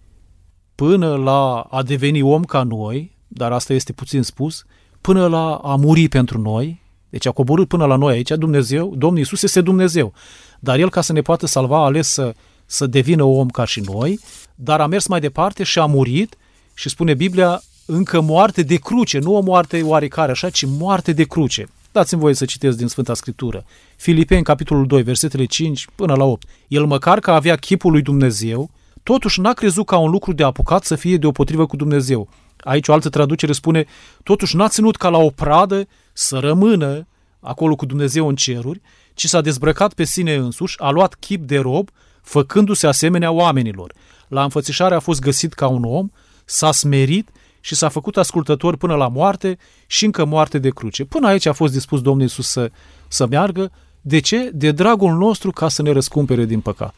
până 0.74 1.16
la 1.16 1.60
a 1.60 1.82
deveni 1.82 2.22
om 2.22 2.44
ca 2.44 2.62
noi, 2.62 3.16
dar 3.28 3.52
asta 3.52 3.72
este 3.72 3.92
puțin 3.92 4.22
spus, 4.22 4.64
până 5.00 5.26
la 5.26 5.54
a 5.54 5.76
muri 5.76 6.08
pentru 6.08 6.40
noi, 6.40 6.82
deci 7.10 7.26
a 7.26 7.30
coborât 7.30 7.68
până 7.68 7.86
la 7.86 7.96
noi 7.96 8.12
aici, 8.12 8.30
Dumnezeu, 8.30 8.94
Domnul 8.96 9.18
Iisus 9.18 9.42
este 9.42 9.60
Dumnezeu. 9.60 10.12
Dar 10.60 10.78
El, 10.78 10.90
ca 10.90 11.00
să 11.00 11.12
ne 11.12 11.20
poată 11.20 11.46
salva, 11.46 11.76
a 11.76 11.84
ales 11.84 12.08
să, 12.08 12.34
să 12.66 12.86
devină 12.86 13.22
om 13.22 13.48
ca 13.48 13.64
și 13.64 13.80
noi, 13.80 14.20
dar 14.54 14.80
a 14.80 14.86
mers 14.86 15.06
mai 15.06 15.20
departe 15.20 15.62
și 15.62 15.78
a 15.78 15.86
murit 15.86 16.36
și 16.74 16.88
spune 16.88 17.14
Biblia, 17.14 17.62
încă 17.86 18.20
moarte 18.20 18.62
de 18.62 18.76
cruce, 18.76 19.18
nu 19.18 19.36
o 19.36 19.40
moarte 19.40 19.82
oarecare 19.82 20.30
așa, 20.30 20.50
ci 20.50 20.64
moarte 20.64 21.12
de 21.12 21.24
cruce. 21.24 21.68
Dați-mi 21.92 22.20
voie 22.20 22.34
să 22.34 22.44
citesc 22.44 22.76
din 22.76 22.86
Sfânta 22.86 23.14
Scriptură. 23.14 23.64
Filipeni, 23.96 24.42
capitolul 24.42 24.86
2, 24.86 25.02
versetele 25.02 25.44
5 25.44 25.86
până 25.94 26.14
la 26.14 26.24
8. 26.24 26.48
El 26.68 26.84
măcar 26.84 27.18
că 27.18 27.30
avea 27.30 27.56
chipul 27.56 27.92
lui 27.92 28.02
Dumnezeu, 28.02 28.70
totuși 29.02 29.40
n-a 29.40 29.52
crezut 29.52 29.86
ca 29.86 29.98
un 29.98 30.10
lucru 30.10 30.32
de 30.32 30.44
apucat 30.44 30.84
să 30.84 30.94
fie 30.94 31.16
deopotrivă 31.16 31.66
cu 31.66 31.76
Dumnezeu. 31.76 32.28
Aici 32.60 32.88
o 32.88 32.92
altă 32.92 33.08
traducere 33.08 33.52
spune, 33.52 33.86
totuși 34.22 34.56
n-a 34.56 34.68
ținut 34.68 34.96
ca 34.96 35.08
la 35.08 35.18
o 35.18 35.30
pradă 35.30 35.88
să 36.12 36.38
rămână 36.38 37.06
acolo 37.40 37.74
cu 37.74 37.86
Dumnezeu 37.86 38.28
în 38.28 38.34
ceruri, 38.34 38.80
ci 39.14 39.24
s-a 39.24 39.40
dezbrăcat 39.40 39.94
pe 39.94 40.04
sine 40.04 40.34
însuși, 40.34 40.80
a 40.80 40.90
luat 40.90 41.14
chip 41.14 41.46
de 41.46 41.58
rob, 41.58 41.88
făcându-se 42.22 42.86
asemenea 42.86 43.30
oamenilor. 43.30 43.92
La 44.28 44.42
înfățișare 44.42 44.94
a 44.94 44.98
fost 44.98 45.20
găsit 45.20 45.52
ca 45.52 45.66
un 45.66 45.84
om, 45.84 46.10
s-a 46.44 46.72
smerit 46.72 47.30
și 47.60 47.74
s-a 47.74 47.88
făcut 47.88 48.16
ascultător 48.16 48.76
până 48.76 48.94
la 48.94 49.08
moarte 49.08 49.58
și 49.86 50.04
încă 50.04 50.24
moarte 50.24 50.58
de 50.58 50.70
cruce. 50.70 51.04
Până 51.04 51.26
aici 51.26 51.46
a 51.46 51.52
fost 51.52 51.72
dispus 51.72 52.00
Domnul 52.00 52.22
Iisus 52.22 52.48
să, 52.48 52.70
să 53.08 53.26
meargă. 53.26 53.72
De 54.00 54.18
ce? 54.18 54.50
De 54.52 54.70
dragul 54.70 55.16
nostru 55.16 55.50
ca 55.50 55.68
să 55.68 55.82
ne 55.82 55.92
răscumpere 55.92 56.44
din 56.44 56.60
păcat. 56.60 56.94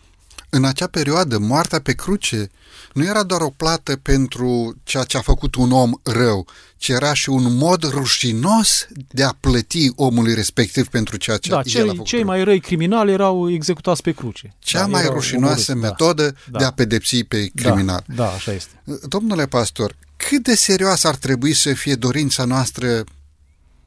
În 0.55 0.65
acea 0.65 0.87
perioadă, 0.87 1.39
moartea 1.39 1.81
pe 1.81 1.93
cruce 1.93 2.51
nu 2.93 3.05
era 3.05 3.23
doar 3.23 3.41
o 3.41 3.51
plată 3.51 3.97
pentru 3.97 4.77
ceea 4.85 5.03
ce 5.03 5.17
a 5.17 5.21
făcut 5.21 5.55
un 5.55 5.73
om 5.73 5.93
rău, 6.03 6.47
ci 6.77 6.89
era 6.89 7.15
și 7.15 7.29
un 7.29 7.57
mod 7.57 7.83
rușinos 7.83 8.87
de 9.11 9.23
a 9.23 9.37
plăti 9.41 9.93
omului 9.97 10.35
respectiv 10.35 10.89
pentru 10.89 11.17
ceea 11.17 11.37
ce 11.37 11.51
da, 11.51 11.57
el 11.57 11.63
cei, 11.63 11.81
a 11.81 11.87
făcut. 11.87 12.05
cei 12.05 12.25
mai 12.25 12.45
răi 12.45 12.61
criminali 12.61 13.13
erau 13.13 13.51
executați 13.51 14.03
pe 14.03 14.13
cruce. 14.13 14.55
Cea 14.59 14.79
da, 14.79 14.87
mai 14.87 15.07
rușinoasă 15.07 15.73
omorâți, 15.73 15.91
metodă 15.99 16.35
da, 16.51 16.59
de 16.59 16.65
a 16.65 16.71
pedepsi 16.71 17.25
pe 17.25 17.51
criminal. 17.55 18.05
Da, 18.07 18.15
da, 18.15 18.31
așa 18.31 18.53
este. 18.53 18.83
Domnule 19.03 19.47
pastor, 19.47 19.97
cât 20.17 20.43
de 20.43 20.55
serioasă 20.55 21.09
ar 21.09 21.17
trebui 21.17 21.53
să 21.53 21.73
fie 21.73 21.95
dorința 21.95 22.45
noastră 22.45 23.05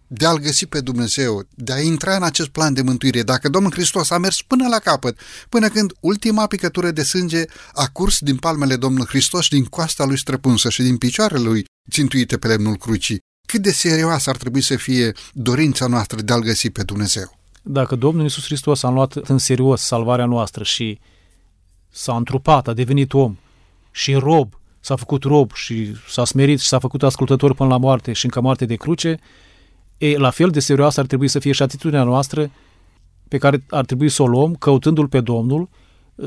de 0.08 0.26
a-L 0.26 0.38
găsi 0.38 0.66
pe 0.66 0.82
Dumnezeu, 0.82 1.43
de 1.56 1.74
a 1.74 1.80
intra 1.80 2.16
în 2.16 2.24
acest 2.24 2.49
plan 2.49 2.74
de 2.74 2.82
mântuire, 2.82 3.24
dacă 3.24 3.49
Domnul 3.49 3.72
Hristos 3.72 4.10
a 4.10 4.18
mers 4.18 4.41
până 4.41 4.68
la 4.68 4.80
capăt, 4.80 5.20
până 5.49 5.68
când 5.68 5.93
ultima 5.99 6.47
picătură 6.47 6.91
de 6.91 7.03
sânge 7.03 7.43
a 7.74 7.88
curs 7.88 8.20
din 8.20 8.38
palmele 8.38 8.76
Domnului 8.76 9.08
Hristos, 9.08 9.47
din 9.47 9.64
coasta 9.64 10.06
lui 10.06 10.18
străpunsă 10.18 10.70
și 10.70 10.82
din 10.82 10.97
picioarele 10.97 11.43
lui 11.43 11.66
țintuite 11.91 12.38
pe 12.38 12.47
lemnul 12.47 12.76
crucii, 12.76 13.20
cât 13.47 13.62
de 13.62 13.72
serioasă 13.72 14.30
ar 14.30 14.38
trebui 14.38 14.62
să 14.62 14.76
fie 14.76 15.12
dorința 15.34 15.88
noastră 15.88 16.22
de 16.22 16.34
a-L 16.34 16.41
găsi 16.41 16.70
pe 16.70 16.84
Dumnezeu? 16.84 17.38
Dacă 17.64 17.95
Domnul 17.95 18.24
Iisus 18.24 18.43
Hristos 18.43 18.84
a 18.84 18.89
luat 18.89 19.14
în 19.14 19.38
serios 19.38 19.82
salvarea 19.82 20.26
noastră 20.26 20.64
și 20.64 20.99
s-a 21.89 22.16
întrupat, 22.16 22.68
a 22.68 22.74
devenit 22.74 23.14
om 23.14 23.38
și 23.91 24.14
rob, 24.14 24.53
s-a 24.80 24.95
făcut 24.95 25.24
rob 25.24 25.53
și 25.53 25.95
s-a 26.10 26.26
smerit 26.26 26.60
și 26.60 26.68
s-a 26.68 26.80
făcut 26.80 27.03
ascultător 27.03 27.53
până 27.53 27.70
la 27.70 27.78
moarte 27.78 28.14
și 28.14 28.26
încă 28.26 28.41
moarte 28.41 28.66
de 28.66 28.76
cruce, 28.76 29.20
E, 29.98 30.18
la 30.18 30.30
fel 30.30 30.50
de 30.50 30.60
serioasă 30.60 31.00
ar 31.00 31.06
trebui 31.06 31.28
să 31.28 31.39
fie 31.39 31.52
și 31.52 31.62
atitudinea 31.62 32.04
noastră 32.04 32.52
pe 33.28 33.38
care 33.38 33.66
ar 33.70 33.86
trebui 33.86 34.10
să 34.10 34.24
o 34.24 34.28
luăm 34.28 34.56
căutându-L 34.56 35.08
pe 35.08 35.22
Domnul, 35.22 35.70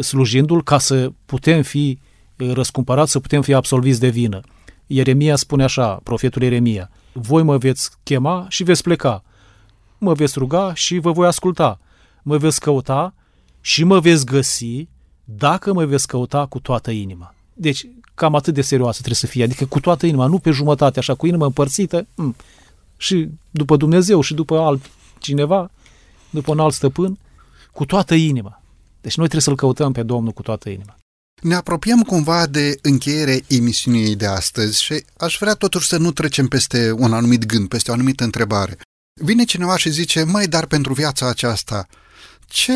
slujindu-L 0.01 0.63
ca 0.63 0.79
să 0.79 1.13
putem 1.27 1.63
fi 1.63 1.99
răscumpărați, 2.37 3.11
să 3.11 3.21
putem 3.21 3.43
fi 3.43 3.55
absolviți 3.55 4.01
de 4.01 4.09
vină. 4.09 4.41
Ieremia 4.87 5.37
spune 5.37 5.65
așa, 5.65 6.01
profetul 6.03 6.43
Ieremia, 6.43 6.91
voi 7.13 7.43
mă 7.43 7.57
veți 7.57 7.91
chema 8.03 8.47
și 8.49 8.63
veți 8.63 8.83
pleca, 8.83 9.25
mă 9.99 10.13
veți 10.13 10.39
ruga 10.39 10.75
și 10.75 10.99
vă 10.99 11.13
voi 11.13 11.27
asculta, 11.27 11.81
mă 12.23 12.37
veți 12.37 12.61
căuta 12.61 13.15
și 13.61 13.85
mă 13.85 14.01
veți 14.01 14.27
găsi 14.27 14.89
dacă 15.25 15.73
mă 15.73 15.85
veți 15.85 16.07
căuta 16.07 16.47
cu 16.47 16.61
toată 16.61 16.91
inima. 16.91 17.35
Deci, 17.53 17.87
cam 18.15 18.35
atât 18.35 18.55
de 18.55 18.61
serioasă 18.61 18.97
trebuie 18.97 19.15
să 19.15 19.27
fie, 19.27 19.45
adică 19.45 19.65
cu 19.65 19.81
toată 19.81 20.07
inima, 20.07 20.27
nu 20.27 20.39
pe 20.39 20.51
jumătate, 20.51 20.99
așa, 20.99 21.15
cu 21.15 21.27
inima 21.27 21.47
împărțită, 21.47 22.07
mm, 22.15 22.37
și 22.99 23.29
după 23.51 23.77
Dumnezeu 23.77 24.21
și 24.21 24.35
după 24.35 24.59
alt 24.59 24.91
cineva, 25.19 25.71
după 26.31 26.51
un 26.51 26.61
alt 26.61 26.75
stăpân, 26.75 27.19
cu 27.73 27.85
toată 27.85 28.15
inima. 28.15 28.63
Deci 29.01 29.17
noi 29.17 29.29
trebuie 29.29 29.41
să-L 29.41 29.57
căutăm 29.57 29.93
pe 29.93 30.03
Domnul 30.03 30.33
cu 30.33 30.43
toată 30.43 30.69
inima. 30.69 30.97
Ne 31.43 31.55
apropiem 31.55 32.03
cumva 32.03 32.47
de 32.47 32.79
încheiere 32.83 33.45
emisiunii 33.47 34.17
de 34.17 34.27
astăzi 34.27 34.83
și 34.83 35.05
aș 35.17 35.37
vrea 35.41 35.55
totuși 35.55 35.87
să 35.87 35.97
nu 35.97 36.13
trecem 36.13 36.47
peste 36.47 36.93
un 36.93 37.13
anumit 37.13 37.47
gând, 37.47 37.69
peste 37.69 37.91
o 37.91 37.95
anumită 37.95 38.25
întrebare. 38.25 38.79
Vine 39.21 39.45
cineva 39.45 39.77
și 39.77 39.91
zice, 39.91 40.23
mai 40.23 40.47
dar 40.47 40.67
pentru 40.67 40.93
viața 40.93 41.29
aceasta, 41.29 41.87
ce 42.47 42.73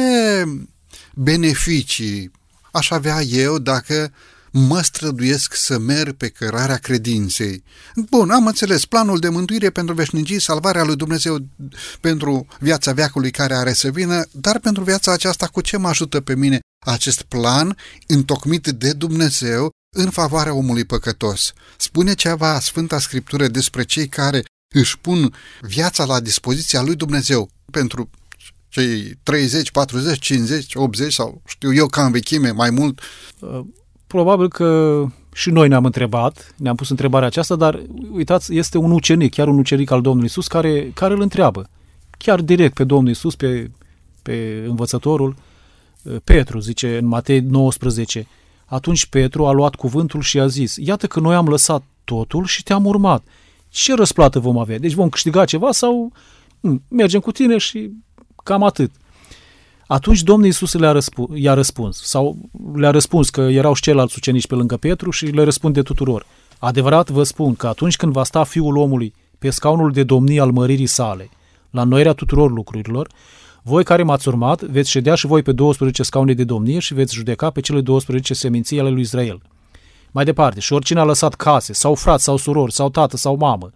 beneficii 1.14 2.30
aș 2.72 2.90
avea 2.90 3.22
eu 3.22 3.58
dacă 3.58 4.12
mă 4.52 4.80
străduiesc 4.82 5.54
să 5.54 5.78
merg 5.78 6.12
pe 6.12 6.28
cărarea 6.28 6.76
credinței. 6.76 7.62
Bun, 8.10 8.30
am 8.30 8.46
înțeles, 8.46 8.84
planul 8.84 9.18
de 9.18 9.28
mântuire 9.28 9.70
pentru 9.70 9.94
veșnicii, 9.94 10.40
salvarea 10.40 10.84
lui 10.84 10.96
Dumnezeu 10.96 11.38
pentru 12.00 12.46
viața 12.60 12.92
veacului 12.92 13.30
care 13.30 13.54
are 13.54 13.72
să 13.72 13.90
vină, 13.90 14.24
dar 14.30 14.58
pentru 14.58 14.84
viața 14.84 15.12
aceasta 15.12 15.46
cu 15.46 15.60
ce 15.60 15.76
mă 15.76 15.88
ajută 15.88 16.20
pe 16.20 16.34
mine 16.34 16.60
acest 16.86 17.22
plan 17.22 17.76
întocmit 18.06 18.66
de 18.66 18.92
Dumnezeu 18.92 19.70
în 19.96 20.10
favoarea 20.10 20.54
omului 20.54 20.84
păcătos. 20.84 21.52
Spune 21.76 22.14
ceva 22.14 22.60
Sfânta 22.60 22.98
Scriptură 22.98 23.48
despre 23.48 23.84
cei 23.84 24.08
care 24.08 24.44
își 24.74 24.98
pun 24.98 25.34
viața 25.60 26.04
la 26.04 26.20
dispoziția 26.20 26.82
lui 26.82 26.94
Dumnezeu 26.94 27.50
pentru 27.70 28.10
cei 28.68 29.18
30, 29.22 29.70
40, 29.70 30.18
50, 30.18 30.74
80 30.74 31.12
sau 31.12 31.42
știu 31.46 31.74
eu 31.74 31.86
ca 31.86 32.04
în 32.04 32.12
vechime 32.12 32.50
mai 32.50 32.70
mult. 32.70 33.00
Uh, 34.12 34.18
probabil 34.18 34.48
că 34.48 35.04
și 35.32 35.50
noi 35.50 35.68
ne-am 35.68 35.84
întrebat, 35.84 36.54
ne-am 36.56 36.74
pus 36.74 36.90
întrebarea 36.90 37.26
aceasta, 37.26 37.56
dar 37.56 37.82
uitați, 38.12 38.54
este 38.54 38.78
un 38.78 38.90
ucenic, 38.90 39.34
chiar 39.34 39.48
un 39.48 39.58
ucenic 39.58 39.90
al 39.90 40.00
Domnului 40.00 40.28
Isus 40.28 40.46
care, 40.46 40.90
care 40.94 41.14
îl 41.14 41.20
întreabă, 41.20 41.68
chiar 42.18 42.40
direct 42.40 42.74
pe 42.74 42.84
Domnul 42.84 43.10
Isus, 43.10 43.34
pe, 43.34 43.70
pe 44.22 44.64
învățătorul, 44.68 45.34
uh, 46.02 46.16
Petru, 46.24 46.58
zice 46.60 46.98
în 46.98 47.06
Matei 47.06 47.40
19, 47.40 48.26
atunci 48.66 49.06
Petru 49.06 49.46
a 49.46 49.52
luat 49.52 49.74
cuvântul 49.74 50.20
și 50.20 50.40
a 50.40 50.46
zis, 50.46 50.76
iată 50.76 51.06
că 51.06 51.20
noi 51.20 51.34
am 51.34 51.48
lăsat 51.48 51.82
totul 52.04 52.44
și 52.44 52.62
te-am 52.62 52.86
urmat. 52.86 53.22
Ce 53.68 53.94
răsplată 53.94 54.38
vom 54.38 54.58
avea? 54.58 54.78
Deci 54.78 54.92
vom 54.92 55.08
câștiga 55.08 55.44
ceva 55.44 55.72
sau 55.72 56.12
hm, 56.60 56.82
mergem 56.88 57.20
cu 57.20 57.32
tine 57.32 57.58
și 57.58 57.90
cam 58.42 58.62
atât. 58.62 58.90
Atunci 59.92 60.22
Domnul 60.22 60.46
Iisus 60.46 60.72
le-a 60.72 60.92
răspuns, 60.92 61.30
i-a 61.34 61.54
răspuns, 61.54 62.02
sau 62.02 62.36
le-a 62.74 62.90
răspuns 62.90 63.30
că 63.30 63.40
erau 63.40 63.74
și 63.74 63.82
ceilalți 63.82 64.14
ucenici 64.16 64.46
pe 64.46 64.54
lângă 64.54 64.76
Petru 64.76 65.10
și 65.10 65.26
le 65.26 65.42
răspunde 65.42 65.82
tuturor. 65.82 66.26
Adevărat 66.58 67.10
vă 67.10 67.22
spun 67.22 67.54
că 67.54 67.66
atunci 67.66 67.96
când 67.96 68.12
va 68.12 68.24
sta 68.24 68.44
Fiul 68.44 68.76
omului 68.76 69.14
pe 69.38 69.50
scaunul 69.50 69.92
de 69.92 70.02
domnie 70.02 70.40
al 70.40 70.50
măririi 70.50 70.86
sale, 70.86 71.30
la 71.70 71.84
noirea 71.84 72.12
tuturor 72.12 72.50
lucrurilor, 72.50 73.08
voi 73.62 73.84
care 73.84 74.02
m-ați 74.02 74.28
urmat, 74.28 74.62
veți 74.62 74.90
ședea 74.90 75.14
și 75.14 75.26
voi 75.26 75.42
pe 75.42 75.52
12 75.52 76.02
scaune 76.02 76.32
de 76.32 76.44
domnie 76.44 76.78
și 76.78 76.94
veți 76.94 77.14
judeca 77.14 77.50
pe 77.50 77.60
cele 77.60 77.80
12 77.80 78.34
seminții 78.34 78.80
ale 78.80 78.90
lui 78.90 79.00
Israel. 79.00 79.42
Mai 80.10 80.24
departe, 80.24 80.60
și 80.60 80.72
oricine 80.72 81.00
a 81.00 81.04
lăsat 81.04 81.34
case, 81.34 81.72
sau 81.72 81.94
frați, 81.94 82.24
sau 82.24 82.36
surori, 82.36 82.72
sau 82.72 82.90
tată, 82.90 83.16
sau 83.16 83.36
mamă, 83.36 83.70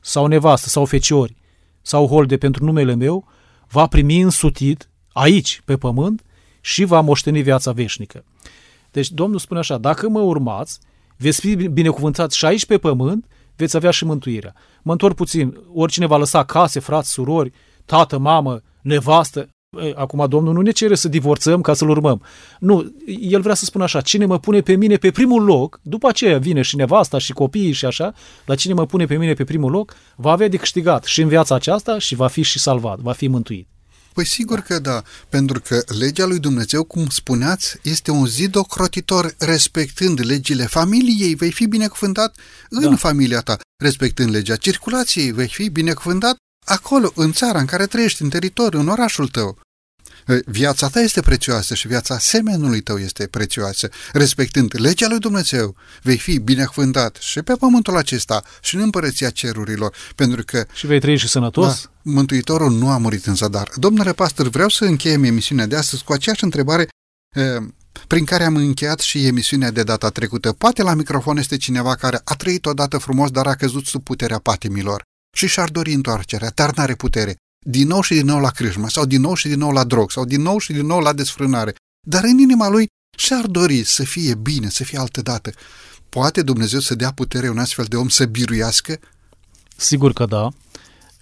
sau 0.00 0.26
nevastă, 0.26 0.68
sau 0.68 0.84
feciori, 0.84 1.36
sau 1.82 2.06
holde 2.06 2.36
pentru 2.36 2.64
numele 2.64 2.94
meu, 2.94 3.24
va 3.68 3.86
primi 3.86 4.20
însutit 4.20 4.86
aici, 5.12 5.62
pe 5.64 5.76
pământ, 5.76 6.24
și 6.60 6.84
va 6.84 7.00
moșteni 7.00 7.42
viața 7.42 7.72
veșnică. 7.72 8.24
Deci 8.90 9.10
Domnul 9.10 9.38
spune 9.38 9.60
așa, 9.60 9.78
dacă 9.78 10.08
mă 10.08 10.20
urmați, 10.20 10.78
veți 11.16 11.40
fi 11.40 11.54
binecuvântați 11.54 12.36
și 12.36 12.44
aici 12.44 12.66
pe 12.66 12.78
pământ, 12.78 13.26
veți 13.56 13.76
avea 13.76 13.90
și 13.90 14.04
mântuirea. 14.04 14.54
Mă 14.82 14.92
întorc 14.92 15.14
puțin, 15.14 15.58
oricine 15.74 16.06
va 16.06 16.16
lăsa 16.16 16.44
case, 16.44 16.80
frați, 16.80 17.10
surori, 17.10 17.52
tată, 17.84 18.18
mamă, 18.18 18.62
nevastă, 18.80 19.48
Acum 19.94 20.26
Domnul 20.28 20.52
nu 20.52 20.60
ne 20.60 20.70
cere 20.70 20.94
să 20.94 21.08
divorțăm 21.08 21.60
ca 21.60 21.74
să-L 21.74 21.88
urmăm. 21.88 22.22
Nu, 22.58 22.92
El 23.20 23.40
vrea 23.40 23.54
să 23.54 23.64
spună 23.64 23.84
așa, 23.84 24.00
cine 24.00 24.24
mă 24.24 24.38
pune 24.38 24.60
pe 24.60 24.76
mine 24.76 24.96
pe 24.96 25.10
primul 25.10 25.44
loc, 25.44 25.80
după 25.82 26.08
aceea 26.08 26.38
vine 26.38 26.62
și 26.62 26.76
nevasta 26.76 27.18
și 27.18 27.32
copiii 27.32 27.72
și 27.72 27.84
așa, 27.84 28.14
la 28.46 28.54
cine 28.54 28.74
mă 28.74 28.86
pune 28.86 29.04
pe 29.04 29.16
mine 29.16 29.32
pe 29.32 29.44
primul 29.44 29.70
loc, 29.70 29.96
va 30.16 30.30
avea 30.30 30.48
de 30.48 30.56
câștigat 30.56 31.04
și 31.04 31.22
în 31.22 31.28
viața 31.28 31.54
aceasta 31.54 31.98
și 31.98 32.14
va 32.14 32.26
fi 32.26 32.42
și 32.42 32.58
salvat, 32.58 32.98
va 32.98 33.12
fi 33.12 33.28
mântuit. 33.28 33.71
Păi 34.14 34.26
sigur 34.26 34.58
că 34.60 34.78
da, 34.78 35.02
pentru 35.28 35.60
că 35.60 35.82
legea 35.98 36.24
lui 36.24 36.38
Dumnezeu, 36.38 36.84
cum 36.84 37.06
spuneați, 37.08 37.78
este 37.82 38.10
un 38.10 38.26
zid 38.26 38.56
ocrotitor 38.56 39.34
respectând 39.38 40.20
legile 40.24 40.66
familiei, 40.66 41.34
vei 41.34 41.52
fi 41.52 41.66
binecuvântat 41.66 42.36
în 42.68 42.90
da. 42.90 42.96
familia 42.96 43.40
ta, 43.40 43.56
respectând 43.82 44.30
legea 44.30 44.56
circulației, 44.56 45.30
vei 45.30 45.48
fi 45.48 45.68
binecuvântat 45.68 46.36
acolo, 46.66 47.12
în 47.14 47.32
țara 47.32 47.58
în 47.58 47.66
care 47.66 47.86
trăiești, 47.86 48.22
în 48.22 48.28
teritoriu, 48.28 48.78
în 48.80 48.88
orașul 48.88 49.28
tău. 49.28 49.58
Viața 50.46 50.88
ta 50.88 51.00
este 51.00 51.20
prețioasă 51.20 51.74
și 51.74 51.86
viața 51.86 52.18
semenului 52.18 52.80
tău 52.80 52.98
este 52.98 53.26
prețioasă. 53.26 53.88
Respectând 54.12 54.72
legea 54.78 55.08
lui 55.08 55.18
Dumnezeu, 55.18 55.76
vei 56.02 56.18
fi 56.18 56.38
binecuvântat 56.38 57.16
și 57.20 57.42
pe 57.42 57.52
pământul 57.54 57.96
acesta 57.96 58.42
și 58.60 58.74
în 58.74 58.80
împărăția 58.80 59.30
cerurilor, 59.30 59.94
pentru 60.14 60.42
că... 60.44 60.66
Și 60.74 60.86
vei 60.86 61.00
trăi 61.00 61.16
și 61.16 61.28
sănătos? 61.28 61.82
Da, 61.82 61.91
Mântuitorul 62.02 62.72
nu 62.72 62.90
a 62.90 62.98
murit 62.98 63.26
în 63.26 63.34
zadar. 63.34 63.70
Domnule 63.76 64.12
pastor, 64.12 64.48
vreau 64.48 64.68
să 64.68 64.84
încheiem 64.84 65.24
emisiunea 65.24 65.66
de 65.66 65.76
astăzi 65.76 66.04
cu 66.04 66.12
aceeași 66.12 66.44
întrebare 66.44 66.88
prin 68.06 68.24
care 68.24 68.44
am 68.44 68.56
încheiat 68.56 69.00
și 69.00 69.26
emisiunea 69.26 69.70
de 69.70 69.82
data 69.82 70.08
trecută. 70.08 70.52
Poate 70.52 70.82
la 70.82 70.94
microfon 70.94 71.36
este 71.36 71.56
cineva 71.56 71.94
care 71.94 72.20
a 72.24 72.34
trăit 72.34 72.66
odată 72.66 72.98
frumos, 72.98 73.30
dar 73.30 73.46
a 73.46 73.54
căzut 73.54 73.84
sub 73.84 74.02
puterea 74.02 74.38
patimilor 74.38 75.02
și 75.36 75.46
și-ar 75.46 75.70
dori 75.70 75.92
întoarcerea, 75.92 76.52
dar 76.54 76.74
n-are 76.74 76.94
putere. 76.94 77.36
Din 77.66 77.86
nou 77.86 78.00
și 78.00 78.14
din 78.14 78.26
nou 78.26 78.40
la 78.40 78.50
crâșmă, 78.50 78.88
sau 78.88 79.04
din 79.04 79.20
nou 79.20 79.34
și 79.34 79.48
din 79.48 79.58
nou 79.58 79.70
la 79.70 79.84
drog, 79.84 80.10
sau 80.10 80.24
din 80.24 80.42
nou 80.42 80.58
și 80.58 80.72
din 80.72 80.86
nou 80.86 81.00
la 81.00 81.12
desfrânare. 81.12 81.74
Dar 82.06 82.24
în 82.24 82.38
inima 82.38 82.68
lui 82.68 82.86
și-ar 83.18 83.46
dori 83.46 83.84
să 83.84 84.04
fie 84.04 84.34
bine, 84.34 84.68
să 84.68 84.84
fie 84.84 84.98
altă 84.98 85.22
dată. 85.22 85.52
Poate 86.08 86.42
Dumnezeu 86.42 86.80
să 86.80 86.94
dea 86.94 87.12
putere 87.12 87.48
un 87.48 87.58
astfel 87.58 87.84
de 87.84 87.96
om 87.96 88.08
să 88.08 88.24
biruiască? 88.24 88.98
Sigur 89.76 90.12
că 90.12 90.24
da. 90.24 90.48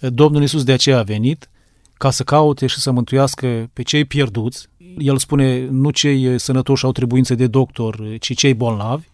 Domnul 0.09 0.41
Iisus 0.41 0.63
de 0.63 0.71
aceea 0.71 0.97
a 0.97 1.03
venit 1.03 1.49
ca 1.93 2.09
să 2.09 2.23
caute 2.23 2.67
și 2.67 2.79
să 2.79 2.91
mântuiască 2.91 3.69
pe 3.73 3.81
cei 3.81 4.05
pierduți. 4.05 4.67
El 4.97 5.17
spune, 5.17 5.67
nu 5.69 5.89
cei 5.89 6.39
sănătoși 6.39 6.85
au 6.85 6.91
trebuință 6.91 7.35
de 7.35 7.47
doctor, 7.47 8.17
ci 8.19 8.35
cei 8.35 8.53
bolnavi 8.53 9.09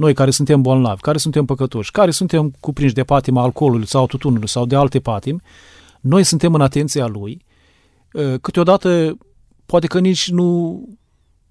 noi 0.00 0.14
care 0.14 0.30
suntem 0.30 0.62
bolnavi, 0.62 1.00
care 1.00 1.18
suntem 1.18 1.44
păcătoși, 1.44 1.90
care 1.90 2.10
suntem 2.10 2.52
cuprinși 2.60 2.94
de 2.94 3.04
patima 3.04 3.42
alcoolului 3.42 3.86
sau 3.86 4.06
tutunului 4.06 4.48
sau 4.48 4.66
de 4.66 4.76
alte 4.76 5.00
patimi, 5.00 5.40
noi 6.00 6.24
suntem 6.24 6.54
în 6.54 6.60
atenția 6.60 7.06
lui. 7.06 7.44
Ă, 8.14 8.36
câteodată, 8.36 9.18
poate 9.66 9.86
că 9.86 10.00
nici 10.00 10.30
nu, 10.30 10.82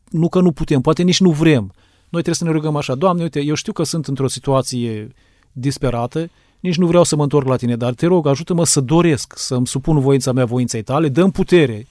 nu 0.10 0.30
că 0.30 0.40
nu 0.40 0.52
putem, 0.52 0.82
poate 0.82 1.04
nici 1.04 1.20
nu 1.20 1.32
vrem. 1.32 1.74
Noi 2.10 2.22
trebuie 2.22 2.36
să 2.36 2.44
ne 2.44 2.52
rugăm 2.52 2.76
așa, 2.76 2.96
Doamne, 2.96 3.24
uite, 3.24 3.42
eu 3.42 3.54
știu 3.54 3.74
că 3.74 3.84
sunt 3.84 4.08
într-o 4.08 4.28
situație 4.28 5.08
disperată, 5.52 6.30
nici 6.60 6.78
nu 6.78 6.88
vreau 6.88 7.04
să 7.04 7.16
mă 7.16 7.24
întorc 7.24 7.48
la 7.48 7.56
tine, 7.56 7.76
dar 7.76 7.94
te 7.94 8.06
rog, 8.06 8.28
ajută-mă 8.28 8.66
să 8.66 8.82
doresc, 8.82 9.38
să-mi 9.38 9.68
supun 9.68 10.00
voința 10.00 10.32
mea 10.32 10.46
voinței 10.46 10.82
tale, 10.82 11.10
dăm 11.10 11.32
putere 11.32 11.88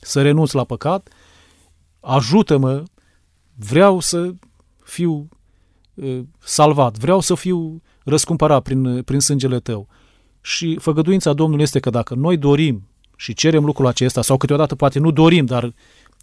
să 0.00 0.22
renunț 0.22 0.52
la 0.52 0.64
păcat, 0.64 1.08
ajută-mă, 2.00 2.82
vreau 3.54 4.00
să 4.00 4.34
fiu 4.84 5.28
salvat, 6.38 6.98
vreau 6.98 7.20
să 7.20 7.34
fiu 7.34 7.82
răscumpărat 8.04 8.62
prin, 8.62 9.02
prin 9.02 9.20
sângele 9.20 9.60
tău. 9.60 9.88
Și 10.40 10.78
făgăduința 10.80 11.32
Domnului 11.32 11.62
este 11.62 11.80
că 11.80 11.90
dacă 11.90 12.14
noi 12.14 12.36
dorim 12.36 12.88
și 13.16 13.34
cerem 13.34 13.64
lucrul 13.64 13.86
acesta, 13.86 14.22
sau 14.22 14.36
câteodată 14.36 14.74
poate 14.74 14.98
nu 14.98 15.10
dorim, 15.10 15.44
dar 15.44 15.74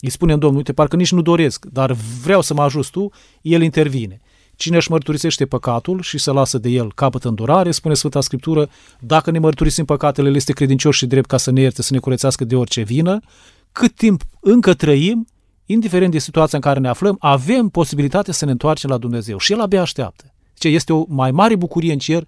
îi 0.02 0.10
spunem 0.10 0.40
Domnului, 0.40 0.58
uite, 0.58 0.74
parcă 0.74 0.96
nici 0.96 1.12
nu 1.12 1.22
doresc, 1.22 1.66
dar 1.66 1.92
vreau 2.24 2.42
să 2.42 2.54
mă 2.54 2.62
ajut 2.62 2.90
tu, 2.90 3.12
El 3.42 3.62
intervine. 3.62 4.22
Cine 4.60 4.76
își 4.76 4.92
mărturisește 4.92 5.46
păcatul 5.46 6.02
și 6.02 6.18
se 6.18 6.32
lasă 6.32 6.58
de 6.58 6.70
el 6.70 6.94
capăt 6.94 7.24
îndurare, 7.24 7.72
spune 7.72 7.94
Sfânta 7.94 8.22
Scriptură, 8.22 8.70
dacă 9.00 9.32
ne 9.32 9.40
mărturisim 9.40 9.86
păcatele, 9.86 10.28
El 10.28 10.36
este 10.36 10.54
credincios 10.54 10.96
și 10.96 11.06
drept 11.06 11.28
ca 11.28 11.38
să 11.38 11.52
ne 11.52 11.62
ierte, 11.62 11.82
să 11.82 11.94
ne 11.94 12.00
curățească 12.00 12.46
de 12.46 12.56
orice 12.56 12.82
vină. 12.82 13.20
Cât 13.72 13.96
timp 13.96 14.22
încă 14.40 14.74
trăim, 14.74 15.28
indiferent 15.66 16.12
de 16.12 16.18
situația 16.20 16.58
în 16.58 16.64
care 16.64 16.80
ne 16.80 16.88
aflăm, 16.88 17.16
avem 17.20 17.68
posibilitatea 17.68 18.34
să 18.34 18.46
ne 18.46 18.52
întoarcem 18.52 18.90
la 18.90 18.98
Dumnezeu 18.98 19.38
și 19.38 19.52
El 19.52 19.60
abia 19.60 19.82
așteaptă. 19.82 20.34
Ce 20.54 20.68
este 20.68 20.94
o 20.94 21.06
mai 21.08 21.32
mare 21.32 21.56
bucurie 21.56 21.92
în 21.92 22.00
cer 22.00 22.24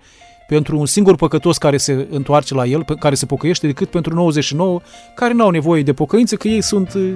pentru 0.47 0.79
un 0.79 0.85
singur 0.85 1.15
păcătos 1.15 1.57
care 1.57 1.77
se 1.77 2.07
întoarce 2.09 2.53
la 2.53 2.65
El, 2.65 2.83
care 2.83 3.15
se 3.15 3.25
pocăiește, 3.25 3.67
decât 3.67 3.89
pentru 3.89 4.13
99 4.13 4.81
care 5.15 5.33
nu 5.33 5.43
au 5.43 5.49
nevoie 5.49 5.83
de 5.83 5.93
pocăință, 5.93 6.35
că 6.35 6.47
ei 6.47 6.61
sunt 6.61 6.93
uh, 6.93 7.13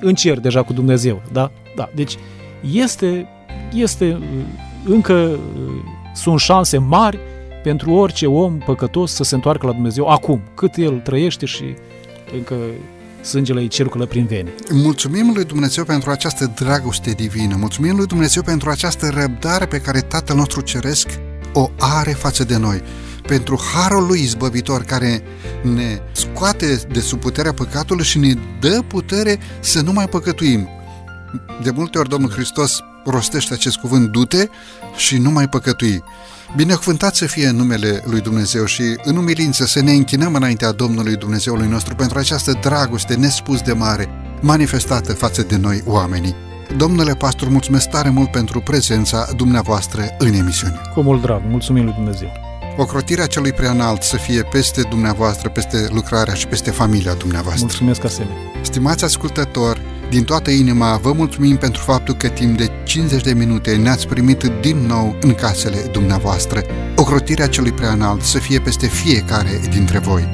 în 0.00 0.14
cer 0.14 0.40
deja 0.40 0.62
cu 0.62 0.72
Dumnezeu. 0.72 1.22
Da? 1.32 1.50
Da. 1.76 1.90
Deci 1.94 2.16
este, 2.72 3.28
este 3.72 4.18
uh, 4.20 4.44
încă 4.84 5.12
uh, 5.12 5.38
sunt 6.14 6.38
șanse 6.38 6.78
mari 6.78 7.18
pentru 7.62 7.92
orice 7.92 8.26
om 8.26 8.58
păcătos 8.58 9.12
să 9.12 9.22
se 9.22 9.34
întoarcă 9.34 9.66
la 9.66 9.72
Dumnezeu 9.72 10.06
acum, 10.06 10.40
cât 10.54 10.76
el 10.76 10.98
trăiește 10.98 11.46
și 11.46 11.64
încă 12.36 12.54
sângele 13.20 13.60
îi 13.60 13.68
circulă 13.68 14.06
prin 14.06 14.26
vene. 14.26 14.54
Mulțumim 14.70 15.32
lui 15.34 15.44
Dumnezeu 15.44 15.84
pentru 15.84 16.10
această 16.10 16.52
dragoste 16.54 17.10
divină, 17.10 17.56
mulțumim 17.58 17.96
lui 17.96 18.06
Dumnezeu 18.06 18.42
pentru 18.42 18.70
această 18.70 19.08
răbdare 19.14 19.66
pe 19.66 19.78
care 19.80 20.00
Tatăl 20.00 20.36
nostru 20.36 20.60
Ceresc 20.60 21.08
o 21.52 21.70
are 21.78 22.10
față 22.10 22.44
de 22.44 22.56
noi, 22.56 22.82
pentru 23.26 23.60
harul 23.74 24.06
lui 24.06 24.20
izbăvitor 24.20 24.82
care 24.82 25.22
ne 25.62 25.98
scoate 26.12 26.80
de 26.92 27.00
sub 27.00 27.20
puterea 27.20 27.52
păcatului 27.52 28.04
și 28.04 28.18
ne 28.18 28.34
dă 28.60 28.82
putere 28.88 29.38
să 29.60 29.80
nu 29.80 29.92
mai 29.92 30.06
păcătuim. 30.06 30.68
De 31.62 31.70
multe 31.70 31.98
ori 31.98 32.08
Domnul 32.08 32.30
Hristos 32.30 32.80
rostește 33.04 33.54
acest 33.54 33.76
cuvânt, 33.76 34.10
du-te 34.10 34.48
și 34.96 35.18
nu 35.18 35.30
mai 35.30 35.48
păcătui. 35.48 36.02
Binecuvântat 36.56 37.14
să 37.14 37.26
fie 37.26 37.46
în 37.46 37.56
numele 37.56 38.02
lui 38.06 38.20
Dumnezeu 38.20 38.64
și 38.64 38.82
în 39.04 39.16
umilință 39.16 39.64
să 39.64 39.80
ne 39.80 39.92
închinăm 39.92 40.34
înaintea 40.34 40.72
Domnului 40.72 41.16
Dumnezeului 41.16 41.68
nostru 41.68 41.94
pentru 41.94 42.18
această 42.18 42.58
dragoste 42.60 43.14
nespus 43.14 43.60
de 43.60 43.72
mare, 43.72 44.08
manifestată 44.40 45.12
față 45.12 45.42
de 45.42 45.56
noi 45.56 45.82
oamenii. 45.86 46.34
Domnule 46.76 47.14
pastor, 47.14 47.48
mulțumesc 47.48 47.88
tare 47.88 48.08
mult 48.08 48.30
pentru 48.30 48.60
prezența 48.60 49.28
dumneavoastră 49.36 50.06
în 50.18 50.32
emisiune. 50.32 50.80
Cu 50.94 51.00
mult 51.00 51.22
drag, 51.22 51.42
mulțumim 51.48 51.84
lui 51.84 51.92
Dumnezeu. 51.92 52.28
Ocrotirea 52.76 53.26
celui 53.26 53.52
preanalt 53.52 54.02
să 54.02 54.16
fie 54.16 54.42
peste 54.42 54.82
dumneavoastră, 54.82 55.48
peste 55.48 55.88
lucrarea 55.92 56.34
și 56.34 56.46
peste 56.46 56.70
familia 56.70 57.14
dumneavoastră. 57.14 57.64
Mulțumesc 57.64 58.04
asemenea. 58.04 58.36
Stimați 58.62 59.04
ascultători, 59.04 59.80
Din 60.10 60.24
toată 60.24 60.50
inima 60.50 60.96
vă 60.96 61.12
mulțumim 61.12 61.56
pentru 61.56 61.82
faptul 61.82 62.14
că 62.14 62.28
timp 62.28 62.56
de 62.56 62.70
50 62.84 63.22
de 63.22 63.32
minute 63.32 63.76
ne-ați 63.76 64.06
primit 64.06 64.42
din 64.60 64.76
nou 64.76 65.16
în 65.20 65.34
casele 65.34 65.88
dumneavoastră. 65.92 66.62
Ocrotirea 66.96 67.48
celui 67.48 67.72
preanalt 67.72 68.22
să 68.22 68.38
fie 68.38 68.60
peste 68.60 68.86
fiecare 68.86 69.60
dintre 69.70 69.98
voi. 69.98 70.28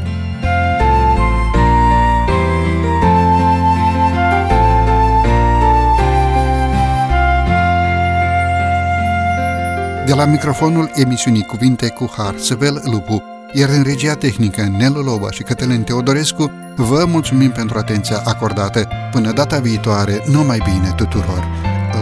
De 10.07 10.16
la 10.16 10.25
microfonul 10.25 10.91
emisiunii 10.95 11.43
Cuvinte 11.43 11.89
cu 11.89 12.12
Har, 12.16 12.35
Săvel 12.39 12.83
Lupu, 12.85 13.30
iar 13.53 13.68
în 13.68 13.82
regia 13.82 14.14
tehnică 14.14 14.62
Nelu 14.78 15.01
Loba 15.01 15.30
și 15.30 15.42
Cătălin 15.42 15.82
Teodorescu, 15.82 16.51
vă 16.76 17.05
mulțumim 17.07 17.51
pentru 17.51 17.78
atenția 17.78 18.22
acordată. 18.24 18.88
Până 19.12 19.32
data 19.32 19.59
viitoare, 19.59 20.22
numai 20.26 20.59
bine 20.64 20.92
tuturor! 20.96 21.46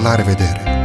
La 0.02 0.14
revedere! 0.14 0.77